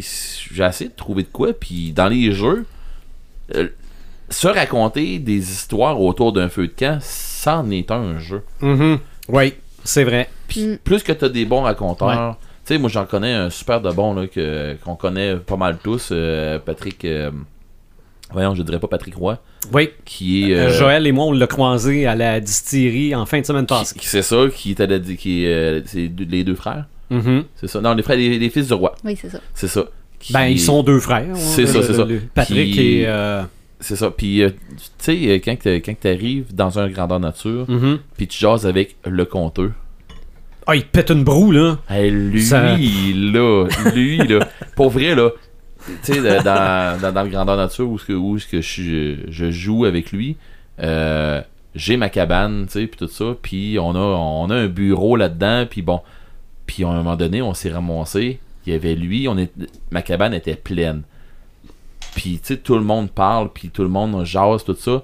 [0.51, 1.53] j'ai essayé de trouver de quoi.
[1.53, 2.65] Puis dans les jeux,
[3.55, 3.67] euh,
[4.29, 8.41] se raconter des histoires autour d'un feu de camp, c'en est un jeu.
[8.61, 8.99] Mhm.
[9.29, 10.29] Oui, c'est vrai.
[10.47, 10.77] Puis Mm.
[10.83, 14.13] plus que t'as des bons raconteurs, tu sais, moi j'en connais un super de bon
[14.13, 17.03] là, que, qu'on connaît pas mal tous, euh, Patrick.
[17.05, 17.31] euh,
[18.33, 19.37] voyons, je dirais pas Patrick Roy,
[19.71, 19.89] Oui.
[20.05, 20.55] qui est.
[20.55, 23.65] Euh, euh, Joël et moi, on l'a croisé à la distillerie en fin de semaine
[23.65, 23.93] passée.
[23.95, 25.81] qui, qui- c'est ça, qui est à la, qui est, euh,
[26.29, 26.85] les deux frères.
[27.09, 27.43] Mhm.
[27.55, 27.79] C'est ça.
[27.81, 28.95] Non, les frères, les, les fils du roi.
[29.03, 29.39] Oui, c'est ça.
[29.53, 29.85] C'est ça.
[30.19, 31.27] Qui Ben, ils sont deux frères.
[31.31, 32.07] hein, C'est ça, c'est ça.
[32.33, 33.03] Patrick et.
[33.05, 33.43] euh,
[33.79, 34.09] C'est ça.
[34.09, 37.99] Puis, euh, tu sais, quand tu quand t'arrives dans un grandeur nature, mhm.
[38.17, 39.71] puis tu jases avec le conteur.
[40.65, 41.77] Ah, il pète une broue, là.
[41.89, 45.31] Hey, lui, Ça- là, lui, là, pour vrai, là,
[46.03, 50.37] tu sais, dans, dans, le grandeur nature où, où que je, je joue avec lui,
[50.79, 51.41] euh,
[51.75, 55.15] j'ai ma cabane, tu sais, puis tout ça, puis on a, on a un bureau
[55.15, 56.01] là-dedans, puis bon,
[56.65, 59.51] puis à un moment donné, on s'est ramassé, il y avait lui, on est,
[59.91, 61.03] ma cabane était pleine.
[62.15, 65.03] Puis, tu sais, tout le monde parle, puis tout le monde jase, tout ça.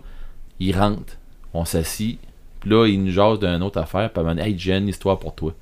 [0.60, 1.18] Il rentre,
[1.54, 2.20] on s'assit,
[2.60, 5.54] puis là, il nous jase d'une autre affaire, puis il hey, j'ai histoire pour toi.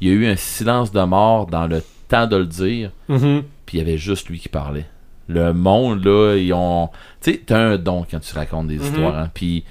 [0.00, 3.42] Il y a eu un silence de mort dans le temps de le dire, Mhm.
[3.66, 4.86] Puis il y avait juste lui qui parlait.
[5.28, 6.90] Le monde, là, ils ont.
[7.20, 8.84] Tu sais, t'as un don quand tu racontes des Mhm.
[8.84, 9.30] histoires, hein.
[9.32, 9.64] Puis,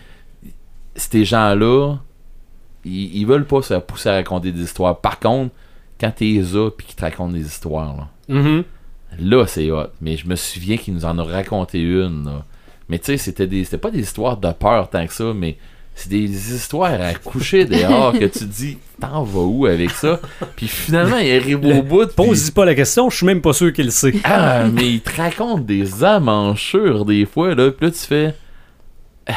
[0.96, 1.96] ces gens-là,
[2.86, 5.00] ils, ils veulent pas se pousser à raconter des histoires.
[5.00, 5.54] Par contre,
[6.00, 8.64] quand t'es là, puis qu'ils te racontent des histoires, là, Mhm.
[9.20, 9.90] Là, c'est hot.
[10.02, 12.26] Mais je me souviens qu'il nous en a raconté une.
[12.26, 12.44] là.
[12.90, 15.58] Mais tu sais, c'était des c'était pas des histoires de peur tant que ça, mais
[15.96, 20.20] c'est des histoires à coucher dehors que tu te dis, t'en vas où avec ça?
[20.56, 22.06] Puis finalement, il arrive au bout.
[22.08, 24.14] puis- Pose-y pas la question, je suis même pas sûr qu'il le sait.
[24.24, 27.72] Ah, mais il te raconte des amanchures des fois, là.
[27.72, 28.36] Puis là, tu fais.
[29.28, 29.34] Ah,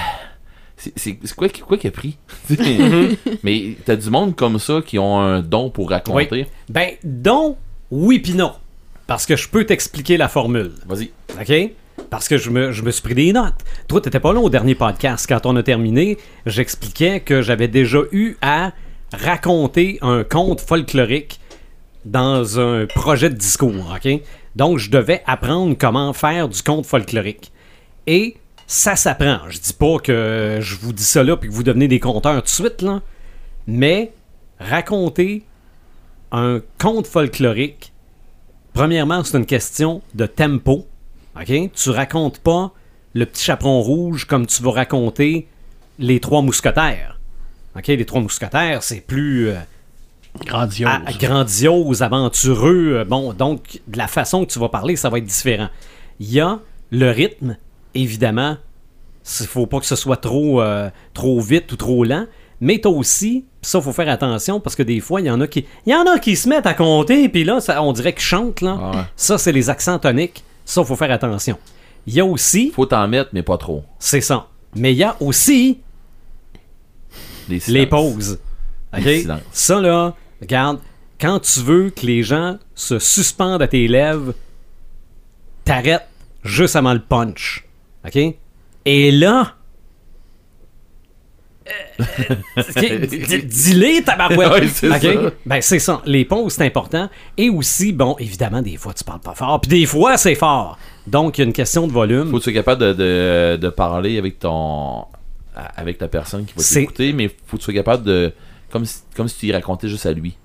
[0.97, 2.17] C'est quoi, qui- quoi qu'il a pris?
[3.43, 6.47] mais t'as du monde comme ça qui ont un don pour raconter?
[6.69, 7.57] Ben, donc,
[7.91, 8.53] oui pis non.
[9.07, 10.73] Parce que je peux t'expliquer la formule.
[10.87, 11.11] Vas-y.
[11.41, 11.71] OK?
[12.11, 13.65] Parce que je me, je me suis pris des notes.
[13.89, 15.27] Toi, t'étais pas là au dernier podcast.
[15.29, 18.73] Quand on a terminé, j'expliquais que j'avais déjà eu à
[19.13, 21.41] raconter un conte folklorique
[22.05, 24.21] dans un projet de discours, OK?
[24.55, 27.53] Donc, je devais apprendre comment faire du conte folklorique.
[28.07, 28.37] Et
[28.67, 29.41] ça s'apprend.
[29.49, 32.37] Je dis pas que je vous dis ça là puis que vous devenez des conteurs
[32.37, 32.85] tout de suite.
[33.67, 34.13] Mais
[34.59, 35.45] raconter
[36.33, 37.93] un conte folklorique,
[38.73, 40.87] premièrement, c'est une question de tempo.
[41.41, 41.71] OK?
[41.75, 42.73] Tu racontes pas
[43.15, 45.49] le petit chaperon rouge comme tu vas raconter
[45.99, 47.19] les trois mousquetaires.
[47.77, 47.87] OK?
[47.89, 49.49] Les trois mousquetaires, c'est plus.
[49.49, 49.57] euh,
[50.45, 50.91] Grandiose.
[50.91, 52.97] à- grandiose, aventureux.
[52.99, 55.69] euh, Bon, donc, de la façon que tu vas parler, ça va être différent.
[56.21, 56.59] Il y a
[56.91, 57.57] le rythme,
[57.95, 58.57] évidemment.
[59.41, 62.27] Il faut pas que ce soit trop, euh, trop vite ou trop lent.
[62.61, 65.47] Mais t'as aussi, ça, faut faire attention parce que des fois, il y en a
[65.47, 65.67] qui.
[65.85, 68.23] Il y en a qui se mettent à compter, puis là, ça- on dirait qu'ils
[68.23, 68.79] chantent, là.
[68.81, 69.03] Ah ouais.
[69.17, 70.43] Ça, c'est les accents toniques.
[70.67, 71.57] Ça, faut faire attention.
[72.07, 72.71] Il y a aussi.
[72.73, 73.85] Faut t'en mettre, mais pas trop.
[73.99, 74.49] C'est ça.
[74.75, 75.79] Mais il y a aussi
[77.49, 78.39] Les, les pauses.
[78.93, 79.05] OK?
[79.05, 79.27] Les.
[79.53, 80.81] Ça, là, regarde,
[81.19, 84.35] quand tu veux que les gens se suspendent à tes lèvres,
[85.65, 86.07] t'arrêtes
[86.45, 87.65] juste avant le punch.
[88.05, 88.19] OK?
[88.85, 89.55] Et là.
[91.69, 92.35] Euh,
[92.77, 94.85] euh, Dis-les, tabarouette!
[95.45, 96.03] Ben, c'est ça.
[96.07, 97.09] Les pauses, c'est important.
[97.37, 99.61] Et aussi, bon, évidemment, des fois, tu parles pas fort.
[99.61, 100.79] Puis des fois, c'est fort.
[101.07, 102.31] Donc, il y a une question de volume.
[102.31, 105.05] Faut que tu sois capable de, de, de parler avec ton
[105.77, 108.33] avec la personne qui va t'écouter, mais faut que tu sois capable de
[108.71, 110.37] comme si, comme si tu y racontais juste à lui.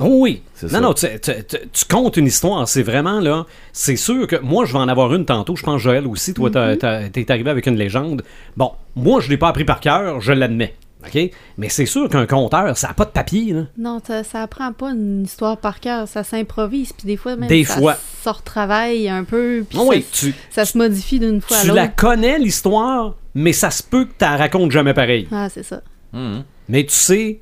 [0.00, 0.42] Oh oui.
[0.54, 0.80] C'est Non, ça.
[0.80, 2.66] non, tu, tu- tu- tu comptes une histoire.
[2.68, 3.46] C'est vraiment là.
[3.72, 5.54] C'est sûr que moi, je vais en avoir une tantôt.
[5.56, 6.34] Je pense Joël aussi.
[6.34, 8.24] Toi, t'as- t'as- t'es arrivé avec une légende.
[8.56, 10.20] Bon, moi, je l'ai pas appris par cœur.
[10.20, 10.74] Je l'admets.
[11.06, 11.30] OK?
[11.58, 13.52] Mais c'est sûr qu'un conteur, ça n'a pas de papier.
[13.52, 13.62] Là.
[13.76, 17.46] Non, ça, ça apprend pas une histoire par cœur, ça s'improvise, puis des fois même
[17.48, 17.96] Des ça fois.
[18.22, 21.60] se retravaille un peu, puis Oh oui, ça, tu, ça se modifie d'une fois à
[21.60, 21.94] tu la l'autre.
[21.96, 25.28] connais, l'histoire, mais ça se peut que tu la racontes jamais pareil.
[25.30, 25.82] Ah, c'est ça.
[26.14, 26.42] Mhm.
[26.70, 27.40] Mais tu sais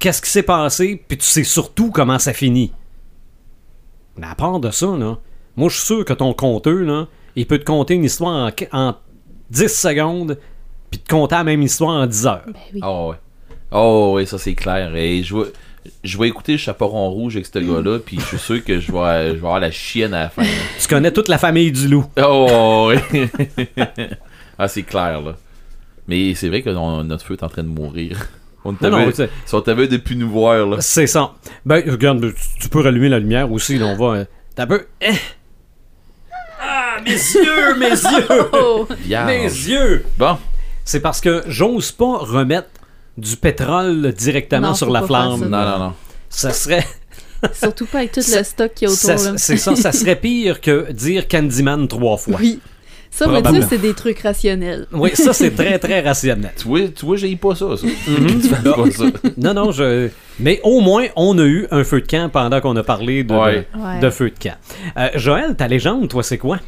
[0.00, 2.72] qu'est-ce qui s'est passé, puis tu sais surtout comment ça finit.
[4.16, 5.18] Mais à part de ça, là,
[5.56, 8.50] moi, je suis sûr que ton conteur, là, il peut te conter une histoire en,
[8.50, 8.96] qu- en
[9.50, 10.38] 10 secondes,
[10.90, 12.42] puis te conter la même histoire en 10 heures.
[12.46, 12.80] Ben oui.
[12.82, 13.16] Oh ouais.
[13.70, 14.94] Oh ouais, ça c'est clair.
[14.96, 15.44] Et je vais,
[16.02, 18.90] je vais écouter le chaperon rouge avec ce gars-là, puis je suis sûr que je
[18.90, 20.42] vais, je vais avoir la chienne à la fin.
[20.42, 20.48] là.
[20.80, 22.04] Tu connais toute la famille du loup.
[22.20, 23.30] Oh ouais.
[24.58, 25.36] ah c'est clair là.
[26.08, 28.28] Mais c'est vrai que on- notre feu est en train de mourir.
[28.64, 30.76] On Non, non, t'avait, si on t'avait depuis nous voir là.
[30.80, 31.32] c'est ça.
[31.64, 34.18] Ben, regarde, tu, tu peux rallumer la lumière aussi, là, on va...
[34.18, 34.86] euh, T'as peu...
[35.00, 35.12] Eh!
[36.60, 38.50] Ah, mes yeux, mes yeux!
[38.52, 38.86] Oh!
[39.08, 40.04] Mes yeux!
[40.18, 40.36] Bon.
[40.84, 42.68] C'est parce que j'ose pas remettre
[43.16, 45.38] du pétrole directement Non, sur la flamme.
[45.40, 45.46] ça.
[45.46, 45.92] Non non non.
[46.28, 46.84] Ça serait...
[47.54, 49.38] Surtout pas avec tout Ça- le stock qu'il y a Ça- autour.
[49.38, 52.36] C'est ça, ça serait pire que dire Candyman trois fois.
[52.38, 52.60] Oui.
[53.12, 53.62] Ça, mais Probablement.
[53.62, 54.86] ça, c'est des trucs rationnels.
[54.92, 56.52] Oui, ça c'est très très rationnel.
[56.56, 57.76] Tu vois, tu vois, j'ai pas ça.
[57.76, 57.86] ça.
[57.86, 58.40] Mhm.
[58.40, 59.04] tu fais pas ça.
[59.36, 60.08] Non, non, je.
[60.38, 63.34] Mais au moins, on a eu un feu de camp pendant qu'on a parlé de,
[63.34, 63.66] Ouais.
[63.74, 63.98] de, Ouais.
[64.00, 64.54] de feu de camp.
[64.96, 66.58] Euh, Joël, ta légende, toi, c'est quoi?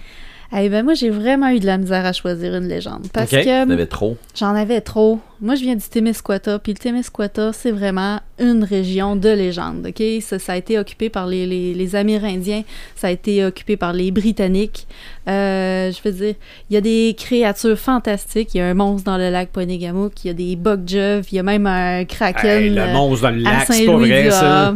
[0.54, 3.06] Eh ben moi, j'ai vraiment eu de la misère à choisir une légende.
[3.12, 4.16] Parce que T'en avais trop.
[4.34, 5.18] J'en avais trop.
[5.40, 10.02] Moi, je viens du Témiscouata, puis le Témiscouata, c'est vraiment une région de légende, OK?
[10.20, 12.62] Ça, ça a été occupé par les, les- les Amérindiens,
[12.94, 14.86] ça a été occupé par les Britanniques.
[15.28, 16.34] Euh, je veux dire,
[16.70, 18.54] il y a des créatures fantastiques.
[18.54, 21.36] Il y a un monstre dans le lac Ponégamouk, il y a des bugjev, il
[21.36, 23.96] y a même un kraken Hey, le euh, monstre dans le à lac, c'est pas
[23.96, 24.74] vrai, ça.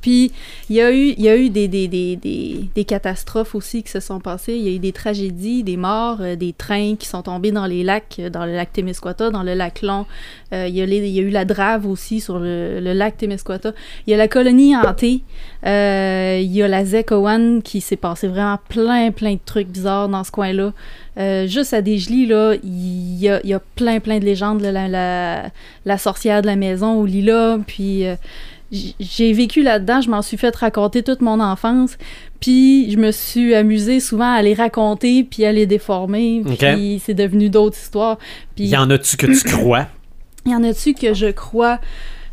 [0.00, 0.32] Puis,
[0.68, 3.82] il y a eu, il y a eu des, des, des, des, des catastrophes aussi
[3.82, 4.54] qui se sont passées.
[4.54, 7.66] Il y a eu des tragédies, des morts, euh, des trains qui sont tombés dans
[7.66, 10.06] les lacs, euh, dans le lac Témiscouata, dans le lac Long.
[10.52, 10.80] Euh, il, y
[11.18, 13.72] a eu la drave aussi sur le, lac Témiscouata.
[14.06, 15.22] Il y a la colonie hantée.
[15.66, 20.08] Euh, il y a la Zekowan qui s'est passé vraiment plein, plein de trucs bizarres
[20.08, 20.72] dans ce coin-là.
[21.18, 24.60] Euh, juste à Desjely, là, il y a, plein, plein de légendes.
[24.62, 25.50] là, la, la,
[25.84, 28.06] la sorcière de la maison au Lila, puis...
[28.06, 28.16] euh,
[28.72, 31.96] j'ai vécu là-dedans, je m'en suis fait raconter toute mon enfance,
[32.40, 37.14] puis je me suis amusée souvent à les raconter, puis à les déformer, puis c'est
[37.14, 38.18] devenu d'autres histoires.
[38.54, 39.86] Puis Il y en a-tu que tu crois?
[40.46, 41.78] il y en a-tu que je crois?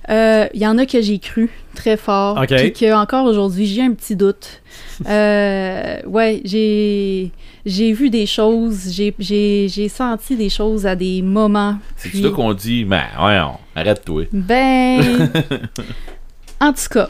[0.09, 2.55] Euh, Il y en a que j'ai cru très fort, Ok.
[2.55, 4.61] puis que encore aujourd'hui j'ai un petit doute.
[5.07, 7.31] Euh, ouais, j'ai
[7.65, 11.77] j'ai vu des choses, j'ai- j'ai j'ai senti des choses à des moments.
[11.97, 13.38] C'est puis- là qu'on dit, mais ouais,
[13.75, 14.23] arrête-toi.
[14.31, 15.01] ben.
[16.60, 17.10] en tout cas,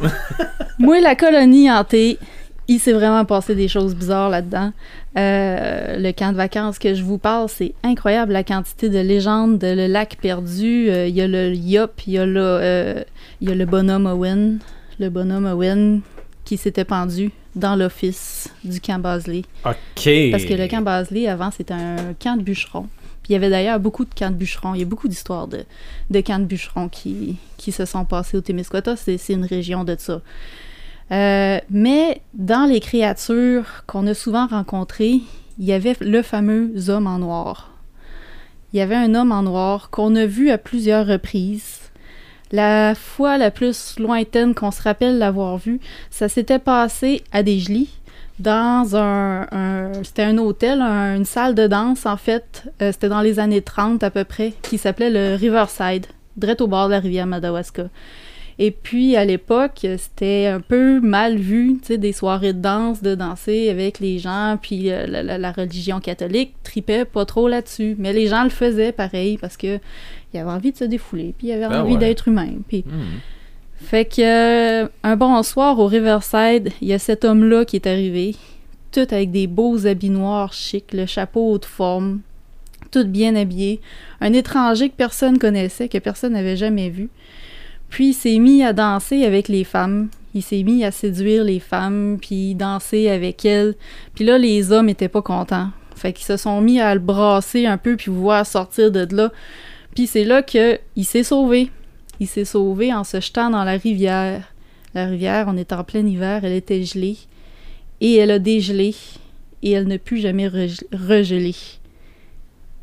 [0.78, 2.18] moi, la colonie hantée,
[2.68, 4.72] il s'est vraiment passé des choses bizarres là-dedans.
[5.16, 9.58] Euh, le camp de vacances que je vous parle, c'est incroyable la quantité de légendes,
[9.58, 10.90] de le lac perdu.
[10.90, 13.02] Euh, Il y a le Yop, il y, a le, euh,
[13.40, 14.58] y a le bonhomme Owen,
[15.00, 16.02] le bonhomme Owen
[16.44, 19.42] qui s'était pendu dans l'office du camp Basley.
[19.64, 20.30] OK.
[20.30, 22.86] Parce que le camp Basley, avant, c'était un camp de bûcherons.
[23.28, 24.74] Il y avait d'ailleurs beaucoup de camps de bûcherons.
[24.74, 25.64] Il y a beaucoup d'histoires de,
[26.10, 28.96] de camps de bûcherons qui, qui se sont passés au Témiscouata.
[28.96, 30.20] C'est une région de ça.
[31.10, 35.20] Euh, mais dans les créatures qu'on a souvent rencontrées,
[35.58, 37.70] il y avait le fameux homme en noir.
[38.72, 41.80] Il y avait un homme en noir qu'on a vu à plusieurs reprises.
[42.52, 47.88] La fois la plus lointaine qu'on se rappelle l'avoir vu, ça s'était passé à Desjely,
[48.40, 53.08] dans un, un- c'était un hôtel, un- une salle de danse en fait, Euh, c'était
[53.08, 56.92] dans les années 30 à peu près, qui s'appelait le Riverside, direct au bord de
[56.92, 57.84] la rivière Madawaska.
[58.60, 63.02] Et puis à l'époque, c'était un peu mal vu, tu sais, des soirées de danse,
[63.02, 67.46] de danser avec les gens, puis euh, la, la- la religion catholique tripait pas trop
[67.48, 69.78] là-dessus, mais les gens le faisaient pareil parce que
[70.34, 71.98] il avait envie de se défouler, puis il avait Ben envie ouais.
[72.00, 73.18] d'être humain, puis Hmm.
[73.78, 77.86] Fait que euh, un bon soir au Riverside, il y a cet homme-là qui est
[77.86, 78.34] arrivé,
[78.92, 82.20] tout avec des beaux habits noirs chics, le chapeau haute forme,
[82.90, 83.80] tout bien habillé,
[84.20, 87.08] un étranger que personne connaissait, que personne n'avait jamais vu.
[87.88, 91.60] Puis il s'est mis à danser avec les femmes, il s'est mis à séduire les
[91.60, 93.74] femmes, puis danser avec elles.
[94.14, 95.68] Puis là les hommes étaient pas contents.
[95.94, 99.32] Fait qu'ils se sont mis à le brasser un peu puis voir sortir de là.
[99.94, 101.70] Puis c'est là que il s'est sauvé.
[102.20, 104.42] Il s'est sauvé en se jetant dans la rivière.
[104.94, 107.16] La rivière, on est en plein hiver, elle était gelée.
[108.00, 108.94] Et elle a dégelé.
[109.62, 111.54] Et elle n'a plus jamais rege- regelé.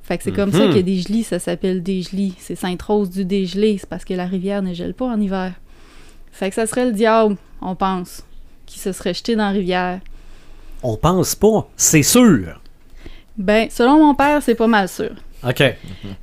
[0.03, 0.73] Fait que c'est comme ça Mhm.
[0.75, 2.33] que Desgelé, ça s'appelle Desgelé.
[2.37, 3.77] C'est Sainte-Rose du dégelé.
[3.79, 5.53] C'est parce que la rivière ne gèle pas en hiver.
[6.31, 8.23] Fait que ça serait le diable, on pense,
[8.67, 10.01] qui se serait jeté dans la rivière.
[10.83, 12.61] On pense pas, c'est sûr.
[13.37, 15.11] Ben, selon mon père, c'est pas mal sûr.
[15.47, 15.63] OK.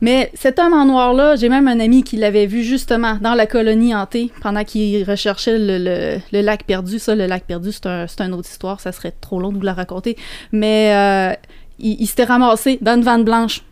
[0.01, 3.47] Mais cet homme en noir-là, j'ai même un ami qui l'avait vu justement dans la
[3.47, 6.99] colonie hantée pendant qu'il recherchait le, le- le lac perdu.
[6.99, 9.57] Ça, le lac perdu, c'est un, c'est une autre histoire, ça serait trop long de
[9.59, 10.17] vous la raconter.
[10.51, 11.33] Mais euh,
[11.79, 13.63] il, il s'était ramassé dans une vanne blanche,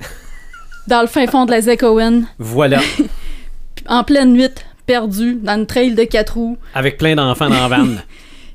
[0.88, 2.80] dans le fin fond de la Zekowen, Voilà.
[3.88, 4.48] en pleine nuit,
[4.86, 6.58] perdu, dans une trail de quatre roues.
[6.74, 8.02] Avec plein d'enfants dans la vanne.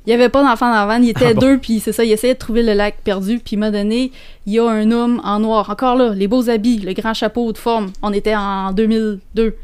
[0.05, 1.41] Il n'y avait pas d'enfant dans la vanne, il était Ah bon?
[1.41, 4.11] deux, puis c'est ça, il essayait de trouver le lac perdu, puis il m'a donné,
[4.45, 7.51] il y a un homme en noir, encore là, les beaux habits, le grand chapeau
[7.51, 9.55] de forme, on était en 2002,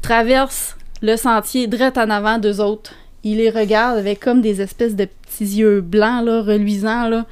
[0.00, 4.96] traverse le sentier direct en avant d'eux autres, il les regarde avec comme des espèces
[4.96, 7.26] de petits yeux blancs, là, reluisants, là,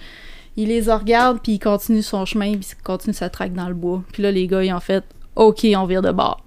[0.56, 3.74] il les regarde, puis il continue son chemin, puis il continue sa traque dans le
[3.74, 5.04] bois, puis là, les gars, ils ont fait,
[5.36, 6.43] OK, on vire de bord.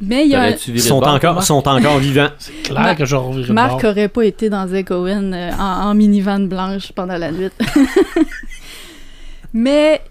[0.00, 0.44] Mais il y a un...
[0.48, 2.28] T'aurais-tu Ils sont bord, encore, sont encore vivants.
[2.64, 3.90] Clair Marc- que je revirai Marc bord.
[3.92, 7.48] aurait pas été dans Zekowen euh, en, en minivan blanche pendant la nuit.
[9.52, 10.02] Mais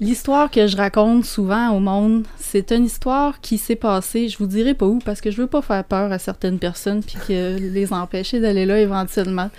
[0.00, 4.46] l'histoire que je raconte souvent au monde, c'est une histoire qui s'est passée, je vous
[4.46, 7.56] dirai pas où, parce que je veux pas faire peur à certaines personnes puis que
[7.58, 9.50] les empêcher d'aller là éventuellement.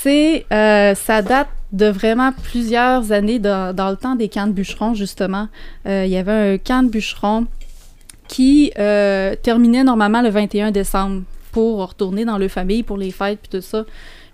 [0.00, 4.52] C'est, euh, ça date de vraiment plusieurs années dans, dans le temps des camps de
[4.52, 5.48] bûcherons, justement.
[5.86, 7.46] Euh, Il y avait un camp de bûcherons
[8.28, 13.40] qui euh, terminait normalement le 21 décembre pour retourner dans leur famille pour les fêtes
[13.40, 13.84] puis tout ça.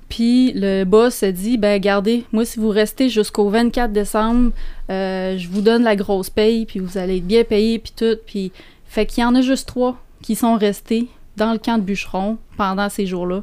[0.09, 4.51] Puis le boss a dit ben gardez, moi si vous restez jusqu'au 24 décembre,
[4.91, 8.17] euh, je vous donne la grosse paye puis vous allez être bien payé puis tout.
[8.27, 8.53] Puis
[8.87, 12.39] fait qu'il y en a juste trois qui sont restés dans le camp de bûcheron
[12.57, 13.43] pendant ces jours-là.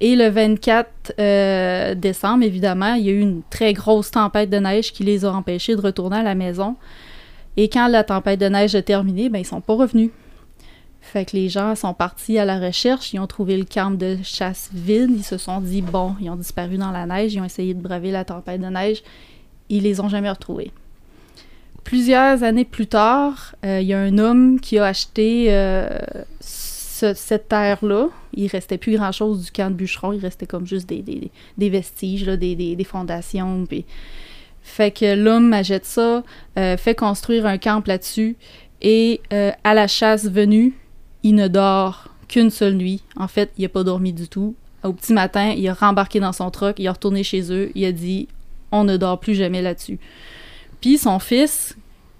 [0.00, 4.56] Et le 24 euh, décembre, évidemment, il y a eu une très grosse tempête de
[4.56, 6.74] neige qui les a empêchés de retourner à la maison.
[7.56, 10.10] Et quand la tempête de neige a terminé, ben ils sont pas revenus.
[11.00, 14.18] Fait que les gens sont partis à la recherche, ils ont trouvé le camp de
[14.22, 17.44] chasse vide, ils se sont dit bon, ils ont disparu dans la neige, ils ont
[17.44, 19.02] essayé de braver la tempête de neige,
[19.68, 20.70] ils les ont jamais retrouvés.
[21.82, 25.88] Plusieurs années plus tard, euh, il y a un homme qui a acheté euh,
[26.40, 28.06] ce- cette terre-là.
[28.34, 31.30] Il restait plus grand-chose du camp de bûcheron, il restait comme juste des,
[31.68, 33.66] vestiges, des, fondations.
[34.62, 36.22] Fait que l'homme achète ça,
[36.58, 38.36] euh, fait construire un camp là-dessus,
[38.80, 40.74] et euh, à la chasse venue,
[41.22, 43.02] il ne dort qu'une seule nuit.
[43.16, 44.54] En fait, il n'a pas dormi du tout.
[44.82, 47.84] Au petit matin, il a rembarqué dans son truck, il est retourné chez eux, il
[47.84, 48.28] a dit
[48.72, 49.98] on ne dort plus jamais là-dessus.
[50.80, 51.76] Puis son fils,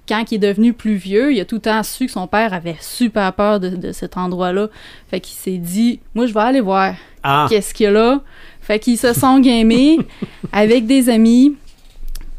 [0.06, 2.52] quand il est devenu plus vieux, il a tout le temps su que son père
[2.52, 4.68] avait super peur de, de cet endroit-là.
[5.08, 8.20] Fait qu'il s'est dit moi je vais aller voir Ah, qu'est-ce qu'il y a là.
[8.60, 9.98] Fait qu'ils se sont gamés
[10.52, 11.56] avec des amis.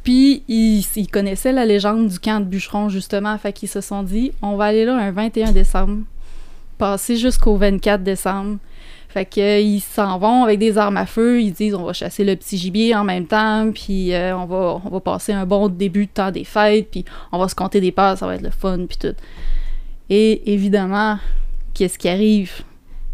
[0.03, 3.37] Puis ils, ils connaissaient la légende du camp de bûcheron, justement.
[3.37, 6.03] Fait qu'ils se sont dit, on va aller là un 21 décembre,
[6.77, 8.57] passer jusqu'au 24 décembre.
[9.13, 11.39] Fait qu'ils s'en vont avec des armes à feu.
[11.39, 13.71] Ils disent, on va chasser le petit gibier en même temps.
[13.71, 16.89] Puis euh, on, va, on va passer un bon début de temps des fêtes.
[16.89, 18.79] Puis on va se compter des peurs, ça va être le fun.
[18.87, 19.15] Puis tout.
[20.09, 21.19] Et évidemment,
[21.75, 22.63] qu'est-ce qui arrive?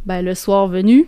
[0.05, 1.07] Ben, le soir venu,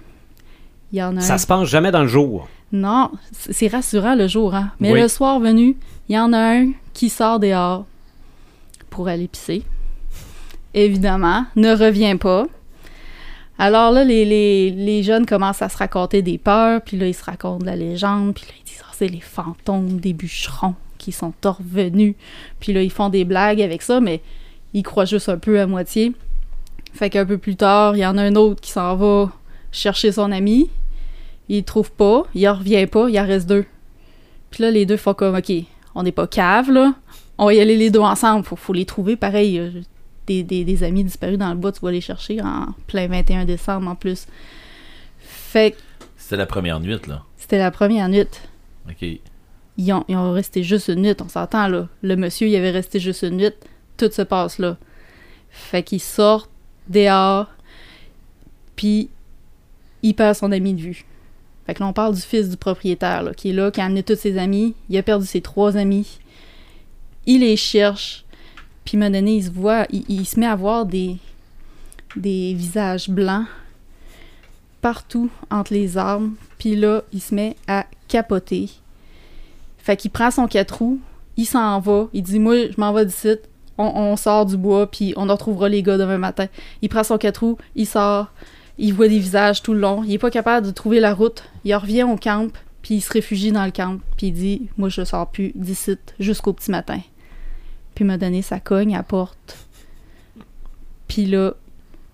[0.92, 2.50] il y en a un ça se passe jamais dans le jour.
[2.72, 4.72] Non, c'est rassurant le jour, hein.
[4.80, 5.02] Mais Oui.
[5.02, 5.76] le soir venu,
[6.10, 7.86] il y en a un qui sort dehors
[8.90, 9.64] pour aller pisser.
[10.74, 12.46] Évidemment, ne revient pas.
[13.60, 17.14] Alors là, les, les, les jeunes commencent à se raconter des peurs, puis là, ils
[17.14, 20.76] se racontent de la légende, puis là, ils disent, Ah, c'est les fantômes des bûcherons
[20.98, 22.16] qui sont revenus.
[22.60, 24.22] Puis là, ils font des blagues avec ça, mais
[24.74, 26.14] ils croient juste un peu à moitié.
[26.94, 29.32] Fait qu'un peu plus tard, il y en a un autre qui s'en va
[29.72, 30.70] chercher son ami.
[31.54, 33.66] Il trouve pas, il en revient pas, il en reste deux.
[34.52, 35.52] Puis là, les deux font comme, OK,
[35.96, 36.94] on n'est pas cave, là.
[37.38, 38.46] On va y aller les deux ensemble.
[38.46, 39.60] Faut, faut les trouver, pareil.
[39.60, 39.70] euh,
[40.28, 43.44] Des, des, des amis disparus dans le bois, tu vas les chercher en plein 21
[43.46, 44.28] décembre en plus.
[45.20, 45.76] Fait
[46.18, 47.24] C'était la première nuit, là.
[47.36, 48.28] c'était la première nuit.
[48.90, 49.06] Ok.
[49.78, 51.88] Ils ont, ils ont resté juste une nuit, on s'entend là.
[52.02, 53.52] Le monsieur, il avait resté juste une nuit.
[53.98, 54.78] Tout se passe là.
[55.50, 56.48] Fait qu'il sort
[56.88, 57.48] dehors,
[58.76, 59.10] puis
[60.04, 61.06] il perd son ami de vue.
[61.80, 64.38] Là, on parle du fils du propriétaire, qui est là, qui a amené tous ses
[64.38, 64.76] amis.
[64.90, 66.20] Il a perdu ses trois amis.
[67.26, 68.26] Il les cherche.
[68.86, 71.18] Puis, à un moment donné, il se voit, il, se met à voir des,
[72.16, 73.46] visages blancs
[74.82, 76.30] partout entre les arbres.
[76.58, 78.70] Puis là, il se met à capoter.
[79.78, 81.00] Fait qu'il prend son quatre roues,
[81.38, 83.36] il s'en va, il dit Moi, je m'en vais d'ici,
[83.78, 86.48] on, on sort du bois, puis on retrouvera les gars demain matin.
[86.82, 88.32] Il prend son quatre roues, il sort,
[88.78, 91.44] il voit des visages tout le long, il est pas capable de trouver la route.
[91.64, 94.90] Il revient au camp, puis il se réfugie dans le camp, puis il dit Moi,
[94.90, 97.00] je sors plus d'ici jusqu'au petit matin.
[97.96, 99.68] Puis il m'a donné sa cogne à porte.
[101.08, 101.54] Puis là,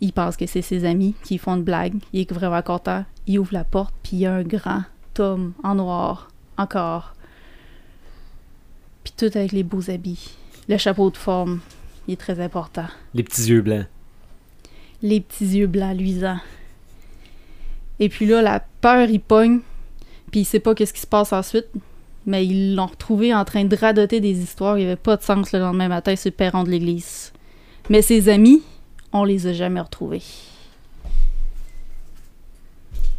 [0.01, 1.95] il pense que c'est ses amis qui font une blague.
[2.13, 3.05] Il est vraiment content.
[3.27, 4.83] Il ouvre la porte, puis il y a un grand
[5.19, 7.13] homme en noir, encore.
[9.03, 10.35] Puis tout avec les beaux habits.
[10.67, 11.59] Le chapeau de forme,
[12.07, 12.87] il est très important.
[13.13, 13.85] Les petits yeux blancs.
[15.01, 16.39] Les petits yeux blancs luisants.
[17.99, 19.59] Et puis là, la peur, il pogne,
[20.31, 21.67] puis il sait pas qu'est-ce qui se passe ensuite.
[22.25, 24.77] Mais ils l'ont retrouvé en train de radoter des histoires.
[24.77, 27.31] Il n'y avait pas de sens le lendemain matin sur le perron de l'église.
[27.89, 28.61] Mais ses amis,
[29.13, 30.23] on les a jamais retrouvés.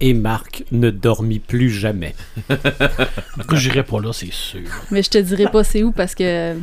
[0.01, 2.15] Et Marc ne dormit plus jamais.
[2.49, 4.69] Du coup, j'irai pas là, c'est sûr.
[4.91, 6.55] Mais je te dirai pas c'est où parce que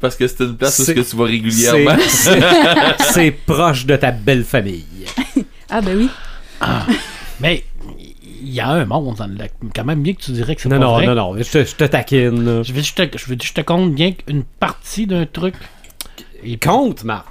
[0.00, 1.96] Parce que c'est une place où que tu vas régulièrement.
[2.98, 4.84] C'est- proche de ta belle famille.
[5.70, 6.08] ah ben oui.
[7.40, 7.64] Mais
[8.40, 9.52] il y a un monde dans le lac.
[9.74, 11.06] Quand même bien que tu dirais que c'est Non, pas non, vrai.
[11.06, 12.44] non, non, je te, je te taquine.
[12.44, 12.62] là.
[12.62, 15.54] Je veux juste te, je veux te compte bien qu'une partie d'un truc.
[16.42, 17.26] Et Compte, Marc.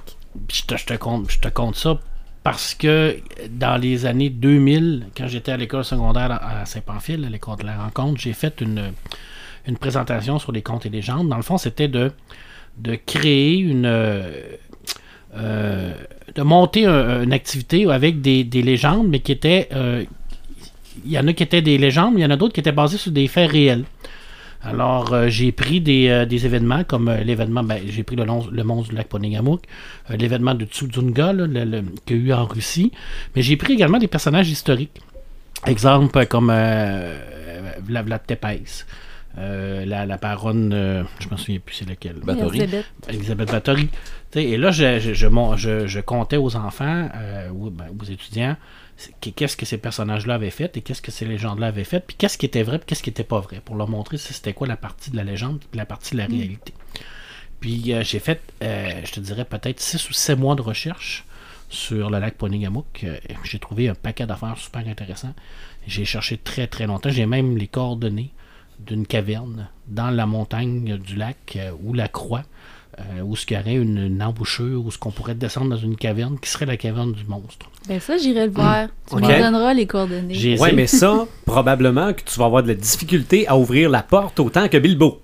[0.52, 1.98] Je te, je te compte, je te compte ça
[2.44, 3.18] parce que
[3.50, 7.64] dans les années 2000, quand j'étais à l'école secondaire à à Saint-Pamphile, à l'école de
[7.64, 8.92] la rencontre, j'ai fait une,
[9.66, 11.28] une présentation sur les contes et légendes.
[11.28, 12.12] Dans le fond, c'était de,
[12.78, 13.86] de créer une.
[13.86, 14.30] euh,
[15.36, 15.92] euh,
[16.34, 19.68] de monter un- une activité avec des, des légendes, mais qui étaient.
[19.72, 20.04] euh,
[21.04, 22.60] il y en a qui étaient des légendes, mais il y en a d'autres qui
[22.60, 23.84] étaient basées sur des faits réels.
[24.62, 28.96] Alors, j'ai pris des, des événements comme l'événement, ben, j'ai pris le, le monstre du
[28.96, 29.62] lac Ponégamouk,
[30.10, 31.32] euh, l'événement de Tsudunga,
[32.04, 32.90] qu'il y a eu en Russie,
[33.36, 35.00] mais j'ai pris également des personnages historiques.
[35.66, 36.52] Exemple comme
[37.86, 38.84] Vlad Tepes,
[39.36, 42.16] euh, la, la baronne, euh, je me souviens plus c'est laquelle.
[42.16, 42.60] Bathory.
[42.60, 42.86] Elisabeth.
[43.08, 43.88] Elisabeth Bathory.
[44.34, 48.04] Et là, je, je, je, mon- je- je comptais aux enfants, euh, ou ben, aux
[48.04, 48.56] étudiants,
[49.20, 52.36] qu'est-ce que ces personnages-là avaient fait et qu'est-ce que ces légendes-là avaient fait, puis qu'est-ce
[52.38, 54.66] qui était vrai, puis qu'est-ce qui était pas vrai, pour leur montrer si c'était quoi
[54.66, 56.72] la partie de la légende, puis la partie de la réalité.
[57.60, 61.24] Puis euh, j'ai fait, euh, je te dirais, peut-être 6 ou 7 mois de recherche
[61.70, 63.04] sur le lac Ponégamouk.
[63.04, 65.34] Euh, j'ai trouvé un paquet d'affaires super intéressants.
[65.86, 67.10] J'ai cherché très très longtemps.
[67.10, 68.30] J'ai même les coordonnées
[68.78, 72.42] d'une caverne dans la montagne du lac euh, ou la croix,
[72.98, 75.76] euh, où ce qu'il y aurait une, une embouchure, où ce qu'on pourrait descendre dans
[75.76, 77.70] une caverne qui serait la caverne du monstre.
[77.88, 78.88] Ben ça, j'irai le voir.
[79.08, 79.22] Tu Ok.
[79.22, 80.34] m'en donneras les coordonnées.
[80.34, 84.38] Essayé- mais ça, probablement que tu vas avoir de la difficulté à ouvrir la porte
[84.40, 85.20] autant que Bilbo.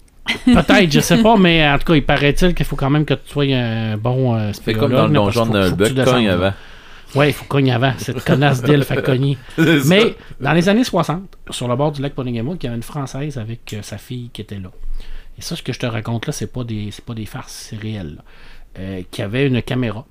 [0.46, 3.12] Peut-être, je sais pas, mais en tout cas, il paraît-il qu'il faut quand même que
[3.14, 6.52] tu sois un bon euh, Fait comme dans le donjon de Buck avant.
[7.14, 7.92] Ouais, il faut cogner avant.
[7.98, 9.38] Cette connasse d'île fait cogner.
[9.86, 12.82] Mais dans les années 60, sur le bord du lac Ponégamouk, il y avait une
[12.82, 14.70] Française avec euh, sa fille qui était là.
[15.38, 17.68] Et ça, ce que je te raconte là, c'est pas des, c'est pas des farces,
[17.70, 18.22] c'est réel.
[18.78, 20.04] Euh, qui avait une caméra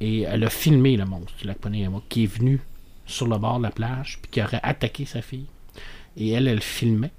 [0.00, 2.60] et elle a filmé le monstre du lac Ponégamouk qui est venu
[3.06, 5.46] sur le bord de la plage puis qui aurait attaqué sa fille.
[6.16, 7.12] Et elle, elle filmait.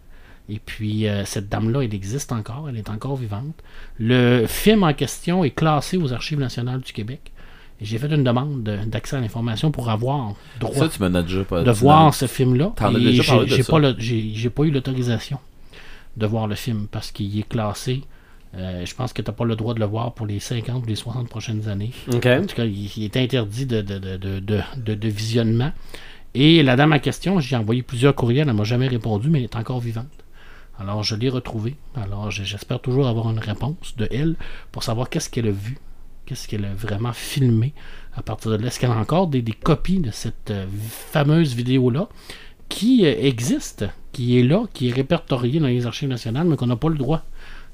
[0.50, 3.56] Et puis, euh, cette dame-là, elle existe encore, elle est encore vivante.
[3.98, 7.32] Le film en question est classé aux Archives nationales du Québec.
[7.84, 11.22] J'ai fait une demande de- d'accès à l'information pour avoir droit Ça, tu m'en as
[11.24, 12.72] déjà pas de voir ce film-là.
[13.10, 13.14] Et
[13.48, 15.38] j'ai- pas eu l'autorisation
[16.18, 18.02] de voir le film parce qu'il est classé.
[18.56, 20.84] Euh, je pense que tu n'as pas le droit de le voir pour les 50
[20.84, 21.92] ou les 60 prochaines années.
[22.38, 25.72] En tout cas, il, il est interdit de, de, de, de, de- de- de visionnement.
[26.36, 29.46] Et la dame en question, j'ai envoyé plusieurs courriels, elle m'a jamais répondu, mais elle
[29.46, 30.06] est encore vivante.
[30.80, 31.76] Alors, je l'ai retrouvée.
[31.96, 34.36] Alors, j'espère toujours avoir une réponse de elle
[34.72, 35.78] pour savoir qu'est-ce qu'elle a vu
[36.26, 37.74] Qu'est-ce qu'elle a vraiment filmé
[38.16, 38.68] à partir de là?
[38.68, 40.66] Est-ce qu'elle a encore des, des copies de cette euh,
[41.12, 42.08] fameuse vidéo-là
[42.70, 46.68] qui euh, existe, qui est là, qui est répertoriée dans les archives nationales, mais qu'on
[46.68, 47.24] n'a pas le droit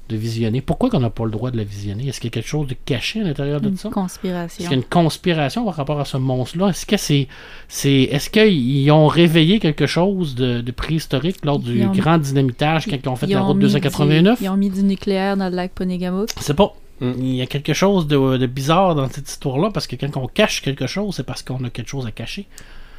[0.08, 0.60] de visionner?
[0.60, 2.08] Pourquoi qu'on n'a pas le droit de la visionner?
[2.08, 3.88] Est-ce qu'il y a quelque chose de caché à l'intérieur de Une ça?
[3.88, 4.56] Est-ce conspiration.
[4.64, 6.70] qu'il y a une conspiration par rapport à ce monstre-là?
[6.70, 7.28] Est-ce que c'est,
[7.68, 12.96] c'est, est-ce qu'ils ont réveillé quelque chose de, de préhistorique lors du grand dynamitage quand
[13.00, 14.38] ils ont fait Ils la route mis 289?
[14.40, 16.30] du- Ils ont mis du nucléaire dans le lac Ponégamouk.
[16.36, 16.74] Je sais pas.
[17.00, 17.12] Mm.
[17.18, 20.26] Il y a quelque chose de, de bizarre dans cette histoire-là parce que quand on
[20.26, 22.46] cache quelque chose, c'est parce qu'on a quelque chose à cacher.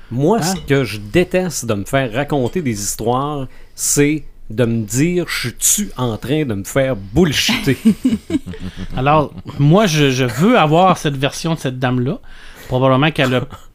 [0.10, 0.44] Moi, Ah.
[0.44, 5.48] ce que je déteste de me faire raconter des histoires, c'est de me dire je
[5.50, 7.78] suis-tu en train de me faire bullshiter?
[8.98, 12.20] Alors, moi, je, je veux avoir cette version de cette dame-là.
[12.68, 13.46] Probablement qu'elle a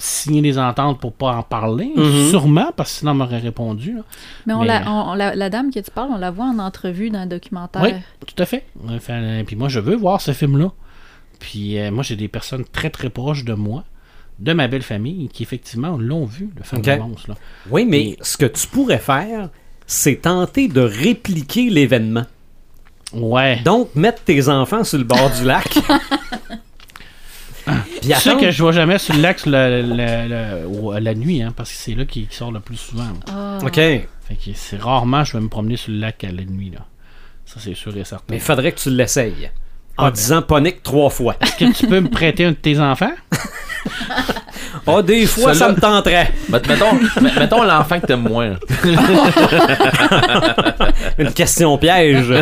[0.00, 1.92] signé des ententes pour pas en parler.
[1.96, 2.28] Mhm.
[2.30, 3.94] Sûrement, parce que sinon, elle m'aurait répondu.
[3.96, 4.02] là.
[4.46, 6.46] Mais, on Mais- la, on- on la, la dame que tu parles, on la voit
[6.46, 7.82] en entrevue dans un documentaire.
[7.82, 7.92] Oui,
[8.26, 8.64] tout à fait.
[8.88, 10.72] Enfin, euh, puis moi, je veux voir ce film-là.
[11.38, 13.84] Puis euh, moi, j'ai des personnes très, très proches de moi,
[14.38, 16.98] de ma belle famille, qui effectivement l'ont vu, le fameux Ok.
[16.98, 17.30] monstre.
[17.30, 17.36] Là.
[17.70, 19.48] oui, mais Et- ce que tu pourrais faire,
[19.86, 22.24] c'est tenter de répliquer l'événement.
[23.12, 23.60] Ouais.
[23.64, 25.66] Donc, mettre tes enfants sur le bord du lac.
[27.66, 30.66] Puis Tu sais attendre- que je vois jamais sur le lac sur la, la- la-
[30.66, 33.04] au- la nuit, hein, parce que c'est là qu'il sort le plus souvent.
[33.30, 33.58] Ah.
[33.62, 33.74] OK.
[33.74, 36.70] Fait que c'est rarement je vais me promener sur le lac à la nuit.
[36.70, 36.80] Là.
[37.46, 38.26] Ça, c'est sûr et certain.
[38.30, 39.50] Mais il faudrait que tu l'essayes.
[39.98, 40.14] En Ah, ben.
[40.14, 41.36] disant ponique trois fois.
[41.40, 43.12] Est-ce que tu peux me prêter un de tes enfants?
[44.98, 46.30] Ah, des fois, ça me tenterait.
[46.48, 48.56] Met- mettons met- mettons l'enfant que t'aimes moins.
[51.18, 52.32] Une question piège.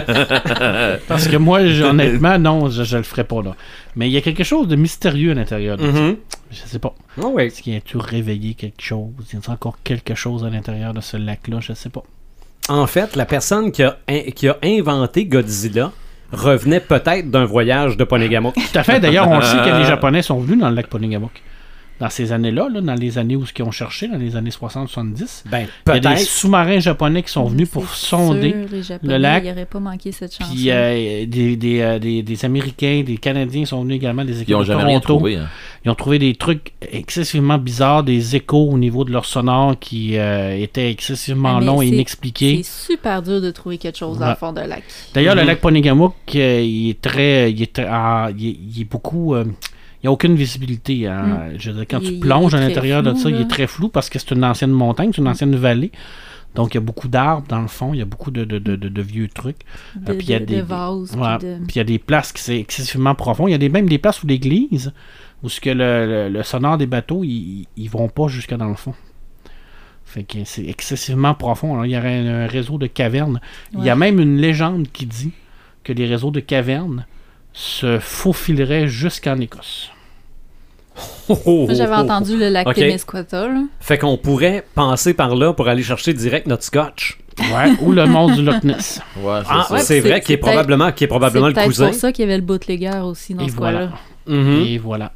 [1.06, 3.54] Parce que moi, honnêtement, non, je, je le ferai pas là.
[3.96, 5.98] Mais il y a quelque chose de mystérieux à l'intérieur de ça.
[5.98, 6.16] Mhm.
[6.50, 6.94] Je sais pas.
[7.20, 7.44] Ah oui.
[7.44, 9.10] Est-ce qu'il y a-tu réveillé quelque chose?
[9.32, 11.58] Y a encore quelque chose à l'intérieur de ce lac-là?
[11.60, 12.02] Je sais pas.
[12.68, 15.90] En fait, la personne qui a, in- qui a inventé Godzilla
[16.32, 18.54] revenait peut-être d'un voyage de Ponégamouk.
[18.54, 19.00] Tout à fait.
[19.00, 21.42] D'ailleurs, on sait que les Japonais sont venus dans le lac Ponégamouk.
[22.00, 25.42] Dans ces années-là, là, dans les années où ils ont cherché, dans les années 60-70.
[25.50, 26.18] Ben, Il y a des peut-être.
[26.20, 28.50] sous-marins japonais qui sont venus pour sonder.
[28.50, 29.44] sûr, les Japonais, lac.
[29.44, 30.48] Il pas manqué cette chance.
[30.48, 34.48] Puis euh, des, des, euh, des, des Américains, des Canadiens sont venus également, des équipes
[34.50, 35.18] Ils ont de jamais rien Toronto.
[35.18, 35.36] trouvé.
[35.36, 35.48] hein.
[35.84, 40.16] Ils ont trouvé des trucs excessivement bizarres, des échos au niveau de leur sonore qui
[40.18, 42.60] euh, étaient excessivement Ah, mais longs et inexpliqués.
[42.62, 44.82] C'est super dur de trouver quelque chose dans le fond d'un lac.
[45.14, 45.46] D'ailleurs, le Mhm.
[45.48, 47.50] lac Ponégamouk, euh, il est très.
[47.50, 49.34] Il est, très- ah, il est, il est beaucoup.
[49.98, 51.06] Euh, il n'y a aucune visibilité.
[51.06, 51.50] hein.
[51.58, 52.04] Je veux dire, quand Mm.
[52.04, 54.44] Il- tu plonges à l'intérieur de ça, il est très flou parce que c'est une
[54.44, 55.90] ancienne montagne, c'est une ancienne vallée.
[56.54, 58.58] Donc, il y a beaucoup d'arbres dans le fond, il y a beaucoup de, de-
[58.58, 59.58] de- de- de vieux trucs.
[59.96, 61.10] De, Ah, puis il y a de- des- de vases.
[61.12, 61.38] puis Ouais.
[61.38, 63.46] de- Puis il y a des places qui c'est excessivement profond.
[63.48, 64.92] Il y a des, même des places où l'église,
[65.42, 68.68] où ce que le, le- le sonore des bateaux, ils, ils vont pas jusque dans
[68.68, 68.94] le fond.
[70.06, 71.74] Fait que c'est excessivement profond.
[71.74, 73.40] Alors, il y aurait un, un réseau de cavernes.
[73.76, 75.32] Il y a même une légende qui dit
[75.84, 77.04] que les réseaux de cavernes
[77.52, 79.90] se faufileraient jusqu'en Écosse.
[81.28, 82.02] Oh, oh, j'avais oh, oh.
[82.04, 82.74] entendu le lac Ok.
[82.74, 83.62] Témiscouata, là.
[83.80, 87.18] Fait qu'on pourrait passer par là pour aller chercher direct notre scotch.
[87.38, 87.70] Ouais.
[87.82, 89.00] Ou le monstre du Loch Ness.
[89.20, 89.66] Ouais, c'est Ah.
[89.70, 91.86] Ouais, c'est c'est- vrai qu'il est c'est probablement, est probablement C'est le cousin.
[91.86, 93.86] pour ça qu'il y avait le bootlegger aussi dans Et ce voilà.
[94.26, 94.36] coin-là.
[94.42, 94.62] Mhm.
[94.66, 95.12] Et voilà.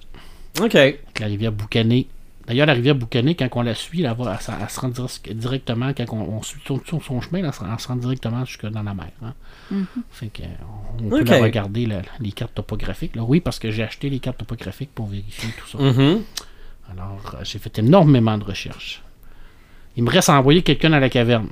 [0.62, 0.74] OK.
[0.76, 2.06] Avec la rivière Boucané.
[2.46, 4.88] D'ailleurs, la rivière Boucané, quand on la suit, elle, va, elle, se- elle se rend
[4.88, 7.96] dir- directement, quand on, on suit son, son- son chemin, elle se, elle se rend
[7.96, 9.06] directement jusque dans la mer.
[9.24, 9.32] hein.
[9.70, 9.86] Mhm.
[10.10, 10.46] Fait que, euh,
[11.00, 13.16] on peut regarder, la- les cartes topographiques.
[13.16, 13.22] là.
[13.26, 15.82] Oui, parce que j'ai acheté les cartes topographiques pour vérifier tout ça.
[15.82, 16.22] Mhm.
[16.92, 19.02] Alors, euh, j'ai fait énormément de recherches.
[19.96, 21.48] Il me reste à envoyer quelqu'un dans la caverne.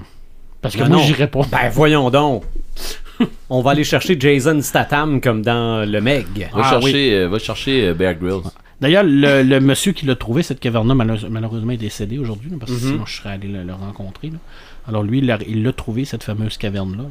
[0.60, 1.02] Parce que Ben moi, non.
[1.04, 1.40] j'irai pas.
[1.50, 2.44] Ben voyons donc.
[3.50, 6.26] On va aller chercher Jason Statham comme dans le Meg.
[6.52, 8.42] Va Ah, chercher, euh, va chercher euh, Bear Grylls.
[8.80, 12.72] D'ailleurs, le, le monsieur qui l'a trouvé, cette caverne-là, malheureuse- malheureusement, est décédé aujourd'hui, parce
[12.72, 12.92] que Mhm.
[12.92, 14.28] sinon je serais allé le, le rencontrer.
[14.30, 14.38] là.
[14.88, 17.04] Alors lui, il l'a- il l'a trouvé, cette fameuse caverne-là.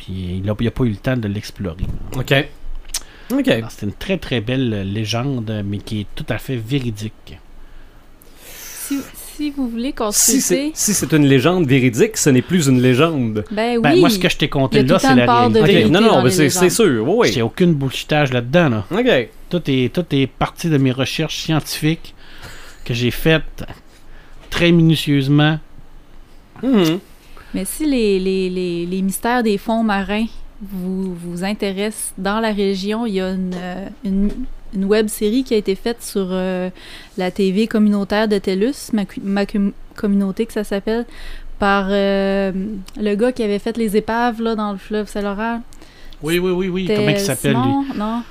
[0.00, 1.84] Puis il n'a pas eu le temps de l'explorer.
[2.16, 2.32] OK.
[3.32, 3.48] OK.
[3.48, 7.36] Alors, C'est une très très belle euh, légende, mais qui est tout à fait véridique.
[8.42, 8.98] Si,
[9.36, 12.80] si vous voulez Si c'est consulter, si c'est une légende véridique, ce n'est plus une
[12.80, 13.44] légende.
[13.50, 13.82] ben oui.
[13.82, 15.66] Ben, moi, ce que je t'ai conté là, c'est la part de OK.
[15.66, 15.90] réalité.
[15.90, 17.06] Non, non, c'est sûr.
[17.06, 17.42] Oui, J'ai oui.
[17.42, 18.68] aucune bullshitage là-dedans.
[18.70, 18.86] Là.
[18.90, 19.28] OK.
[19.50, 22.14] Tout, est, tout est parti de mes recherches scientifiques
[22.84, 23.64] que j'ai faites
[24.48, 25.60] très minutieusement.
[26.62, 26.98] Mhm.
[27.54, 30.26] Mais si les, les, les, les mystères des fonds marins
[30.62, 34.30] vous, vous intéressent dans la région, il y a une, euh, une,
[34.74, 36.68] une web série qui a été faite sur euh,
[37.16, 41.06] la TV communautaire de TELUS, ma, ma com- communauté que ça s'appelle,
[41.58, 42.52] par euh,
[42.96, 45.62] le gars qui avait fait les épaves là, dans le fleuve Saint-Laurent.
[46.22, 46.90] Oui, oui, oui, oui.
[46.94, 47.92] Comment il s'appelle lui?
[47.92, 48.22] Simon?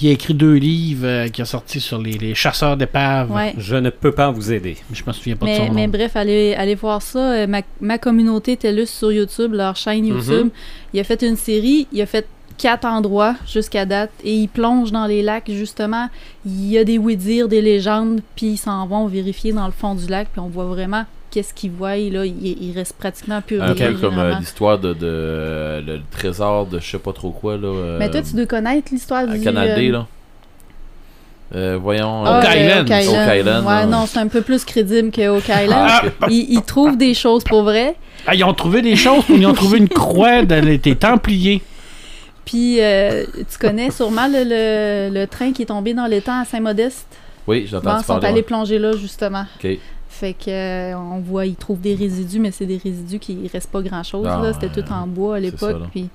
[0.00, 3.30] Il a écrit deux livres euh, qui a sorti sur les, les chasseurs d'épaves.
[3.30, 3.54] Ouais.
[3.58, 4.76] Je ne peux pas vous aider.
[4.88, 5.92] Mais je me souviens pas de son mais nom.
[5.92, 7.32] bref, allez, allez voir ça.
[7.32, 10.50] Euh, Ma, ma communauté TELUS sur YouTube, leur chaîne YouTube.
[10.92, 11.86] Il a fait une série.
[11.92, 12.26] Il a fait
[12.58, 16.08] quatre endroits jusqu'à date et ils plongent dans les lacs justement.
[16.44, 19.94] Il y a des oui-dire, des légendes, puis ils s'en vont vérifier dans le fond
[19.94, 21.96] du lac, puis on voit vraiment qu'est-ce qu'ils voient.
[21.96, 23.92] Là, il, il reste pratiquement plus Un rien.
[23.92, 27.56] peu comme euh, l'histoire de, de euh, le trésor de je sais pas trop quoi
[27.56, 27.68] là.
[27.68, 29.40] euh, Mais toi, tu dois connaître l'histoire du.
[29.40, 30.06] Canal D euh, là.
[31.54, 32.24] Euh, voyons.
[32.26, 32.90] Ah, euh, Oak Island.
[32.90, 35.88] Oak Oak Island, Ouais, non, c'est un peu plus crédible que Oak Island.
[36.20, 36.26] Ah.
[36.28, 37.96] Ils, ils trouvent des choses pour vrai.
[38.26, 41.62] Ah, ils ont trouvé des choses, ils ont trouvé une croix dans les des Templiers.
[42.44, 46.44] Puis, euh, tu connais sûrement le, le- le train qui est tombé dans l'étang à
[46.44, 47.06] Saint-Modeste?
[47.46, 48.26] Oui, j'ai Bon, ils sont parler.
[48.26, 48.42] allés ouais.
[48.42, 49.44] plonger là, justement.
[49.62, 49.78] Ok.
[50.18, 53.48] Fait que euh, on voit, ils trouvent des résidus, mais c'est des résidus qui il
[53.48, 54.26] reste pas grand chose.
[54.26, 55.82] Non, là, c'était tout en bois à l'époque.
[55.92, 56.08] Puis,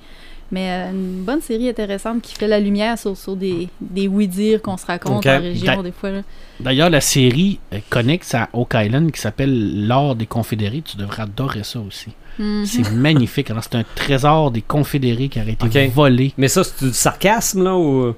[0.52, 4.62] mais euh, une bonne série intéressante qui fait la lumière sur, sur des, des oui-dire
[4.62, 5.26] qu'on se raconte Ok.
[5.26, 6.12] en région des fois.
[6.12, 6.22] là.
[6.60, 10.82] D'ailleurs, la série euh, connexe à Oak Island qui s'appelle L'Or des Confédérés.
[10.84, 12.10] Tu devrais adorer ça aussi.
[12.40, 12.66] Mhm.
[12.66, 13.52] C'est magnifique.
[13.52, 16.34] Alors, c'est un trésor des Confédérés qui aurait été volé.
[16.38, 18.14] Mais ça, c'est du sarcasme, là, ou...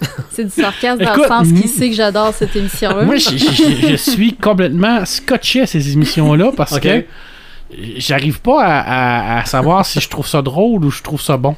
[0.30, 3.02] C'est du sarcasme dans Écoute, le sens qu'il sait que j'adore cette émission-là.
[3.04, 7.04] Moi, je, je- je suis complètement scotché à ces émissions-là parce que
[7.98, 11.36] j'arrive pas à, à- à savoir si je trouve ça drôle ou je trouve ça
[11.36, 11.56] bon.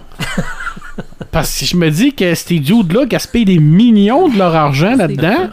[1.31, 5.49] Parce que je me dis que ces dudes-là gaspillent des millions de leur argent là-dedans.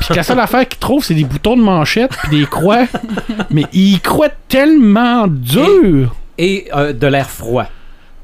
[0.00, 2.86] Puis que la seule affaire qu'ils trouvent, c'est des boutons de manchette puis des croix.
[3.50, 6.14] Mais ils croient tellement dur.
[6.38, 7.66] Et euh, de l'air froid.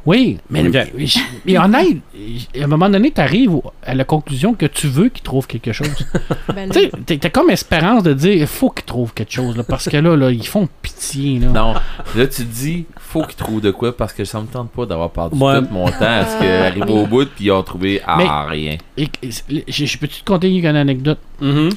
[0.07, 0.93] Oui, mais, Ok.
[0.97, 1.07] mais,
[1.45, 1.97] mais honnête,
[2.59, 3.51] à un moment donné, tu arrives
[3.85, 5.89] à la conclusion que tu veux qu'ils trouvent quelque chose.
[6.55, 9.65] Ben Tu sais, t'as- comme espérance de dire, il faut qu'ils trouvent quelque chose, là,
[9.65, 11.49] parce que là, là, ils font pitié, là.
[11.49, 14.71] Non, là tu te dis, faut qu'ils trouvent de quoi parce que ça me tente
[14.71, 15.61] pas d'avoir perdu Ouais.
[15.61, 18.77] tout mon temps à ce qu'ils arrivent au bout puis ils ont trouvé ah, rien.
[18.97, 19.31] Et, et-
[19.69, 21.19] je, peux-tu te conter une anecdote?
[21.41, 21.69] Mhm.
[21.69, 21.75] S-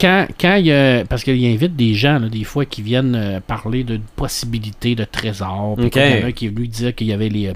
[0.00, 3.14] Quand, quand il y a, parce qu'il invite des gens, là, des fois, qui viennent
[3.14, 5.74] euh, parler de possibilités de trésors.
[5.76, 5.92] Puis Ok.
[5.92, 7.52] comme il y en a un qui est venu dire qu'il y avait les, euh,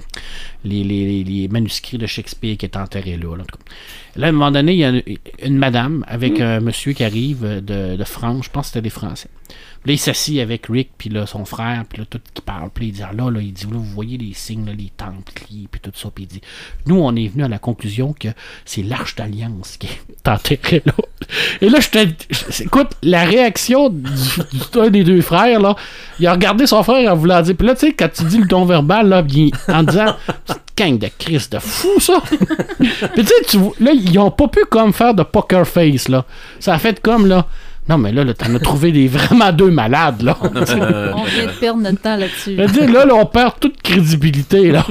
[0.63, 3.35] les, les- manuscrits de Shakespeare qui étaient enterrés là.
[4.15, 5.03] Là, à un moment donné, il y a une,
[5.43, 8.81] une madame avec un monsieur qui arrive euh, de, de France, je pense que c'était
[8.81, 9.29] des Français.
[9.87, 12.69] Là, il s'assit avec Rick, puis là, son frère, puis là, tout qui parle.
[12.73, 15.67] Puis il dit, ah, là, là, il dit, vous voyez les signes, là, les templiers,
[15.71, 16.09] puis tout ça.
[16.13, 16.41] Puis il dit,
[16.87, 18.27] nous, on est venu à la conclusion que
[18.65, 20.91] c'est l'Arche d'Alliance qui est enterrée là.
[21.61, 22.63] Et là, je te.
[22.63, 25.75] Écoute, la réaction du, du- d'un des deux frères, là,
[26.19, 27.55] il a regardé son frère en voulant dire.
[27.55, 30.15] Puis là, tu sais, quand tu dis le ton verbal, là, il- en disant,
[30.45, 32.21] c'est gang de Christ de fou, ça.
[32.77, 36.25] Puis tu sais, là, ils ont pas pu comme faire de poker face, là.
[36.59, 37.47] Ça a fait comme, là.
[37.89, 40.37] Non, mais là, là t'en as trouvé des vraiment deux malades, là.
[40.41, 42.55] on vient de perdre notre temps là-dessus.
[42.57, 44.85] Je veux dire, là, là, on perd toute crédibilité, là.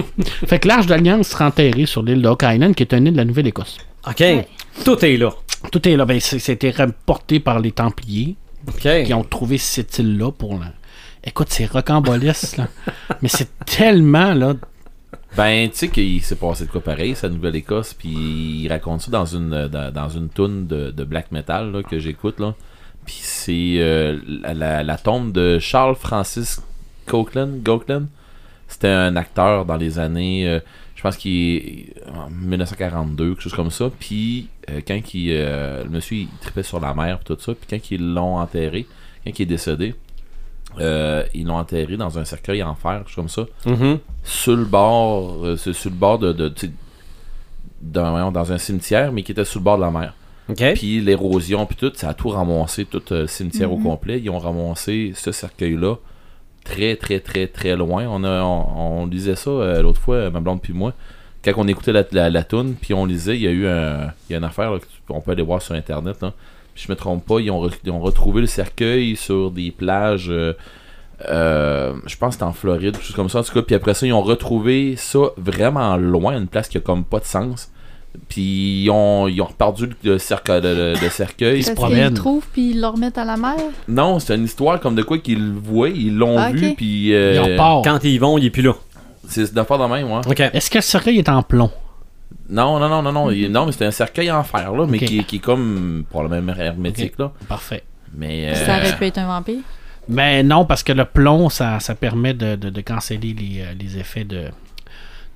[0.47, 3.19] fait que l'Arche d'Alliance sera enterré sur l'île de Island, qui est une île de
[3.19, 3.79] la Nouvelle-Écosse.
[4.09, 4.21] OK.
[4.21, 4.49] Ouais.
[4.85, 5.31] Tout est là.
[5.71, 6.05] Tout est là.
[6.05, 8.37] Ben, c'était rapporté par les Templiers.
[8.69, 9.05] OK.
[9.05, 10.73] qui ont trouvé cette île-là pour la...
[11.25, 12.69] Écoute, c'est rocambolesque, là.
[13.23, 14.55] Mais c'est tellement, là...
[15.37, 18.09] Ben, tu sais qu'il s'est passé de quoi pareil, sa Nouvelle-Écosse, puis
[18.63, 21.99] il raconte ça dans une dans, dans une toune de, de black metal là, que
[21.99, 22.55] j'écoute là.
[23.07, 26.61] Puis c'est euh, la, la- la tombe de Charles Francis.
[27.07, 28.07] Copeland.
[28.69, 30.59] C'était un acteur dans les années, euh,
[30.97, 33.91] je pense qu'il est en 1942, quelque chose comme ça.
[34.01, 37.91] Puis euh, quand il, le monsieur il tripait sur la mer tout ça, puis quand
[37.93, 38.87] ils l'ont enterré,
[39.25, 39.95] quand il est décédé,
[40.81, 43.99] euh, ils l'ont enterré dans un cercueil en fer, quelque chose comme ça Mhm.
[44.25, 46.53] sur le bord, c'est sur le bord de,
[47.83, 50.13] voyons, dans un cimetière, mais qui était sur le bord de la mer.
[50.75, 54.21] Puis l'érosion, puis tout, ça a tout ramassé, tout euh, le cimetière au complet.
[54.21, 55.97] Ils ont ramassé ce cercueil-là
[56.65, 58.07] très, très, très, très loin.
[58.09, 60.93] On, a, on, on lisait ça euh, l'autre fois, ma blonde puis moi.
[61.45, 64.13] Quand on écoutait la, la, la toune, puis on lisait, il y a eu un,
[64.29, 66.21] il y a une affaire là, que tu- on peut aller voir sur Internet.
[66.23, 66.33] Là.
[66.75, 69.71] Puis je me trompe pas, ils ont, re- ils ont retrouvé le cercueil sur des
[69.71, 70.29] plages...
[70.31, 70.53] euh,
[71.29, 73.39] euh, je pense que c'était en Floride, quelque chose comme ça.
[73.39, 76.77] En tout cas, puis après ça, ils ont retrouvé ça vraiment loin, une place qui
[76.77, 77.71] a comme pas de sens.
[78.29, 81.57] Puis ils ont, ils ont reperdu le, cercle, le, cercueil.
[81.57, 82.09] Parce qu'ils promènent.
[82.09, 83.55] le trouvent puis ils le remettent à la mer?
[83.89, 87.15] Non, c'est une histoire comme de quoi qu'ils le voient, ils l'ont Ah, vu, puis
[87.15, 87.85] euh, Ils repart.
[87.85, 88.73] Quand ils y vont, il est plus là.
[89.29, 90.21] c'est d'affaire de même, ouais.
[90.27, 90.41] OK.
[90.41, 91.71] Est-ce que le cercueil est en plomb?
[92.49, 94.99] Non, non, non, non, non, il- non, mais c'est un cercueil en fer, là, mais
[94.99, 97.33] qui, qui est comme probablement hermétique, là.
[97.49, 97.83] Parfait.
[98.15, 98.51] Mais.
[98.51, 99.61] euh, Ça aurait pu être un vampire.
[100.09, 103.75] Mais non, parce que le plomb, ça, ça permet de, de, de canceller les, euh,
[103.79, 104.45] les effets de,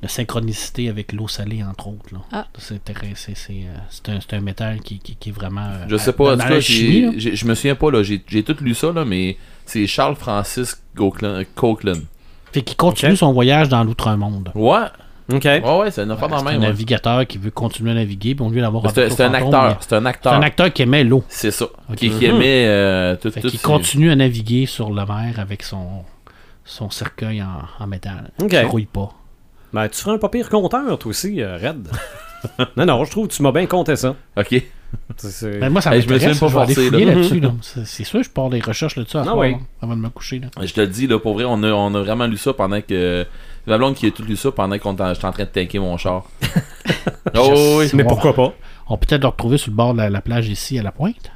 [0.02, 2.12] de synchronicité avec l'eau salée, entre autres.
[2.12, 2.18] Là.
[2.32, 2.46] Ah.
[2.58, 5.60] C'est intéressant, c'est c'est, euh, c'est un, c'est un métal qui, qui, qui est vraiment.
[5.66, 7.90] euh, Je sais dans- pas, en dans tout cas, chimie, j'ai- je me souviens pas,
[7.90, 9.36] là, j'ai j'ai tout lu ça, là, mais
[9.66, 11.42] c'est Charles Francis Coquelin.
[12.52, 14.50] Fait qu'il continue son voyage dans l'outre-monde.
[14.54, 14.78] Ouais,
[15.32, 15.44] OK.
[15.44, 16.58] ouais, ouais, c'est une affaire C'est dans un ouais.
[16.58, 19.76] navigateur qui veut continuer à naviguer, puis on lui d'avoir C'est un- c'est un acteur,
[19.80, 20.32] c'est un acteur.
[20.32, 21.22] un acteur qui aimait l'eau.
[21.28, 21.66] C'est ça.
[21.96, 25.38] Qui, qui aimait euh, tout, Fait tout qu'il ces- continue à naviguer sur la mer
[25.38, 26.04] avec son,
[26.64, 28.32] son cercueil en, en métal.
[28.40, 28.48] Ok.
[28.48, 29.10] Qui rouille pas.
[29.72, 31.88] Ben, tu feras un pas pire compteur, toi aussi, euh, Red.
[32.76, 34.14] non, non, je trouve que tu m'as bien compté ça.
[34.36, 34.62] Ok.
[35.16, 36.40] C'est- c'est- Ben, moi, ça Hey, je me suis m'intéresse.
[36.42, 37.14] même Je, pas vais aller forcé, fouiller là.
[37.14, 37.40] là-dessus.
[37.40, 37.52] là.
[37.62, 39.52] C'est c'est sûr, je pars des recherches là-dessus à Ah soir, oui.
[39.52, 40.40] là, avant de me coucher.
[40.40, 40.48] Là.
[40.66, 42.80] Je te le dis, là, pour vrai, on a, on a vraiment lu ça pendant
[42.80, 43.24] que.
[43.66, 45.78] Ma blonde qui a tout lu ça pendant qu'on était- j'étais en train de tanker
[45.78, 46.24] mon char.
[47.36, 47.90] oh, oui.
[47.94, 48.52] Mais pourquoi pas?
[48.88, 50.90] On peut peut-être le retrouver sur le bord de la, la plage ici, à la
[50.92, 51.30] pointe.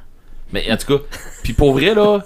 [0.51, 1.03] Mais en tout cas,
[1.43, 2.19] puis pour vrai, là,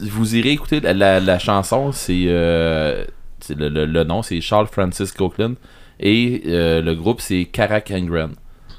[0.00, 2.24] vous irez écouter la, la- la chanson, c'est.
[2.26, 5.54] euh, c'est le, le- le nom, c'est Charles Francis Copeland.
[6.00, 8.30] Et euh, le groupe, c'est Karak Angren.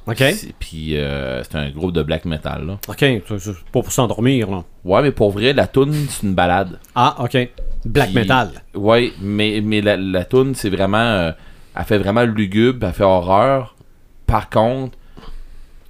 [0.06, 0.18] OK.
[0.18, 2.73] C'est- Puis euh, c'est un groupe de black metal, là.
[2.90, 4.64] OK, c'est pas pour s'endormir, là.
[4.84, 6.80] Ouais, mais pour vrai, la tune c'est une balade.
[6.95, 7.38] Ah, OK.
[7.85, 8.49] Black Puis- metal.
[8.76, 10.98] Ouais, mais, mais la, la tune c'est vraiment.
[10.98, 11.31] euh,
[11.76, 13.76] elle fait vraiment lugubre, elle fait horreur.
[14.27, 14.98] Par contre,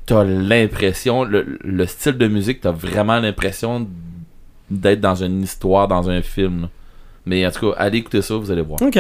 [0.05, 3.87] t'as l'impression, le, le style de musique, t'as vraiment l'impression
[4.69, 6.61] d'être dans une histoire, dans un film.
[6.63, 6.69] là.
[7.25, 8.81] Mais en tout cas, allez écouter ça, vous allez voir.
[8.81, 8.99] OK.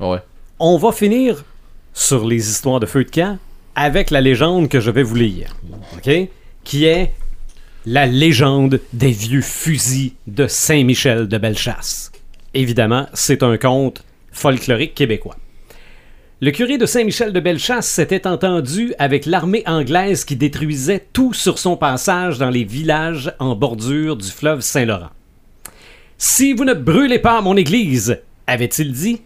[0.00, 0.18] Ouais.
[0.58, 1.44] On va finir
[1.92, 3.38] sur les histoires de feu de camp
[3.74, 5.56] avec la légende que je vais vous lire.
[5.96, 6.10] OK?
[6.64, 7.12] Qui est
[7.84, 12.10] la légende des vieux fusils de Saint-Michel de Bellechasse.
[12.52, 14.02] Évidemment, c'est un conte
[14.32, 15.36] folklorique québécois.
[16.40, 21.58] Le curé de Saint-Michel de Bellechasse s'était entendu avec l'armée anglaise qui détruisait tout sur
[21.58, 25.10] son passage dans les villages en bordure du fleuve Saint-Laurent.
[26.18, 29.20] Si vous ne brûlez pas mon église, avait-il dit,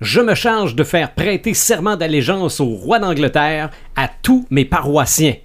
[0.00, 5.36] je me charge de faire prêter serment d'allégeance au roi d'Angleterre à tous mes paroissiens.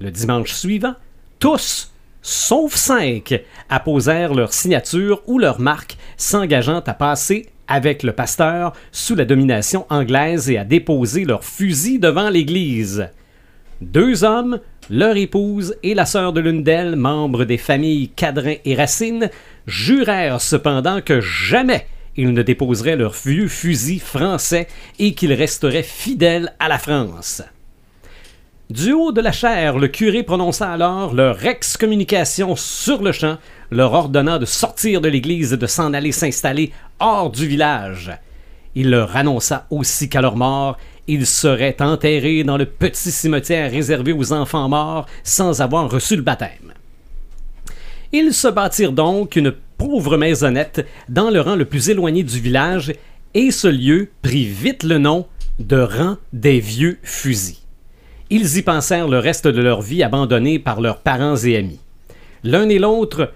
[0.00, 0.94] Le dimanche suivant,
[1.38, 1.92] tous,
[2.22, 9.14] sauf cinq, apposèrent leur signature ou leur marque, s'engageant à passer avec le pasteur sous
[9.14, 13.08] la domination anglaise et à déposer leurs fusils devant l'église.
[13.82, 14.58] Deux hommes,
[14.90, 19.30] leur épouse et la sœur de l'une d'elles, membres des familles Cadrin et Racine,
[19.66, 21.86] jurèrent cependant que jamais
[22.16, 24.68] ils ne déposeraient leurs vieux fusils français
[24.98, 27.42] et qu'ils resteraient fidèles à la France.
[28.70, 33.36] Du haut de la chaire, le curé prononça alors leur excommunication sur le champ,
[33.70, 38.10] leur ordonnant de sortir de l'église et de s'en aller s'installer hors du village.
[38.74, 44.12] Il leur annonça aussi qu'à leur mort, ils seraient enterrés dans le petit cimetière réservé
[44.12, 46.71] aux enfants morts sans avoir reçu le baptême.
[48.12, 52.92] Ils se bâtirent donc une pauvre maisonnette dans le rang le plus éloigné du village,
[53.32, 55.26] et ce lieu prit vite le nom
[55.58, 57.56] de rang des vieux fusils.
[58.28, 61.80] Ils y pensèrent le reste de leur vie abandonnés par leurs parents et amis.
[62.44, 63.32] L'un et l'autre,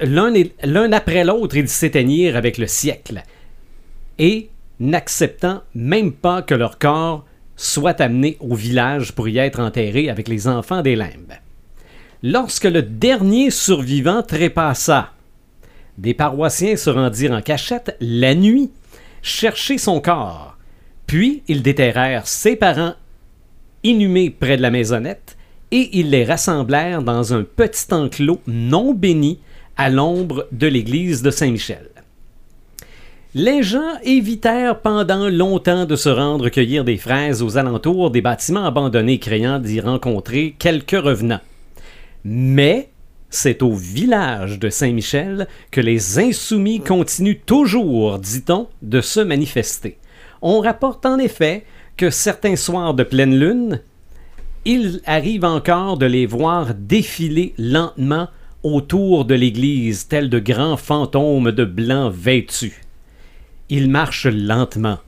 [0.00, 3.22] l'un après l'autre, ils s'éteignirent avec le siècle,
[4.18, 7.24] et n'acceptant même pas que leur corps
[7.56, 11.34] soit amené au village pour y être enterré avec les enfants des limbes.
[12.24, 15.10] Lorsque le dernier survivant trépassa,
[15.98, 18.70] des paroissiens se rendirent en cachette la nuit
[19.22, 20.56] chercher son corps.
[21.08, 22.94] Puis ils déterrèrent ses parents
[23.82, 25.36] inhumés près de la maisonnette
[25.72, 29.40] et ils les rassemblèrent dans un petit enclos non béni
[29.76, 31.88] à l'ombre de l'église de Saint-Michel.
[33.34, 38.66] Les gens évitèrent pendant longtemps de se rendre cueillir des fraises aux alentours des bâtiments
[38.66, 41.40] abandonnés, craignant d'y rencontrer quelques revenants.
[42.24, 42.90] Mais
[43.30, 49.98] c'est au village de Saint-Michel que les insoumis continuent toujours, dit-on, de se manifester.
[50.42, 51.64] On rapporte en effet
[51.96, 53.80] que certains soirs de pleine lune,
[54.64, 58.28] il arrive encore de les voir défiler lentement
[58.62, 62.82] autour de l'église, tels de grands fantômes de blanc vêtus.
[63.70, 64.98] Ils marchent lentement,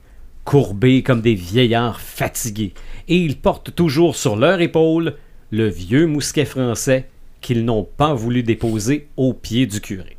[0.43, 2.73] courbés comme des vieillards fatigués,
[3.07, 5.15] et ils portent toujours sur leur épaule
[5.55, 7.07] le vieux mousquet français
[7.41, 10.17] qu'ils n'ont pas voulu déposer au pied du curé.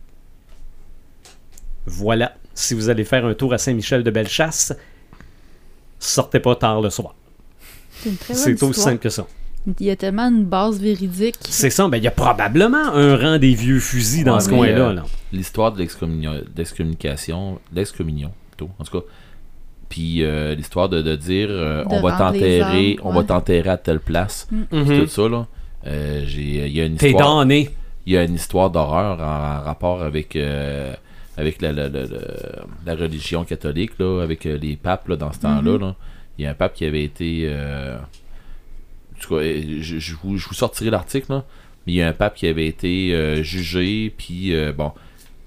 [1.86, 4.72] Voilà, si vous allez faire un tour à Saint-Michel de Bellechasse,
[5.98, 7.14] sortez pas tard le soir.
[8.32, 9.26] C'est aussi simple que ça.
[9.80, 11.36] Il y a tellement une base véridique.
[11.48, 14.48] C'est ça, ben il y a probablement un rang des vieux fusils dans Ouais, ce
[14.48, 14.88] coin-là.
[14.90, 15.00] euh.
[15.32, 19.06] L'histoire de l'excommunion- d'excommunication, l'excommunion, plutôt, en tout cas.
[19.88, 23.16] Puis euh, l'histoire de, de dire euh, De on va t'enterrer, on ouais.
[23.16, 25.00] va t'enterrer à telle place, puis Mhm.
[25.00, 25.46] tout ça là.
[25.86, 27.70] Euh, j'ai- il y a une T'es histoire, damné.
[28.06, 30.92] il y a une histoire d'horreur en, en rapport avec euh,
[31.36, 32.18] avec la, la, la, la-
[32.86, 35.72] la religion catholique là, avec euh, les papes là, dans ce temps-là.
[35.72, 35.80] Mhm.
[35.80, 35.94] là.
[36.38, 40.36] Il y a un pape qui avait été euh, en tout cas, je, je vous,
[40.36, 41.44] je vous sortirai l'article là.
[41.86, 44.90] Mais il y a un pape qui avait été euh, jugé, puis euh, bon,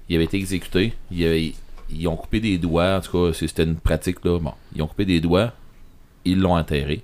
[0.08, 0.94] il avait été exécuté.
[1.12, 1.52] Il avait-
[1.94, 4.38] ils ont coupé des doigts, en tout cas, c'était une pratique là.
[4.38, 5.52] Bon, ils ont coupé des doigts,
[6.24, 7.02] ils l'ont enterré.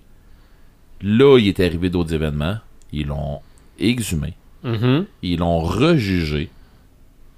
[1.03, 2.57] Là, il est arrivé d'autres événements,
[2.93, 3.41] ils l'ont
[3.79, 4.35] exhumé,
[4.65, 5.05] Mhm.
[5.23, 6.49] ils l'ont rejugé.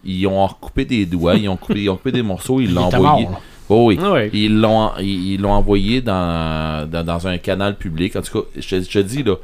[0.05, 2.75] Ils ont coupé des doigts, ils ont coupé, ils ont coupé des morceaux, ils Il
[2.75, 3.27] l'ont envoyé.
[3.27, 3.43] mort.
[3.69, 3.99] Oh oui.
[4.01, 4.25] Ah.
[4.33, 8.15] Ils l'ont ils ils l'ont envoyé dans, dans, dans un canal public.
[8.17, 9.35] En tout cas, je, te- je dis, là,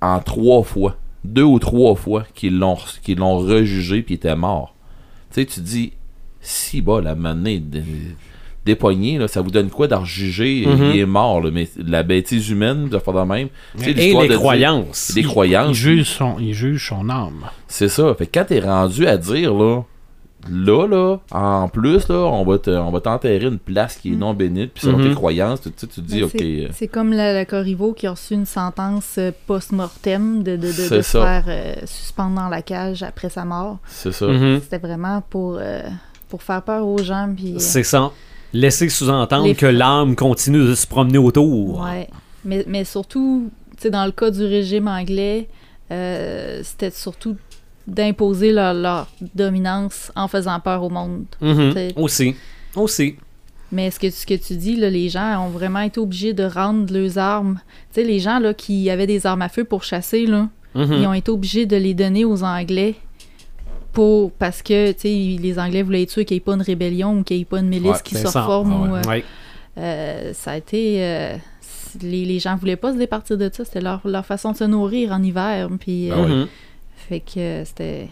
[0.00, 4.36] en trois fois, deux ou trois fois qu'ils l'ont qu'ils l'ont rejugé puis il était
[4.36, 4.74] mort.
[5.30, 5.92] Tu sais, tu dis,
[6.40, 7.62] si bas, la manée
[8.64, 10.90] dépogné, là, ça vous donne quoi d'en juger Mhm.
[10.92, 13.48] Il est mort, là, mais la bêtise humaine, de faire de même.
[13.82, 15.12] Et les de dire- croyances.
[15.14, 15.74] des Il croyances.
[15.76, 17.46] juge son, il juge son âme.
[17.66, 18.14] C'est ça.
[18.14, 19.82] Fait que quand t'es rendu à dire, là,
[20.50, 24.16] là, là, en plus, là, on va te- on va t'enterrer une place qui est
[24.16, 25.08] non bénite, puis selon Mhm.
[25.08, 26.30] tes croyances, tu, tu, tu te dis, Mais ok.
[26.36, 30.56] c'est- euh, C'est comme la, la Corriveau qui a reçu une sentence euh, post-mortem de,
[30.56, 33.78] de, de, se faire euh, suspendre dans la cage après sa mort.
[33.86, 34.26] C'est ça.
[34.26, 34.60] Mhm.
[34.62, 35.82] C'était vraiment pour, euh,
[36.28, 37.32] pour faire peur aux gens.
[37.36, 38.10] Puis, euh, C'est ça.
[38.52, 41.80] Laisser sous-entendre que l'âme continue de se promener autour.
[41.82, 42.08] Ouais.
[42.44, 43.50] Mais, mais surtout,
[43.90, 45.48] dans le cas du régime anglais,
[45.90, 47.36] euh, c'était surtout
[47.86, 51.24] d'imposer leur, leur dominance en faisant peur au monde.
[51.40, 51.72] Mhm.
[51.74, 52.34] C'est- Aussi.
[52.76, 53.16] Aussi.
[53.72, 56.44] Mais ce que, ce que tu dis, là, les gens ont vraiment été obligés de
[56.44, 57.58] rendre leurs armes.
[57.92, 60.92] Tu sais, les gens là, qui avaient des armes à feu pour chasser, là, Mhm.
[60.92, 62.94] ils ont été obligés de les donner aux Anglais
[63.98, 66.62] pour parce que tu sais, les Anglais voulaient être sûrs qu'il n'y ait pas une
[66.62, 68.72] rébellion ou qu'il n'y ait pas une milice Ouais, qui se reforme.
[68.72, 69.00] Ah ou, ouais.
[69.04, 69.24] euh, Ouais.
[69.78, 71.02] euh, ça a été.
[71.02, 71.36] euh,
[72.02, 73.64] les, les gens voulaient pas se départir de ça.
[73.64, 75.68] C'était leur, leur façon de se nourrir en hiver.
[75.80, 76.26] Puis, euh.
[76.42, 76.48] Mhm.
[77.08, 78.08] Fait que c'était.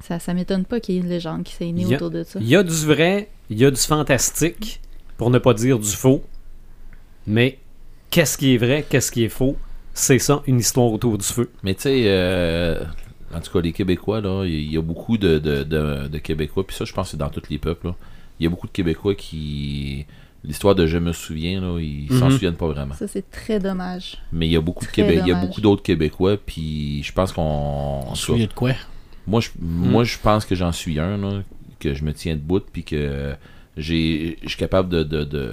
[0.00, 2.38] Ça, ça m'étonne pas qu'il y ait une légende qui s'est née autour de ça.
[2.40, 4.80] Il y a du vrai, il y a du fantastique,
[5.18, 6.22] pour ne pas dire du faux.
[7.26, 7.58] Mais
[8.10, 9.56] qu'est-ce qui est vrai, qu'est-ce qui est faux?
[9.94, 11.50] C'est ça, une histoire autour du feu.
[11.62, 12.82] Mais tu sais, euh,
[13.34, 16.66] en tout cas, les Québécois, là, il y, a beaucoup de, de, de, de Québécois,
[16.66, 17.94] puis ça, je pense que c'est dans tous les peuples, là.
[18.40, 20.06] Il y a beaucoup de Québécois qui.
[20.44, 22.30] L'histoire de Je me souviens, là, ils s'en Mhm.
[22.32, 22.94] souviennent pas vraiment.
[22.96, 24.18] Ça, c'est très dommage.
[24.32, 27.30] Mais il y a beaucoup de il y a beaucoup d'autres Québécois, puis je pense
[27.32, 28.02] qu'on.
[28.08, 28.72] On se souvient de quoi?
[29.26, 31.42] Moi, je, moi, je pense que j'en suis un, là,
[31.78, 33.34] que je me tiens debout, puis que
[33.76, 35.52] j'ai, je suis capable de, de, de,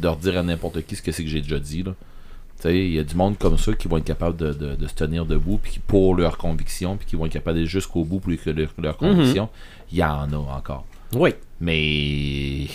[0.00, 1.82] de redire à n'importe qui ce que c'est que j'ai déjà dit.
[1.82, 1.94] Là.
[2.64, 4.94] Il y a du monde comme ça qui vont être capables de, de, de se
[4.94, 8.20] tenir debout, puis qui- pour leurs convictions, puis qui vont être capables d'aller jusqu'au bout
[8.20, 9.48] pour les- leurs leurs convictions.
[9.92, 10.84] Il y en a encore.
[11.14, 11.30] Oui.
[11.60, 12.66] Mais,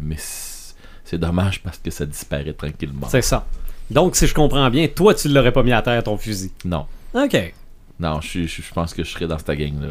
[0.00, 3.06] mais c'est dommage parce que ça disparaît tranquillement.
[3.08, 3.46] C'est ça.
[3.90, 6.50] Donc, si je comprends bien, toi, tu l'aurais pas mis à terre, ton fusil?
[6.64, 6.86] Non.
[7.14, 7.54] OK.
[8.00, 9.88] Non, je, je, je pense que je serais dans cette gang-là.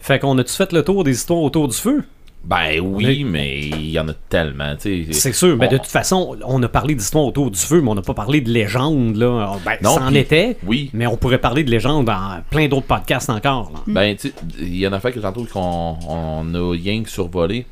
[0.00, 2.04] Fait qu'on a-tu fait le tour des histoires autour du feu?
[2.46, 4.76] Ben oui, mais il y en a tellement.
[4.76, 5.12] tu sais.
[5.12, 7.90] C'est sûr, mais On- de toute façon, on a parlé d'histoires autour du feu, mais
[7.90, 9.56] on n'a pas parlé de légendes, là.
[9.64, 12.86] Ben, Non, ça en était, Oui, mais on pourrait parler de légendes dans plein d'autres
[12.86, 13.80] podcasts encore, là.
[13.88, 17.10] Ben, tu sais, il y en a fait que tantôt qu'on on a rien que
[17.10, 17.66] survolé.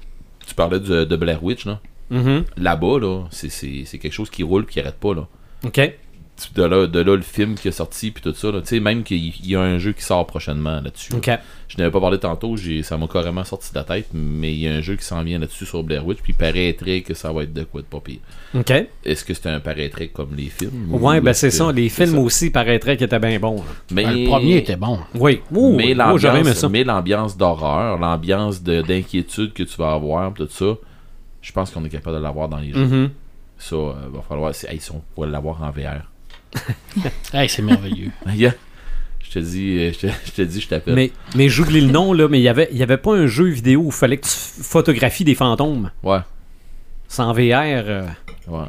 [0.46, 1.78] Tu parlais de, de Blair Witch, là.
[2.10, 2.44] Mhm.
[2.58, 3.48] Là-bas, là, c'est-
[3.98, 5.26] quelque chose qui roule qui arrête pas, là.
[5.64, 5.80] OK.
[6.56, 8.60] De là, de là, le film qui est sorti, puis tout ça, là.
[8.60, 11.14] Tu sais, même qu'il il y a un jeu qui sort prochainement là-dessus.
[11.14, 11.30] OK.
[11.68, 14.58] Je n'avais pas parlé tantôt, j'ai- ça m'a carrément sorti de la tête, mais il
[14.58, 17.14] y a un jeu qui s'en vient là-dessus sur Blair Witch, puis il paraîtrait que
[17.14, 18.18] ça va être de quoi de pas pire.
[18.52, 18.72] OK.
[19.04, 21.70] Est-ce que c'est un paraîtrait comme les films ou Ouais, ben c'est ça.
[21.70, 22.18] Les films ça?
[22.20, 23.62] aussi paraîtraient qu'ils étaient bien bons.
[23.92, 24.02] Mais...
[24.04, 24.98] Ben, le premier était bon.
[25.14, 25.40] Oui.
[25.52, 30.74] Ouh, mais l'ambiance mais l'ambiance d'horreur, l'ambiance de- d'inquiétude que tu vas avoir, tout ça,
[31.42, 32.84] je pense qu'on est capable de l'avoir dans les jeux.
[32.84, 33.10] Mhm.
[33.56, 34.52] Ça, euh, va falloir.
[34.52, 36.10] c'est- Hey, si on pourrait l'avoir en VR.
[37.32, 38.10] Hey, c'est merveilleux.
[38.34, 38.52] Yeah.
[39.22, 40.94] Je te dis, euh, je te, je te dis, je t'appelle.
[40.94, 43.26] Mais, mais j'oublie le nom, là, mais il y avait, il y avait pas un
[43.26, 44.30] jeu vidéo où il fallait que tu
[44.62, 45.90] photographies des fantômes.
[46.04, 46.20] Ouais.
[47.08, 47.38] Sans VR.
[47.40, 48.06] euh.
[48.46, 48.64] Ouais.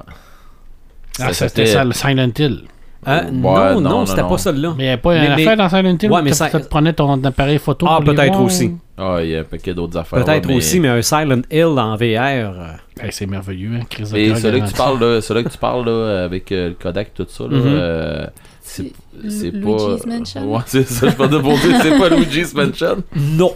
[1.19, 2.63] Ah, c'était ça, le Silent Hill.
[3.05, 4.73] Ouais, non, non, c'était pas celle-là.
[4.77, 6.37] Mais il n'y avait pas Mais- une mais- affaire dans Silent Hill Ouais, mais tu
[6.37, 8.71] ça- tu prenais ton appareil photo Ah, peut-être aussi.
[8.97, 10.23] Ah, il y a un paquet d'autres affaires.
[10.23, 12.01] Peut-être aussi, mais un Silent Hill en VR.
[12.01, 12.67] euh.
[13.01, 15.57] Hey, c'est merveilleux, hein, Chris Mais Zucker, celui que tu parles, là, celui que tu
[15.57, 17.63] parles là, avec euh, le Kodak, tout ça, là, Mhm.
[17.65, 18.25] euh,
[18.61, 18.93] c'est
[19.27, 19.57] c'est pas.
[19.67, 20.53] Luigi's Mansion?
[20.53, 21.15] Ouais, c'est ça, je
[21.57, 23.03] dire, c'est pas Luigi's Mansion?
[23.15, 23.53] Non.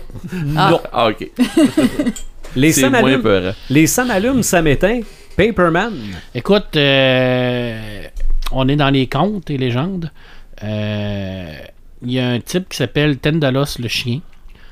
[0.58, 0.70] Ah.
[0.72, 0.82] Non.
[0.92, 1.32] Ah, ok.
[2.56, 3.52] Les moins allument, peurant.
[3.70, 3.88] les
[4.44, 5.00] ça m'éteint.
[5.38, 5.94] Paperman.
[6.36, 8.02] Écoute, euh,
[8.52, 10.12] on est dans les contes et légendes.
[10.64, 11.54] Euh,
[12.02, 14.22] Il y a un type qui s'appelle Tendalos le chien.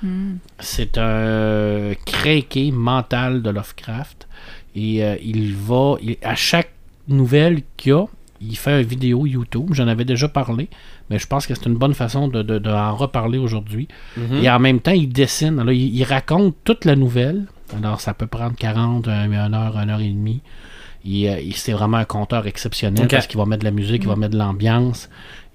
[0.02, 0.36] Hmm.
[0.60, 4.28] C'est un craqué mental de Lovecraft.
[4.76, 6.72] Et euh, il va, il- à chaque
[7.10, 8.06] nouvelle qu'il y a,
[8.40, 9.72] il fait une vidéo YouTube.
[9.74, 10.70] J'en avais déjà parlé,
[11.10, 13.88] mais je pense que c'est une bonne façon de, de- de en reparler aujourd'hui.
[14.16, 14.44] Mhm.
[14.44, 15.60] Et en même temps, il dessine.
[15.60, 17.46] Alors, il, il raconte toute la nouvelle.
[17.76, 20.42] Alors, ça peut prendre 40, 1 heure, 1 heure et demie.
[21.06, 24.08] Et, et c'est vraiment un conteur exceptionnel parce qu'il va mettre de la musique, il
[24.10, 25.10] va mettre de l'ambiance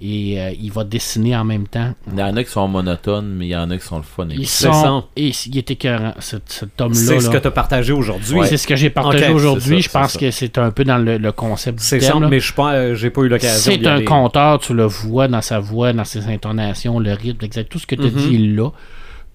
[0.04, 1.94] et euh, il va dessiner en même temps.
[2.12, 4.02] Il y en a qui sont monotones, mais il y en a qui sont le
[4.02, 4.26] fun.
[4.30, 6.94] Ils sont, et il est écœurant, cet, cet homme-là.
[6.98, 7.32] C'est ce là.
[7.34, 8.40] que tu as partagé aujourd'hui.
[8.46, 9.80] C'est ce que j'ai partagé aujourd'hui.
[9.80, 12.18] Je pense que c'est un peu dans le, le concept du C'est là.
[12.28, 14.04] mais je suis pas, euh, j'ai pas eu l'occasion C'est un aller.
[14.04, 17.86] conteur, tu le vois dans sa voix, dans ses intonations, le rythme, exact, tout ce
[17.86, 18.10] que tu as Mhm.
[18.16, 18.70] dit, il l'a.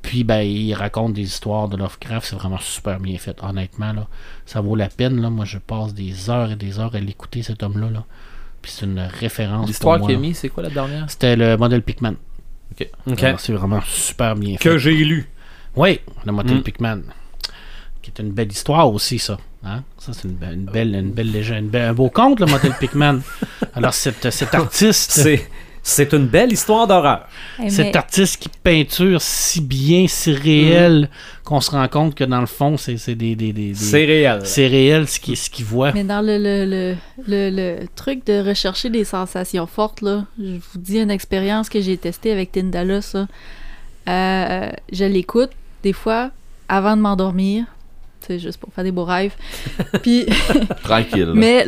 [0.08, 2.28] Puis, ben, il raconte des histoires de Lovecraft.
[2.30, 3.38] C'est vraiment super bien fait.
[3.44, 4.08] Honnêtement, là,
[4.46, 5.22] ça vaut la peine.
[5.22, 5.30] Là.
[5.30, 7.90] Moi, je passe des heures et des heures à l'écouter, cet homme-là.
[7.90, 8.06] Là.
[8.62, 9.68] Puis, c'est une référence.
[9.68, 11.10] L'histoire qu'il a mis, c'est quoi la dernière?
[11.10, 12.16] C'était le modèle Pikmin.
[13.06, 13.26] Ok.
[13.38, 14.64] C'est vraiment super bien fait.
[14.70, 15.28] Que j'ai lu.
[15.76, 16.64] Oui, le modèle Mm.
[16.64, 17.02] Pikmin.
[18.02, 19.38] Qui est une belle histoire aussi, ça.
[19.66, 19.84] Hein?
[19.98, 21.64] Ça, c'est une, be- une belle, une belle légende.
[21.66, 23.20] une belle- un beau conte, le modèle Pikmin.
[23.74, 25.12] Alors, cet, cet artiste.
[25.12, 25.50] C'est,
[25.90, 27.28] c'est une belle histoire d'horreur.
[27.64, 31.10] Eh, Cet mais- artiste qui peinture si bien, si réel,
[31.46, 34.06] qu'on se rend compte que dans le fond, c'est c'est des, des, des- des- C'est
[34.06, 34.42] réel.
[34.44, 35.94] c'est réel ce qu'il ce qu'il voit.
[35.94, 36.96] Mais dans le, le, le,
[37.28, 37.50] le,
[37.80, 41.98] le truc de rechercher des sensations fortes, là, je vous dis une expérience que j'ai
[41.98, 43.28] testée avec Tindala, ça.
[44.10, 45.52] Euh, je l'écoute
[45.84, 46.32] des fois
[46.70, 47.66] avant de m'endormir.
[48.28, 49.34] C'est juste pour faire des beaux rêves.
[50.04, 50.26] Puis,
[50.84, 51.32] Tranquille.
[51.34, 51.66] mais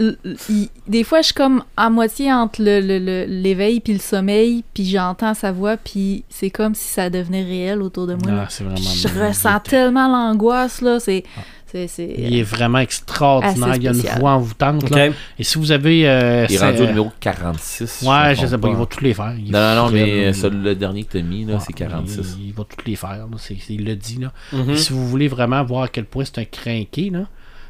[0.49, 3.99] il- des fois, je suis comme à moitié entre le- le- le- l'éveil puis le
[3.99, 8.41] sommeil, puis j'entends sa voix, puis c'est comme si ça devenait réel autour de moi.
[8.43, 10.99] Ah, c'est vraiment Puis je ressens tellement l'angoisse, là.
[10.99, 11.23] C'est.
[11.71, 13.75] C'est, c'est Il est vraiment extraordinaire.
[13.75, 14.83] Il y a une voix envoûtante.
[14.83, 14.89] Ok.
[14.91, 15.07] là.
[15.37, 16.07] Et si vous avez.
[16.09, 18.03] euh, Il est rendu au numéro 46.
[18.07, 19.33] Ouais, me je sais pas, il va tous les faire.
[19.37, 22.37] Il Non, non, non, mais ça, le dernier que t'as mis, là, Ouais, c'est 46.
[22.39, 23.09] Il, il va tous les faire.
[23.09, 23.27] là.
[23.37, 24.17] C'est- c'est- il le dit.
[24.19, 24.31] Là.
[24.53, 24.71] Mhm.
[24.71, 27.27] Et Si vous voulez vraiment voir à quel point c'est un crinqué, là,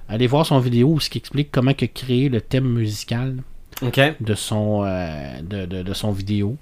[0.08, 3.36] allez voir son vidéo où il explique comment créé le thème musical
[4.20, 6.58] de son, euh, de, de- de son vidéo.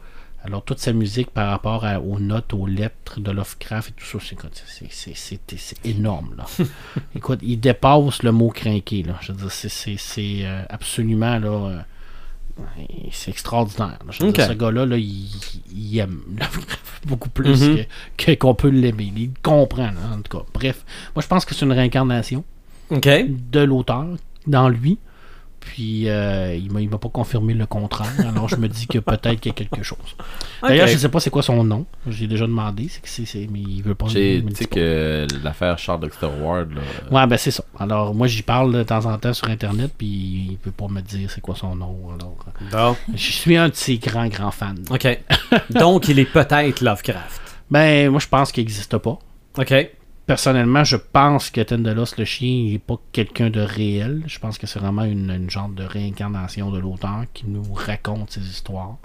[0.47, 4.05] Alors, toute sa musique par rapport à- aux notes, aux lettres de Lovecraft et tout
[4.05, 6.35] ça, c'est quoi, c'est- c'est- c'est c'est énorme.
[6.37, 6.45] Là.
[7.15, 9.03] Écoute, il dépasse le mot crinqué.
[9.03, 9.17] Là.
[9.19, 11.79] Je veux dire, c'est- c'est c'est, euh, absolument là, euh,
[13.11, 13.99] c'est extraordinaire.
[14.09, 14.35] Je veux Ok.
[14.35, 15.27] dire, ce gars-là, là, il,
[15.75, 17.77] il aime Lovecraft beaucoup plus Mhm.
[18.15, 19.11] que- que- qu'on peut l'aimer.
[19.17, 20.45] Il comprend, là, en tout cas.
[20.53, 22.45] Bref, moi, je pense que c'est une réincarnation
[22.89, 24.05] de l'auteur
[24.47, 24.97] dans lui.
[25.67, 28.09] Puis euh, il m'a il m'a pas confirmé le contraire.
[28.27, 29.97] Alors je me dis que peut-être qu'il y a quelque chose.
[30.63, 31.85] D'ailleurs, je sais pas c'est quoi son nom.
[32.07, 34.07] J'ai déjà demandé, c'est que c'est, c'est- mais il veut pas.
[34.07, 36.81] Tu sais que l'affaire Charles Dexter Ward, là,
[37.11, 37.63] Ouais, ben c'est ça.
[37.77, 41.01] Alors moi j'y parle de temps en temps sur internet, puis il veut pas me
[41.01, 41.95] dire c'est quoi son nom.
[42.17, 42.95] Alors euh, Bon.
[43.13, 44.73] je suis un de ses grands grands fans.
[44.89, 45.19] Ok.
[45.69, 47.41] Donc, il est peut-être Lovecraft.
[47.69, 49.19] Ben moi je pense qu'il n'existe pas.
[49.57, 49.73] Ok.
[50.27, 54.23] Personnellement, je pense que Tendelos le chien il n'est pas quelqu'un de réel.
[54.27, 58.31] Je pense que c'est vraiment une, une genre de réincarnation de l'auteur qui nous raconte
[58.31, 58.97] ses histoires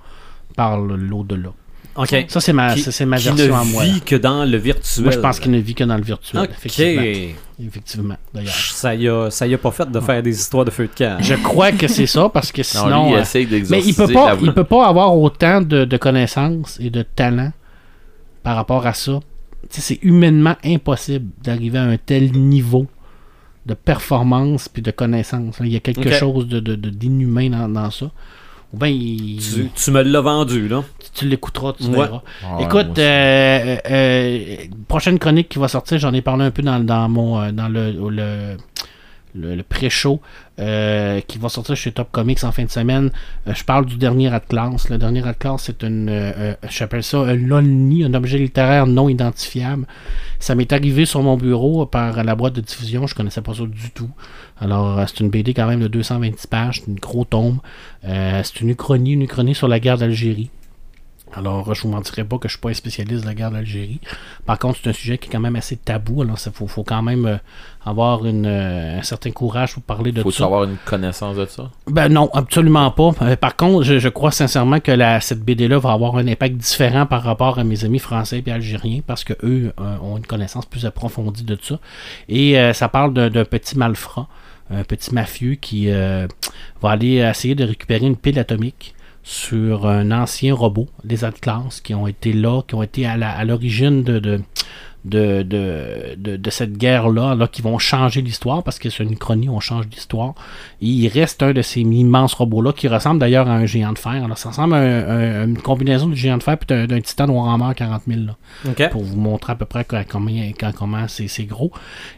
[0.57, 1.51] par le- l'au-delà.
[1.95, 2.25] Ok.
[2.29, 3.85] Ça, c'est ma, Qui- ça, c'est ma qui version ne à moi.
[3.85, 5.05] vit que dans le virtuel.
[5.05, 6.43] Moi, je pense qu'il ne vit que dans le virtuel.
[6.43, 6.51] Ok.
[6.51, 7.03] Effectivement.
[7.65, 8.53] Effectivement, d'ailleurs.
[8.55, 10.99] Ça y a, ça y a pas fait de faire des histoires de feu de
[10.99, 11.19] camp.
[11.21, 13.05] Je crois que c'est ça parce que non, sinon.
[13.05, 15.85] lui, il euh, essaye mais il peut pas, la- il peut pas avoir autant de,
[15.85, 17.53] de connaissances et de talent
[18.43, 19.21] par rapport à ça.
[19.71, 22.87] C'est humainement impossible d'arriver à un tel niveau
[23.67, 25.57] de performance puis de connaissance.
[25.61, 28.11] Il y a quelque chose de, de- de- d'inhumain dans, dans ça.
[28.75, 30.83] Ou il- Tu, tu me l'as vendu, là.
[31.15, 31.91] tu l'écouteras, tu Ouais.
[31.91, 32.23] verras.
[32.43, 33.01] Ah, ouais, Écoute, aussi.
[33.03, 34.57] euh, euh,
[34.89, 37.69] prochaine chronique qui va sortir, j'en ai parlé un peu dans, dans mon euh, dans
[37.69, 38.57] le, le,
[39.35, 40.21] le, pré-show
[40.59, 43.11] euh, qui va sortir chez Top Comics en fin de semaine.
[43.47, 44.89] Euh, je parle du dernier Atlas.
[44.89, 49.87] Le dernier Atlas, c'est une, euh, j'appelle ça un LOLNI, un objet littéraire non identifiable.
[50.39, 53.07] Ça m'est arrivé sur mon bureau par la boîte de diffusion.
[53.07, 54.11] Je connaissais pas ça du tout.
[54.61, 57.59] Alors, c'est une BD quand même de 226 pages, c'est une gros tombe.
[58.03, 60.51] C'est une uchronie, une uchronie sur la guerre d'Algérie.
[61.35, 64.01] Alors, je vous mentirai pas que je suis pas un spécialiste de la guerre d'Algérie.
[64.45, 66.23] Par contre, c'est un sujet qui est quand même assez tabou.
[66.23, 67.37] Alors, il faut, faut quand même euh,
[67.87, 70.45] avoir une, euh, un certain courage pour parler de Faut ça.
[70.45, 71.71] avoir une connaissance de ça?
[71.87, 73.13] Ben non, absolument pas.
[73.23, 76.57] Euh, par contre, je, je crois sincèrement que la, cette BD-là va avoir un impact
[76.57, 80.67] différent par rapport à mes amis français et algériens parce que eux ont une connaissance
[80.67, 81.79] plus approfondie de ça.
[82.29, 84.29] Et ça parle d'un petit malfrat,
[84.71, 90.55] un petit mafieux qui va aller essayer de récupérer une pile atomique sur un ancien
[90.55, 94.19] robot, les Atlas, qui ont été là, qui ont été à la- à l'origine de,
[94.19, 94.41] de,
[95.05, 99.17] de, de, de- de cette guerre-là, là, qui vont changer l'histoire, parce que c'est une
[99.17, 100.35] chronie, on change l'histoire.
[100.81, 103.99] Et il reste un de ces immenses robots-là, qui ressemble d'ailleurs à un géant de
[103.99, 104.13] fer.
[104.25, 105.09] Alors, ça ressemble à, un-
[105.43, 108.21] un- une combinaison du géant de fer et d'un, titan de Warhammer 40 000.
[108.27, 108.37] là
[108.91, 111.73] pour vous montrer à peu près quand- combien, comment c'est, c'est gros.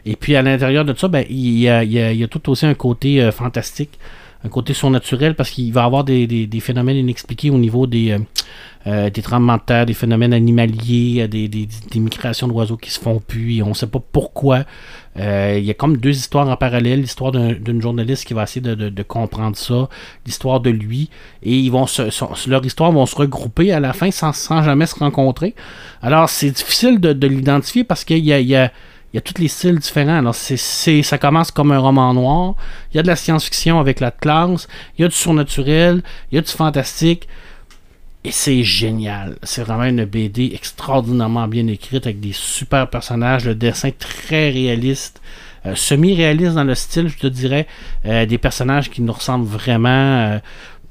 [0.05, 2.23] Et puis à l'intérieur de ça, ben, il, y a, il y a- il y
[2.23, 3.97] a tout aussi un côté euh, fantastique,
[4.45, 8.19] un côté surnaturel, parce qu'il va avoir des, des- phénomènes inexpliqués au niveau des, euh,
[8.85, 11.67] euh, des tremblements de terre, des phénomènes animaliers, euh, des, des-
[11.99, 14.63] migrations d'oiseaux qui se font plus, et on ne sait pas pourquoi.
[15.17, 18.61] Il y a comme deux histoires en parallèle, l'histoire d'un- d'une journaliste qui va essayer
[18.61, 19.89] de, de- comprendre ça,
[20.25, 21.09] l'histoire de lui,
[21.41, 22.03] et ils vont se,
[22.49, 25.55] leur histoire vont se regrouper à la fin sans, sans jamais se rencontrer.
[26.01, 28.71] Alors c'est difficile de, de l'identifier parce qu'il il y a-
[29.15, 30.17] il y a tous les styles différents.
[30.17, 30.57] Alors c'est,
[31.01, 32.55] ça commence comme un roman noir,
[32.91, 34.67] il y a de la science-fiction avec la classe,
[34.97, 37.29] il y a du surnaturel, il y a du fantastique.
[38.25, 39.37] Et c'est génial.
[39.43, 45.21] C'est vraiment une BD extraordinairement bien écrite avec des super personnages, le dessin très réaliste,
[45.65, 47.67] euh, semi-réaliste dans le style, je te dirais.
[48.05, 49.89] Euh, des personnages qui nous ressemblent vraiment.
[50.33, 50.39] euh,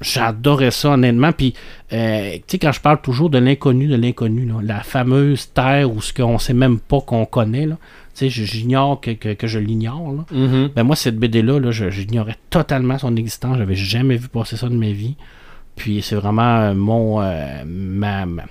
[0.00, 1.32] J'adorais ça, honnêtement.
[1.32, 1.52] Puis,
[1.88, 6.12] tu sais, quand je parle toujours de l'inconnu, de l'inconnu, la fameuse terre où ce
[6.12, 7.76] qu'on sait même pas qu'on connaît, là,
[8.14, 10.24] sais, j'ignore que, que, que je l'ignore.
[10.30, 10.70] Mhm.
[10.74, 13.58] Ben moi, cette BD-là, là, j'ignorais totalement son existence.
[13.58, 15.16] J'avais jamais vu passer ça de ma vie.
[15.76, 18.44] Puis c'est vraiment euh, mon euh, ma, ma-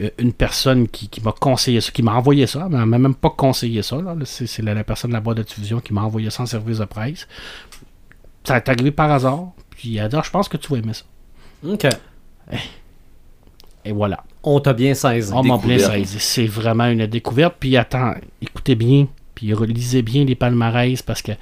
[0.00, 2.98] euh, une personne qui, qui m'a conseillé ça, qui m'a envoyé ça, mais elle m'a
[2.98, 3.98] même pas conseillé ça.
[4.24, 6.78] C'est la, la personne de la boîte de diffusion qui m'a envoyé ça en service
[6.78, 7.28] de presse.
[8.44, 9.52] Ça est arrivé par hasard.
[9.70, 11.04] Puis elle a dit Ah, je pense que tu vas aimer ça.
[11.66, 11.86] OK.
[13.86, 14.24] Et voilà.
[14.42, 15.32] On t'a bien saisi.
[15.32, 16.16] On m'a bien saisi.
[16.18, 17.56] C'est vraiment une découverte.
[17.58, 21.32] Puis attends, écoutez bien, puis relisez bien les palmarès parce que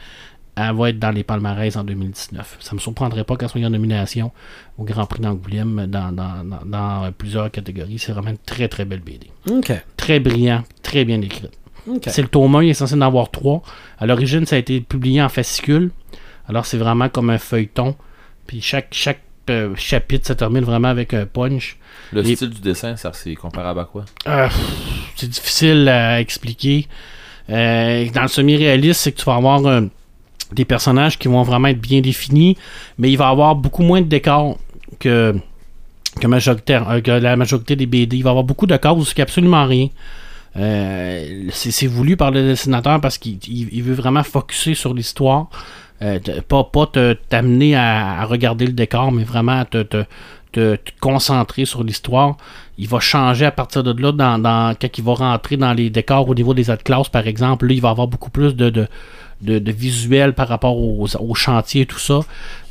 [0.56, 2.58] elle va être dans les palmarès en 2019.
[2.60, 4.30] Ça me surprendrait pas qu'elle soit en nomination
[4.78, 7.98] au Grand Prix d'Angoulême dans, dans, dans- dans plusieurs catégories.
[7.98, 9.26] C'est vraiment une très très belle BD.
[9.50, 9.72] OK.
[9.96, 11.50] Très brillant, très bien écrite.
[11.88, 12.04] OK.
[12.06, 13.62] C'est le tome 1, il est censé en avoir trois.
[13.98, 15.90] À l'origine, ça a été publié en fascicule.
[16.48, 17.96] Alors c'est vraiment comme un feuilleton.
[18.46, 21.78] Puis chaque, chaque euh, chapitre se termine vraiment avec un punch.
[22.12, 24.04] Le style du dessin, ça c'est comparable à quoi?
[24.28, 24.48] Euh,
[25.16, 26.86] c'est difficile à expliquer.
[27.50, 29.82] Euh, dans le semi-réaliste, c'est que tu vas avoir euh,
[30.52, 32.56] des personnages qui vont vraiment être bien définis,
[32.98, 34.58] mais il va y avoir beaucoup moins de décors
[34.98, 35.34] que,
[36.20, 38.16] que, euh, que la majorité des BD.
[38.16, 39.88] Il va y avoir beaucoup de cases où il n'y a absolument rien.
[40.56, 45.48] Euh, c'est voulu par le dessinateur parce qu'il il- il veut vraiment focuser sur l'histoire.
[46.02, 46.18] Euh,
[46.48, 46.70] pas
[47.28, 50.04] t'amener à, à regarder le décor, mais vraiment à te, te,
[51.00, 52.36] concentrer sur l'histoire.
[52.78, 55.90] Il va changer à partir de là dans, dans- quand il va rentrer dans les
[55.90, 57.66] décors au niveau des autres classes, par exemple.
[57.66, 58.86] Là, il va avoir beaucoup plus de,
[59.44, 62.20] de, visuel par rapport aux, chantiers et tout ça.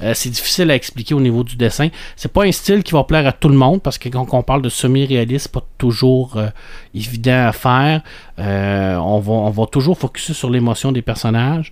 [0.02, 1.90] Euh, c'est difficile à expliquer au niveau du dessin.
[2.16, 4.44] C'est pas un style qui va plaire à tout le monde parce que quand on
[4.44, 6.50] parle de semi-réaliste, pas toujours euh,
[6.94, 8.02] évident à faire.
[8.40, 11.72] Euh, on, va, on va toujours focuser sur l'émotion des personnages.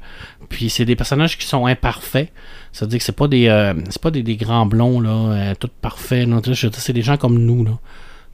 [0.49, 2.31] Puis c'est des personnages qui sont imparfaits.
[2.71, 6.27] C'est-à-dire que c'est pas des pas des, grands blonds là, tout parfaits.
[6.73, 7.71] c'est des gens comme nous là.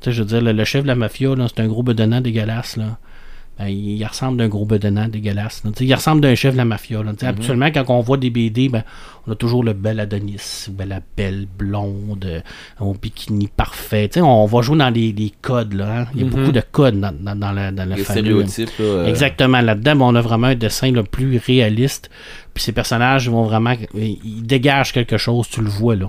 [0.06, 2.98] Je veux dire, le, chef de la mafia, c'est un gros bedonnant dégueulasse là.
[3.60, 5.64] Ben, il, ressemble d'un gros bedonnant dégueulasse.
[5.64, 5.72] là.
[5.80, 7.02] Il ressemble d'un chef de la mafia.
[7.02, 7.14] Là.
[7.24, 8.84] Habituellement, quand on voit des BD, ben,
[9.26, 12.40] on a toujours le bel Adonis, ben, la belle blonde, euh,
[12.80, 14.10] au bikini parfait.
[14.22, 15.74] On va jouer dans les, les codes.
[15.74, 16.06] Là, hein.
[16.14, 16.32] Il y a Mhm.
[16.32, 18.86] beaucoup de codes dans, dans, dans la, dans le Les fameux- stéréotypes, là.
[18.86, 19.62] euh, Exactement.
[19.62, 22.12] Là-dedans, ben, on a vraiment un dessin le plus réaliste.
[22.54, 23.74] Puis ces personnages vont vraiment.
[23.96, 26.08] Ils dégagent quelque chose, tu le vois là.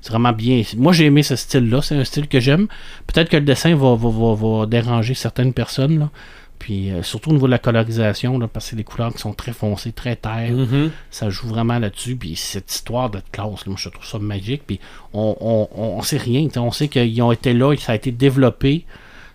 [0.00, 0.62] C'est vraiment bien.
[0.76, 1.82] Moi, j'ai aimé ce style-là.
[1.82, 2.66] C'est un style que j'aime.
[3.08, 5.98] Peut-être que le dessin va, va, va, va déranger certaines personnes.
[5.98, 6.10] Là.
[6.58, 9.18] Puis euh, surtout au niveau de la colorisation, là, parce que c'est des couleurs qui
[9.18, 10.52] sont très foncées, très terres.
[10.52, 10.90] Mhm.
[11.10, 12.16] Ça joue vraiment là-dessus.
[12.16, 14.62] Puis cette histoire de classe, là, moi, je trouve ça magique.
[14.66, 14.80] Puis
[15.12, 16.48] on, on, on, sait rien.
[16.56, 18.84] On sait qu'ils ont été là, ça a été développé.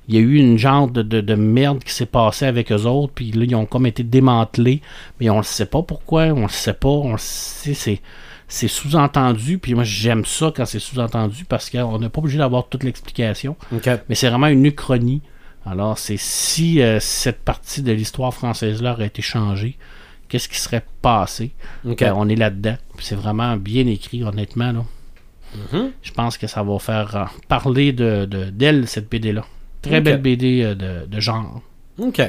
[0.09, 2.83] Il y a eu une genre de, de, de merde qui s'est passée avec eux
[2.83, 3.13] autres.
[3.13, 4.81] Puis là, ils ont comme été démantelés.
[5.19, 6.23] Mais on ne sait pas pourquoi.
[6.25, 6.89] On ne sait pas.
[6.89, 7.73] On le sait.
[7.73, 8.01] C'est.
[8.49, 12.67] C'est sous-entendu, puis moi j'aime ça quand c'est sous-entendu parce qu'on n'est pas obligé d'avoir
[12.67, 15.21] toute l'explication, mais c'est vraiment une uchronie.
[15.65, 19.77] Alors, c'est si euh, cette partie de l'histoire française-là aurait été changée,
[20.27, 21.51] qu'est-ce qui serait passé?
[21.85, 22.75] Ben, On est là-dedans.
[22.99, 24.71] C'est vraiment bien écrit, honnêtement.
[24.73, 24.83] Là.
[25.71, 25.91] Mhm.
[26.01, 29.45] Je pense que ça va faire euh, parler de, de- d'elle, cette BD-là.
[29.81, 31.61] Très belle BD euh, de, de genre.
[31.97, 32.21] OK.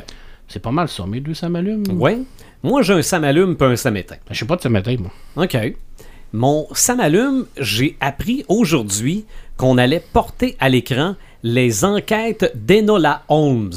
[0.49, 1.85] C'est pas mal ça, mes deux ça m'allume.
[1.93, 2.19] Ouais.
[2.63, 4.17] Moi, j'ai un samalume puis un samétain.
[4.29, 5.11] Ben, je sais pas de ce matin, moi.
[5.45, 5.57] OK.
[6.33, 9.25] Mon samalume, j'ai appris aujourd'hui
[9.57, 11.15] qu'on allait porter à l'écran
[11.45, 13.71] les enquêtes d'Enola Holmes.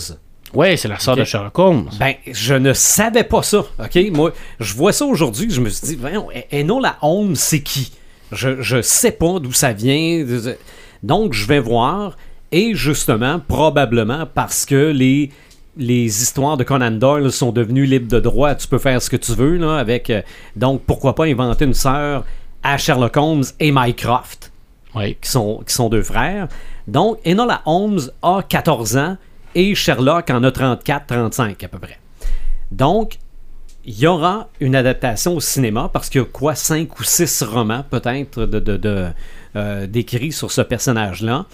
[0.53, 1.89] Ouais, c'est la sœur de Sherlock Holmes.
[1.99, 3.99] Ben, je ne savais pas ça, OK?
[4.13, 4.31] Moi,
[4.61, 7.91] je vois ça aujourd'hui, je me suis dit, E- Enola Holmes, c'est qui?
[8.31, 10.25] Je, je sais pas d'où ça vient.
[11.03, 12.17] Donc, je vais voir.
[12.53, 15.31] Et justement, probablement parce que les,
[15.75, 19.17] les histoires de Conan Doyle sont devenues libres de droit, tu peux faire ce que
[19.17, 20.09] tu veux, là, avec...
[20.09, 20.21] euh,
[20.55, 22.23] donc, pourquoi pas inventer une sœur
[22.63, 24.53] à Sherlock Holmes et Mycroft?
[24.95, 25.17] Oui.
[25.21, 26.47] qui sont, qui sont deux frères.
[26.87, 29.17] Donc, Enola Holmes a 14 ans
[29.55, 31.99] et Sherlock en a 34-35 à peu près.
[32.71, 33.17] Donc,
[33.85, 37.43] il y aura une adaptation au cinéma parce qu'il y a quoi, 5 ou 6
[37.43, 39.07] romans peut-être de, de, de,
[39.55, 41.45] euh, d'écrits sur ce personnage-là.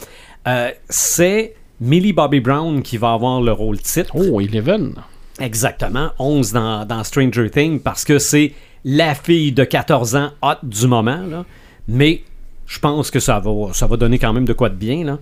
[0.47, 4.13] Euh, c'est Millie Bobby Brown qui va avoir le rôle titre.
[4.15, 4.95] Oh, Eleven.
[5.39, 8.53] Exactement, 11 dans, dans Stranger Things parce que c'est
[8.83, 11.21] la fille de 14 ans hot du moment.
[11.27, 11.45] Là.
[11.87, 12.23] Mais
[12.73, 15.03] je pense que ça va, ça va donner quand même de quoi de bien.
[15.05, 15.19] Là.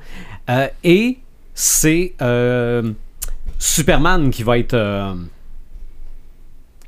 [0.49, 1.17] Euh, et
[1.53, 2.91] c'est euh,
[3.59, 5.13] Superman qui va être euh,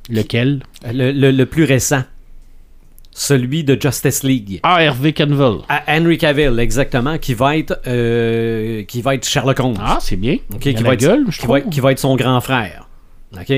[0.09, 0.63] Lequel?
[0.85, 2.03] le, le- le plus récent.
[3.11, 4.59] celui de Justice League.
[4.63, 5.59] Ah, Hervé Canville.
[5.69, 9.75] À Henry Cavill, exactement, qui va être, euh, qui va être Sherlock Holmes.
[9.79, 10.37] Ah, c'est bien.
[10.53, 11.69] Ok, Il a qui, la va être, gueule, je qui, va, trouve.
[11.71, 12.87] qui va être son grand frère.
[13.39, 13.53] OK?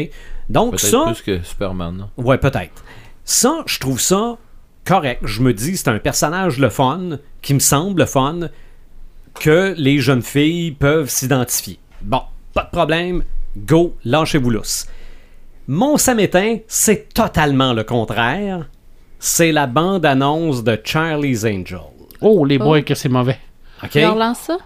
[0.49, 1.03] Donc, Peut-être ça.
[1.05, 2.07] plus que Superman.
[2.17, 2.83] Ouais, peut-être.
[3.23, 4.37] Ça, je trouve ça
[4.85, 5.21] correct.
[5.25, 8.39] Je me dis, c'est un personnage le fun, qui me semble le fun,
[9.33, 11.79] que les jeunes filles peuvent s'identifier.
[12.01, 12.21] Bon,
[12.53, 13.23] pas de problème.
[13.57, 14.87] Go, lâchez-vous lousse.
[15.67, 18.67] Mon samétain, c'est totalement le contraire.
[19.19, 21.79] C'est la bande-annonce de Charlie's Angel.
[22.21, 22.83] Oh, les boys, Oh.
[22.83, 23.39] que c'est mauvais.
[23.83, 23.95] OK?
[23.95, 24.57] Il relance ça?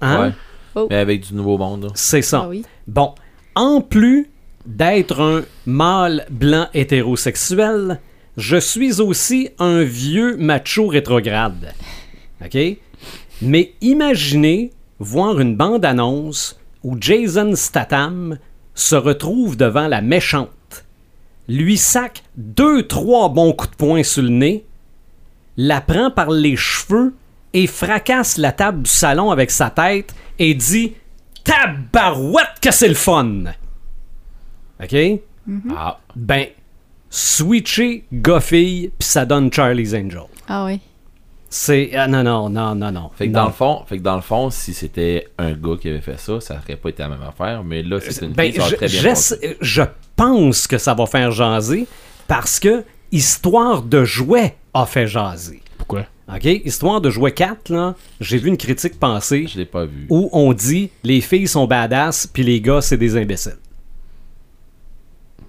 [0.00, 0.20] Hein?
[0.28, 0.32] Ouais.
[0.76, 0.86] Oh.
[0.90, 1.90] Mais avec du nouveau monde.
[1.94, 2.42] C'est ça.
[2.44, 2.64] Ah oui.
[2.86, 3.14] Bon,
[3.54, 4.30] en plus
[4.66, 8.00] d'être un mâle blanc hétérosexuel,
[8.36, 11.74] je suis aussi un vieux macho rétrograde.
[12.44, 12.58] OK?
[13.42, 18.38] Mais imaginez voir une bande-annonce où Jason Statham
[18.74, 20.84] se retrouve devant la méchante,
[21.48, 24.64] lui sac deux, trois bons coups de poing sur le nez,
[25.56, 27.14] la prend par les cheveux
[27.52, 30.94] et fracasse la table du salon avec sa tête et dit
[31.44, 33.44] Tabarouette que c'est le fun!
[34.82, 34.96] OK?
[35.76, 36.46] Ah, Ben,
[37.14, 40.22] switcher gars-fille, puis ça donne Charlie's Angel.
[40.48, 40.80] Ah oui.
[41.48, 41.92] C'est.
[41.94, 43.10] ah, non, non, non, non, non.
[43.14, 43.42] fait que, Non.
[43.42, 46.18] dans le fond, fait que dans le fond, si c'était un gars qui avait fait
[46.18, 47.62] ça, ça aurait pas été la même affaire.
[47.62, 49.14] Mais là, c'est une Ben, fille, ça je, très bien
[49.60, 49.82] je
[50.16, 51.86] pense que ça va faire jaser
[52.26, 52.82] parce que
[53.12, 55.60] Histoire de jouet a fait jaser.
[55.78, 56.06] Pourquoi?
[56.34, 56.44] OK?
[56.64, 60.06] Histoire de jouet 4, là, j'ai vu une critique passer Je l'ai pas vu.
[60.10, 63.58] où on dit les filles sont badass puis les gars, c'est des imbéciles.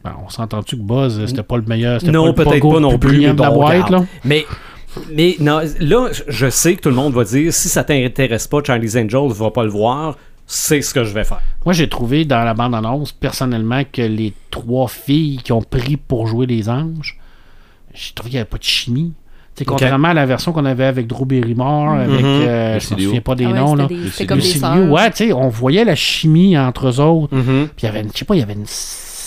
[0.06, 2.00] Ben, on s'entend-tu que Buzz, euh, c'était pas le meilleur?
[2.00, 3.10] c'était Non, pas le peut-être pas non plus.
[3.10, 4.06] brillant mais de la bon, boîte, là.
[4.24, 4.46] Mais,
[5.12, 8.60] mais non, là, je sais que tout le monde va dire si ça t'intéresse pas,
[8.64, 10.16] Charlie's Angel, va pas le voir.
[10.48, 11.42] C'est ce que je vais faire.
[11.66, 16.28] Moi, j'ai trouvé dans la bande-annonce, personnellement, que les trois filles qui ont pris pour
[16.28, 17.18] jouer les anges,
[17.96, 19.14] j'ai trouvé qu'il n'y avait pas de chimie.
[19.66, 22.10] Contrairement à la version qu'on avait avec Drew Barrymore, avec.
[22.10, 22.26] Mhm.
[22.26, 24.00] euh, je me Lucille souviens pas des Ah ouais, noms, c'était là.
[24.20, 24.76] des- comme des Lucille sœurs.
[24.76, 27.34] Liu, ouais, tu sais, on voyait la chimie entre eux autres.
[27.34, 27.70] Mhm.
[27.76, 28.66] Puis il y avait, je sais pas, il y avait une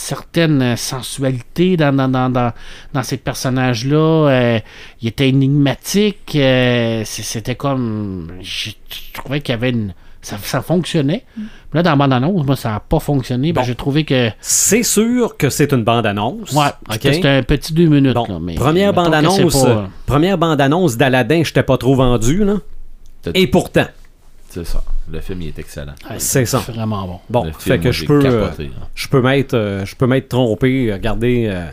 [0.09, 2.53] certaine euh, sensualité dans, dans, dans, dans,
[2.95, 3.97] dans ces personnages-là.
[4.31, 4.59] Euh,
[5.03, 6.33] il était énigmatique.
[6.37, 8.33] euh, C'était comme.
[8.41, 8.71] Je,
[9.13, 9.93] trouvais qu'il y avait une.
[10.21, 11.25] Ça, ça fonctionnait.
[11.37, 11.43] Mm.
[11.75, 13.53] Là, dans la bande-annonce, moi, ça n'a pas fonctionné.
[13.53, 13.67] Ben, Bon.
[13.67, 14.31] J'ai trouvé que.
[14.41, 16.53] C'est sûr que c'est une bande-annonce.
[16.53, 16.99] Ouais, OK?
[17.03, 18.15] c'était un petit deux minutes.
[18.15, 22.55] Bon, là, mais première bande-annonce, pas- première bande-annonce d'Aladin, je t'ai pas trop vendu, là.
[23.35, 23.87] Et pourtant,
[24.49, 24.83] C'est ça.
[25.11, 25.95] Le film, il est excellent.
[26.09, 26.59] Ouais, c'est ça.
[26.59, 27.21] Vraiment bon.
[27.31, 28.89] bon, Le fait film, que je peux, euh, capoté, là.
[28.95, 30.93] je peux m'être, euh, je peux m'être trompé.
[30.93, 31.67] Regardez, euh,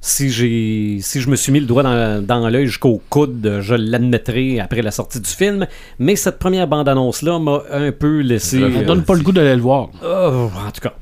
[0.00, 3.74] si j'ai, si je me suis mis le doigt dans, dans l'œil jusqu'au coude, je
[3.74, 5.66] l'admettrai après la sortie du film.
[5.98, 8.60] Mais cette première bande-annonce là m'a un peu laissé.
[8.60, 9.88] Ça Ça donne pas le goût d'aller le voir.
[10.04, 10.94] Oh, en tout cas,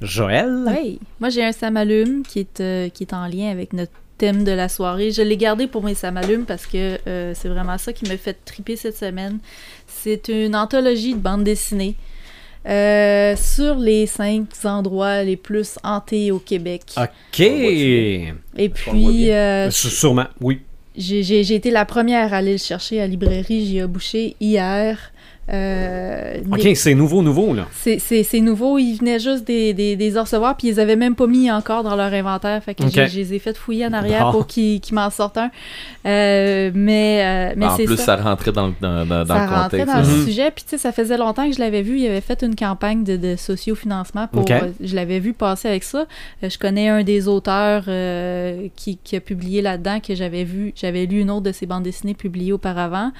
[0.00, 0.64] Joël?
[0.66, 0.98] Oui.
[1.20, 4.52] Moi, j'ai un samalume qui est, euh, qui est en lien avec notre thème de
[4.52, 5.12] la soirée.
[5.12, 8.36] Je l'ai gardé pour mes samalumes parce que euh, c'est vraiment ça qui me fait
[8.44, 9.38] triper cette semaine.
[9.86, 11.96] C'est une anthologie de bande dessinée
[12.68, 16.82] euh, sur les cinq endroits les plus hantés au Québec.
[16.98, 17.40] Ok.
[17.40, 18.34] Et
[18.74, 20.60] puis, euh, Sûrement, oui.
[20.98, 23.86] j'ai été la première à aller le chercher à la librairie J.A.
[23.86, 25.12] Boucher hier.
[25.52, 27.66] Euh, Ok, c'est nouveau, nouveau là.
[27.72, 31.26] c'est- nouveau, ils venaient juste des, des, des recevoir, puis ils les avaient même pas
[31.26, 32.62] mis encore dans leur inventaire.
[32.62, 32.90] Fait que Ok.
[32.92, 34.32] j'ai- je les ai fait fouiller en arrière Bon.
[34.32, 35.50] pour qu'ils m'en sortent un.
[36.06, 38.04] Euh, mais euh, mais en c'est plus, ça.
[38.04, 38.16] ça.
[38.16, 40.24] rentrait dans, le- dans, dans, Ça le rentrait dans le Mhm.
[40.26, 41.98] sujet, puis tu sais, ça faisait longtemps que je l'avais vu.
[41.98, 44.44] Il avait fait une campagne de, de sociofinancement pour.
[44.50, 46.06] Euh, je l'avais vu passer avec ça.
[46.42, 50.72] Je connais un des auteurs euh, qui, qui a publié là-dedans que j'avais vu.
[50.76, 53.12] J'avais lu une autre de ses bandes dessinées publiées auparavant.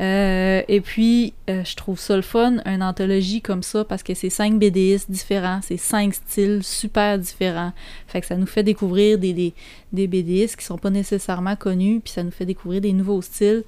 [0.00, 4.14] Euh, et puis, euh, je trouve ça le fun, une anthologie comme ça, parce que
[4.14, 7.72] c'est cinq BDistes différents, c'est cinq styles super différents.
[8.06, 9.54] Fait que ça nous fait découvrir des, des,
[9.92, 13.64] des BDistes qui sont pas nécessairement connus, puis ça nous fait découvrir des nouveaux styles.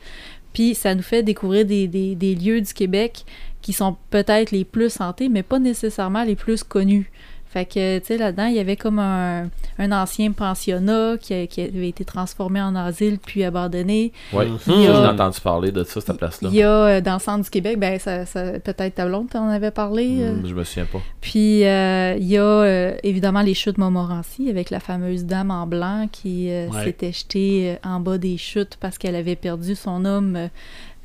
[0.52, 3.24] Puis ça nous fait découvrir des, des, des lieux du Québec
[3.62, 7.10] qui sont peut-être les plus hantés, mais pas nécessairement les plus connus.
[7.52, 11.46] Fait que, tu sais, là-dedans, il y avait comme un, un ancien pensionnat qui, a-
[11.46, 14.12] qui avait été transformé en asile puis abandonné.
[14.32, 14.46] Ouais.
[14.46, 14.58] Mhm.
[14.58, 16.48] Ça, Il y a- J'ai entendu parler de ça, cette place-là.
[16.50, 19.28] Il y a euh, dans le centre du Québec, ben ça, ça- peut-être ta blonde
[19.28, 20.18] t'en avait parlé.
[20.22, 20.32] euh.
[20.36, 21.00] Hmm, Je me souviens pas.
[21.20, 25.66] Puis euh, il y a euh, évidemment les chutes Montmorency avec la fameuse dame en
[25.66, 26.84] blanc qui euh, Ouais.
[26.84, 30.48] s'était jetée euh, en bas des chutes parce qu'elle avait perdu son homme euh,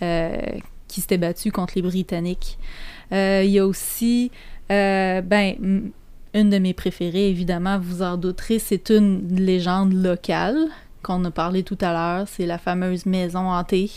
[0.02, 0.38] euh,
[0.88, 2.58] qui s'était battu contre les Britanniques.
[3.12, 4.32] Euh, Il y a aussi,
[4.72, 5.92] euh, ben, m-
[6.40, 10.58] une de mes préférées, évidemment, vous en douterez, c'est une légende locale
[11.04, 12.28] qu'on a parlé tout à l'heure.
[12.30, 13.90] C'est la fameuse maison hantée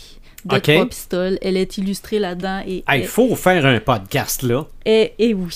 [0.45, 0.63] de Ok.
[0.63, 1.37] Trois Pistoles.
[1.41, 4.65] Elle est illustrée là-dedans et, Il faut faire un podcast là.
[4.85, 5.55] et- et oui.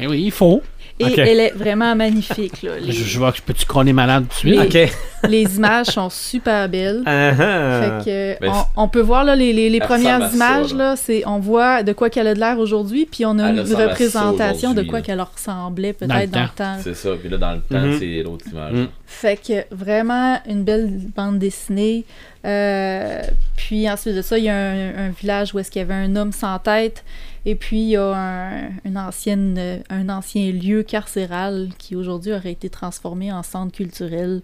[0.00, 0.62] Eh oui, il faut.
[1.10, 2.62] Et elle est vraiment magnifique.
[2.62, 2.72] Là.
[2.80, 4.72] Les, Je, je vois que peux-tu crôner malade tout de suite?
[4.74, 4.92] Les- Ok.
[5.30, 7.02] les images sont super belles.
[7.06, 7.32] Ah,
[8.04, 10.94] Fait que, Ben, on, on peut voir là, les, les- premières ça, images, là.
[11.26, 14.74] on voit de quoi qu'elle a de l'air aujourd'hui, puis on a Elle une représentation
[14.74, 16.54] de quoi qu'elle ressemblait peut-être dans le temps.
[16.56, 16.76] temps.
[16.82, 17.10] C'est ça.
[17.20, 17.96] Puis là, dans le temps, Mhm.
[17.98, 18.72] c'est l'autre image.
[18.72, 18.88] Mhm.
[19.06, 22.04] Fait que vraiment une belle bande dessinée.
[22.44, 23.22] Euh,
[23.56, 25.94] puis ensuite de ça, il y a un, un village où est-ce qu'il y avait
[25.94, 27.04] un homme sans tête.
[27.44, 32.32] Et puis il y a un, une ancienne, euh, un ancien lieu carcéral qui aujourd'hui
[32.32, 34.42] aurait été transformé en centre culturel.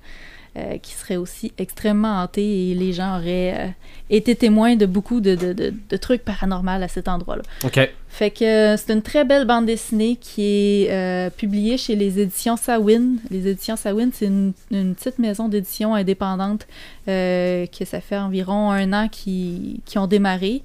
[0.57, 3.69] euh, qui serait aussi extrêmement hanté et les gens auraient euh,
[4.11, 7.43] été témoins de beaucoup de, de- de- de trucs paranormaux à cet endroit-là.
[7.65, 7.79] Ok.
[8.09, 12.57] Fait que c'est une très belle bande dessinée qui est euh, publiée chez les éditions
[12.57, 13.19] Sawin.
[13.31, 16.67] Les éditions Sawin, c'est une, une petite maison d'édition indépendante
[17.07, 20.63] que ça fait environ un an qui, qui ont démarré.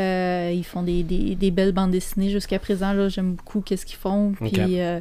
[0.00, 2.92] Euh, ils font des, des- des belles bandes dessinées jusqu'à présent.
[2.92, 4.32] Là, j'aime beaucoup qu'est-ce qu'ils font.
[4.32, 5.00] Puis euh,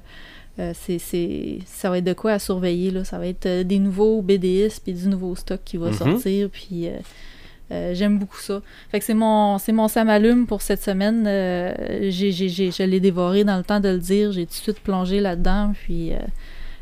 [0.60, 2.92] euh, c'est, c'est- ça va être de quoi à surveiller.
[2.92, 3.04] Là.
[3.06, 5.94] Ça va être des nouveaux BDS puis du nouveau stock qui va Mhm.
[5.94, 6.50] sortir.
[6.50, 6.88] Puis
[7.94, 8.62] j'aime beaucoup ça.
[8.90, 11.24] Fait que c'est mon, c'est mon samalume pour cette semaine.
[12.12, 14.34] J'ai, j'ai, j'ai- je l'ai dévoré dans le temps de le dire.
[14.34, 15.72] J'ai tout de suite plongé là-dedans.
[15.86, 16.12] Puis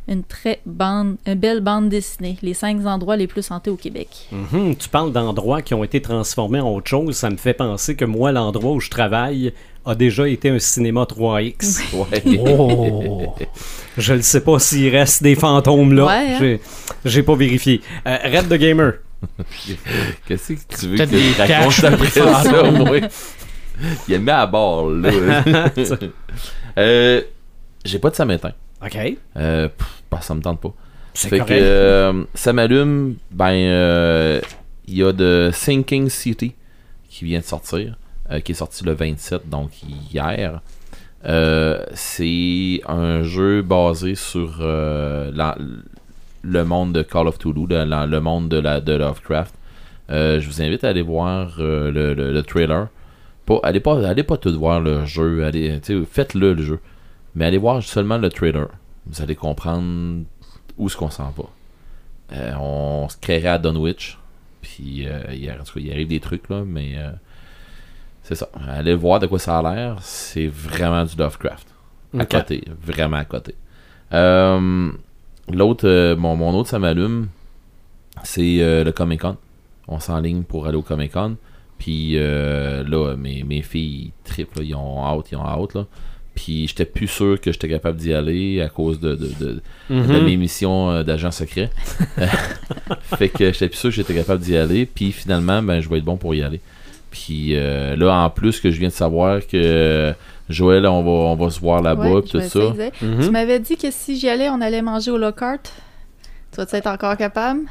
[0.10, 2.38] une très bande, une belle bande dessinée.
[2.42, 4.08] Les cinq endroits les plus hantés au Québec.
[4.32, 7.16] Mhm, Tu parles d'endroits qui ont été transformés en autre chose.
[7.16, 9.54] Ça me fait penser que moi, l'endroit où je travaille
[9.86, 11.94] a déjà été un cinéma 3X.
[11.94, 12.24] Ouais.
[12.46, 13.34] Oh!
[13.98, 16.06] Je ne sais pas s'il reste des fantômes là.
[16.06, 16.58] Ouais, hein?
[17.06, 17.82] J'ai- pas vérifié.
[18.08, 18.94] Euh, Red the Gamer.
[20.28, 22.98] Qu'est-ce que tu veux que des je raconte après ça, moi?
[24.08, 25.10] Il a mis à bord, là.
[26.78, 27.22] euh,
[27.86, 28.52] J'ai pas de samétain.
[28.84, 28.98] OK.
[29.38, 30.74] Euh, pff, ça me tente pas.
[31.14, 34.42] C'est Fait que euh, ça m'allume, ben euh,
[34.88, 36.54] il y a de Sinking City
[37.10, 37.98] qui vient de sortir,
[38.32, 39.72] euh, qui est sorti le 27, donc
[40.12, 40.62] hier.
[41.26, 45.58] Euh, c'est un jeu basé sur euh, la-
[46.42, 49.54] le monde de Call of Cthulhu, le, la- le monde de, la, de Lovecraft.
[50.12, 52.88] Euh, je vous invite à aller voir euh, le, le- le trailer.
[53.46, 55.80] Pas, allez, pas, allez pas tout voir le jeu, allez,
[56.10, 56.80] faites-le le jeu.
[57.36, 58.68] Mais allez voir seulement le trailer.
[59.06, 60.24] Vous allez comprendre
[60.78, 61.44] où est-ce qu'on s'en va.
[62.34, 64.18] Euh, on se créerait à Dunwich.
[64.62, 67.12] Puis, euh, il, en tout cas, il arrive des trucs, là, mais euh,
[68.24, 68.50] c'est ça.
[68.68, 69.98] Allez voir de quoi ça a l'air.
[70.02, 71.68] C'est vraiment du Lovecraft.
[72.18, 72.64] À côté.
[72.82, 73.56] Vraiment à côté.
[74.14, 74.92] Euh,
[75.52, 77.30] L'autre, euh, mon, mon autre, ça m'allume.
[78.24, 79.38] C'est le Comic Con.
[79.88, 81.38] On s'enligne pour aller au Comic Con.
[81.80, 85.74] Puis euh, là, mes, mes filles là, ils ont hâte, ils ont hâte.
[85.74, 85.86] Là.
[86.42, 90.08] Puis j'étais plus sûr que j'étais capable d'y aller à cause de, de, de, Mhm.
[90.08, 91.70] de mes missions euh, d'agent secret.
[93.18, 94.86] fait que j'étais plus sûr que j'étais capable d'y aller.
[94.86, 96.62] Puis finalement, ben, je vais être bon pour y aller.
[97.12, 100.14] Puis euh, là, en plus que je viens de savoir que euh,
[100.48, 102.60] Joël, on va, on va se voir là-bas, Ouais, tout ça.
[103.02, 103.20] Mhm.
[103.22, 105.60] Tu m'avais dit que si j'y allais, on allait manger au Lockhart.
[106.54, 107.62] Tu vas être encore capable?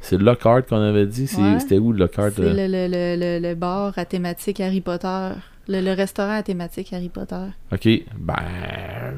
[0.00, 1.28] C'est le Lockhart qu'on avait dit.
[1.36, 1.58] Ouais.
[1.58, 2.30] C'était où le Lockhart?
[2.36, 2.52] C'est euh?
[2.54, 5.30] le, le, le, le, le bar à thématique Harry Potter.
[5.68, 7.34] Le, le restaurant à thématique Harry Potter.
[7.72, 7.88] Ok,
[8.18, 8.34] ben,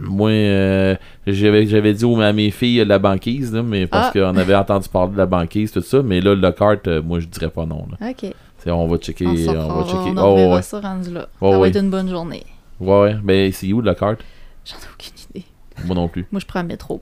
[0.00, 0.94] moi, euh,
[1.26, 4.12] j'avais, j'avais dit aux- à mes filles la banquise, là, mais parce Ah.
[4.18, 7.20] qu'on avait entendu parler de la banquise, tout ça, mais là, le Lockhart, euh, moi,
[7.20, 7.86] je dirais pas non.
[8.00, 8.08] Là.
[8.10, 8.32] OK.
[8.58, 9.26] C'est- on va checker.
[9.26, 10.18] on va checker.
[10.18, 11.28] on Oh, ouais, ça rendu là.
[11.40, 12.44] Ça va être une bonne journée.
[12.80, 13.16] ouais, ouais.
[13.22, 14.16] Ben, c'est où le Lockhart
[14.64, 15.46] J'en ai aucune idée.
[15.86, 16.26] Moi non plus.
[16.32, 17.00] Moi, je prends le métro.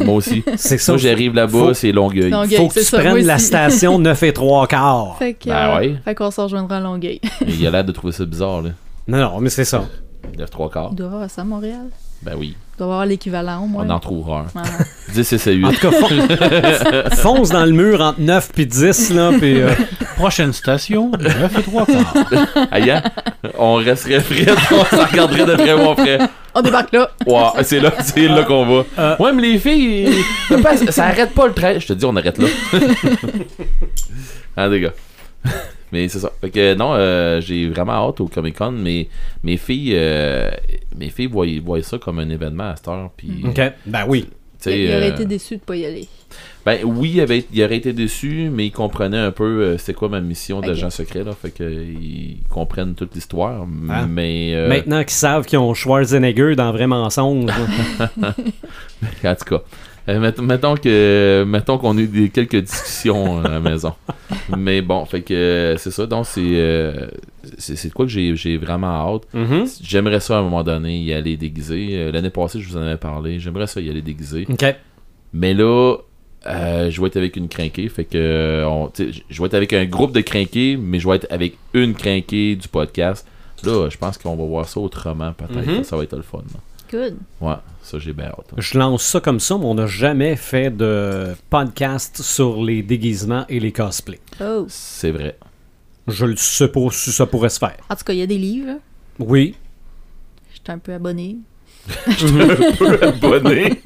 [0.00, 0.42] Moi aussi.
[0.56, 0.92] C'est ça.
[0.92, 2.30] Moi, j'arrive là-bas, Faut- c'est Longueuil.
[2.30, 2.56] Longueuil.
[2.56, 5.16] Faut que tu ça, prennes la station 9 et 3 quarts.
[5.18, 5.94] Fait que, Ben ouais.
[6.04, 7.20] fait qu'on se rejoindra à Longueuil.
[7.46, 8.70] Il a l'air de trouver ça bizarre, là.
[9.06, 9.84] Non, non, mais c'est ça.
[10.36, 10.88] Le trois quarts.
[10.92, 11.86] Il doit y avoir ça à Montréal.
[12.22, 13.84] Ben oui, Il doit y avoir l'équivalent au moins.
[13.86, 14.46] on en trouvera un.
[14.56, 14.62] Ah.
[15.12, 15.64] 10 et c'est 8.
[15.66, 19.60] En tout cas, fon- fonce dans le mur entre 9 puis 10, là, puis...
[19.60, 19.70] euh,
[20.16, 22.14] Prochaine station, 9 et 3 quarts.
[22.70, 23.02] Aïe, hein?
[23.58, 26.18] on resterait frais, on s'en regarderait de très bon frais.
[26.54, 27.10] On débarque là.
[27.26, 28.84] Ouais, c'est là, c'est là qu'on va.
[28.98, 29.16] Euh.
[29.18, 30.08] Ouais, mais les filles,
[30.62, 31.78] pas- ça arrête pas le train.
[31.78, 32.46] Je te dis, on arrête là.
[34.56, 34.92] ah, les gars?
[35.94, 36.32] Mais c'est ça.
[36.40, 39.06] Fait que non, euh, j'ai vraiment hâte au Comic Con, mais
[39.44, 40.50] mes filles, euh,
[40.98, 43.10] mes filles voient, voient ça comme un événement à cette heure.
[43.16, 44.26] Puis, OK, ben oui.
[44.66, 46.08] Il, il aurait euh, été déçu de pas y aller.
[46.66, 49.94] ben oui, il, avait, il aurait été déçu, mais il comprenait un peu euh, c'était
[49.94, 51.22] quoi ma mission d'agent secret.
[51.22, 53.66] Là, fait que euh, ils comprennent toute l'histoire.
[53.88, 54.06] Ah.
[54.08, 57.52] Mais euh, Maintenant qu'ils savent qu'ils ont Schwarzenegger dans Vrai Mensonge.
[59.22, 59.62] En tout cas,
[60.06, 63.94] mettons, mettons que mettons qu'on a eu des, quelques discussions euh, à la maison.
[64.56, 66.06] Mais bon, fait que euh, c'est ça.
[66.06, 67.06] Donc c'est euh,
[67.58, 69.22] c'est quoi que j'ai j'ai vraiment hâte.
[69.32, 69.66] Mhm.
[69.82, 71.88] J'aimerais ça à un moment donné y aller déguisé.
[71.92, 73.38] Euh, L'année passée, je vous en avais parlé.
[73.40, 74.46] J'aimerais ça y aller déguisé.
[74.48, 74.64] OK.
[75.32, 75.96] Mais là,
[76.46, 77.88] euh, je vais être avec une crinquée.
[77.88, 81.16] Fait que euh, on- je vais être avec un groupe de crinqués, mais je vais
[81.16, 83.26] être avec une crinquée du podcast.
[83.64, 85.66] Là, je pense qu'on va voir ça autrement, peut-être.
[85.78, 85.84] Mhm.
[85.84, 86.38] Ça va être le fun.
[86.52, 86.60] là.
[86.92, 87.16] Good.
[87.40, 87.54] Ouais,
[87.84, 88.50] ça, j'ai bien hâte.
[88.56, 93.44] Je lance ça comme ça, mais on n'a jamais fait de podcast sur les déguisements
[93.48, 94.20] et les cosplays.
[94.40, 94.64] Oh.
[94.68, 95.36] C'est vrai.
[96.08, 97.76] Je le sais pas si ça pourrait se faire.
[97.90, 98.78] En tout cas, il y a des livres.
[99.18, 99.54] Oui.
[100.54, 101.36] J'étais un peu abonné.
[103.02, 103.80] abonné.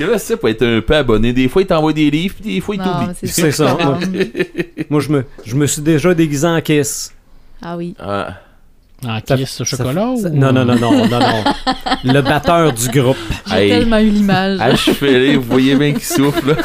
[0.00, 1.34] Et là, c'est pour être un peu abonné.
[1.34, 3.14] Des fois, il t'envoie des livres, puis des fois, il t'oublie.
[3.28, 3.76] c'est ça.
[3.82, 3.98] moi.
[4.90, 7.14] Moi, je me, je me suis déjà déguisé en Kiss.
[7.60, 7.94] Ah oui.
[7.98, 8.38] Ah,
[9.06, 10.34] En Ça- kiss au chocolat ça- ou...
[10.36, 11.44] Non, non, non, non, non, non.
[12.04, 13.16] Le batteur du groupe.
[13.46, 13.70] J'ai Hey.
[13.70, 14.60] tellement eu l'image.
[14.60, 16.54] à chevaler, vous voyez bien qu'il souffle.
[16.54, 16.56] là.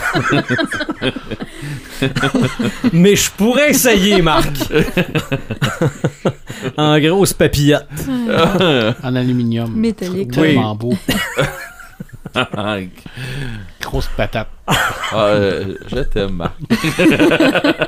[2.91, 4.49] Mais je pourrais essayer, Marc.
[6.77, 7.87] en grosse papillote.
[9.03, 9.73] En aluminium.
[9.73, 10.31] Métallique.
[10.31, 10.93] Tellement beau.
[13.81, 14.49] Grosse patate.
[15.15, 16.53] Euh, je t'aime, Marc.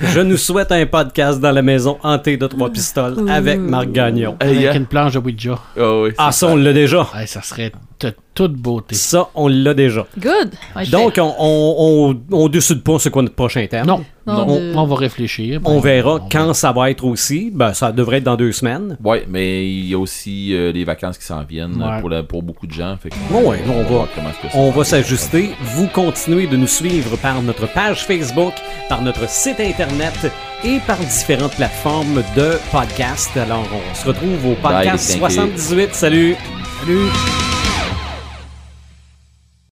[0.00, 4.36] Je nous souhaite un podcast dans la maison hantée de trois pistoles avec Marc Gagnon.
[4.40, 4.78] Hey, Avec hein?
[4.80, 5.58] une planche de Ouija.
[5.78, 7.08] Ah oui, Ah, ça, on l'a déjà.
[7.16, 8.94] Hey, ça serait de toute beauté.
[8.96, 10.06] Ça, on l'a déjà.
[10.18, 10.50] Good.
[10.76, 13.86] Ouais, Donc, on, on, on, on décide pas c'est quoi notre prochain terme.
[13.86, 15.60] Non, Non, on, de- on va réfléchir.
[15.64, 17.50] On Bon, verra on quand ça va être aussi.
[17.54, 18.98] Ben, ça devrait être dans deux semaines.
[19.02, 22.00] Ouais, mais il y a aussi euh, les vacances qui s'en viennent Ouais.
[22.00, 22.96] pour, la- pour beaucoup de gens.
[23.00, 24.08] Fait que- Bon, va-
[24.54, 25.43] On va s'ajuster.
[25.60, 28.54] Vous continuez de nous suivre par notre page Facebook,
[28.88, 30.32] par notre site internet
[30.64, 33.36] et par différentes plateformes de podcast.
[33.36, 35.36] Alors, on se retrouve au podcast les crinqués.
[35.36, 35.94] 78.
[35.94, 36.36] Salut!
[36.80, 37.63] Salut!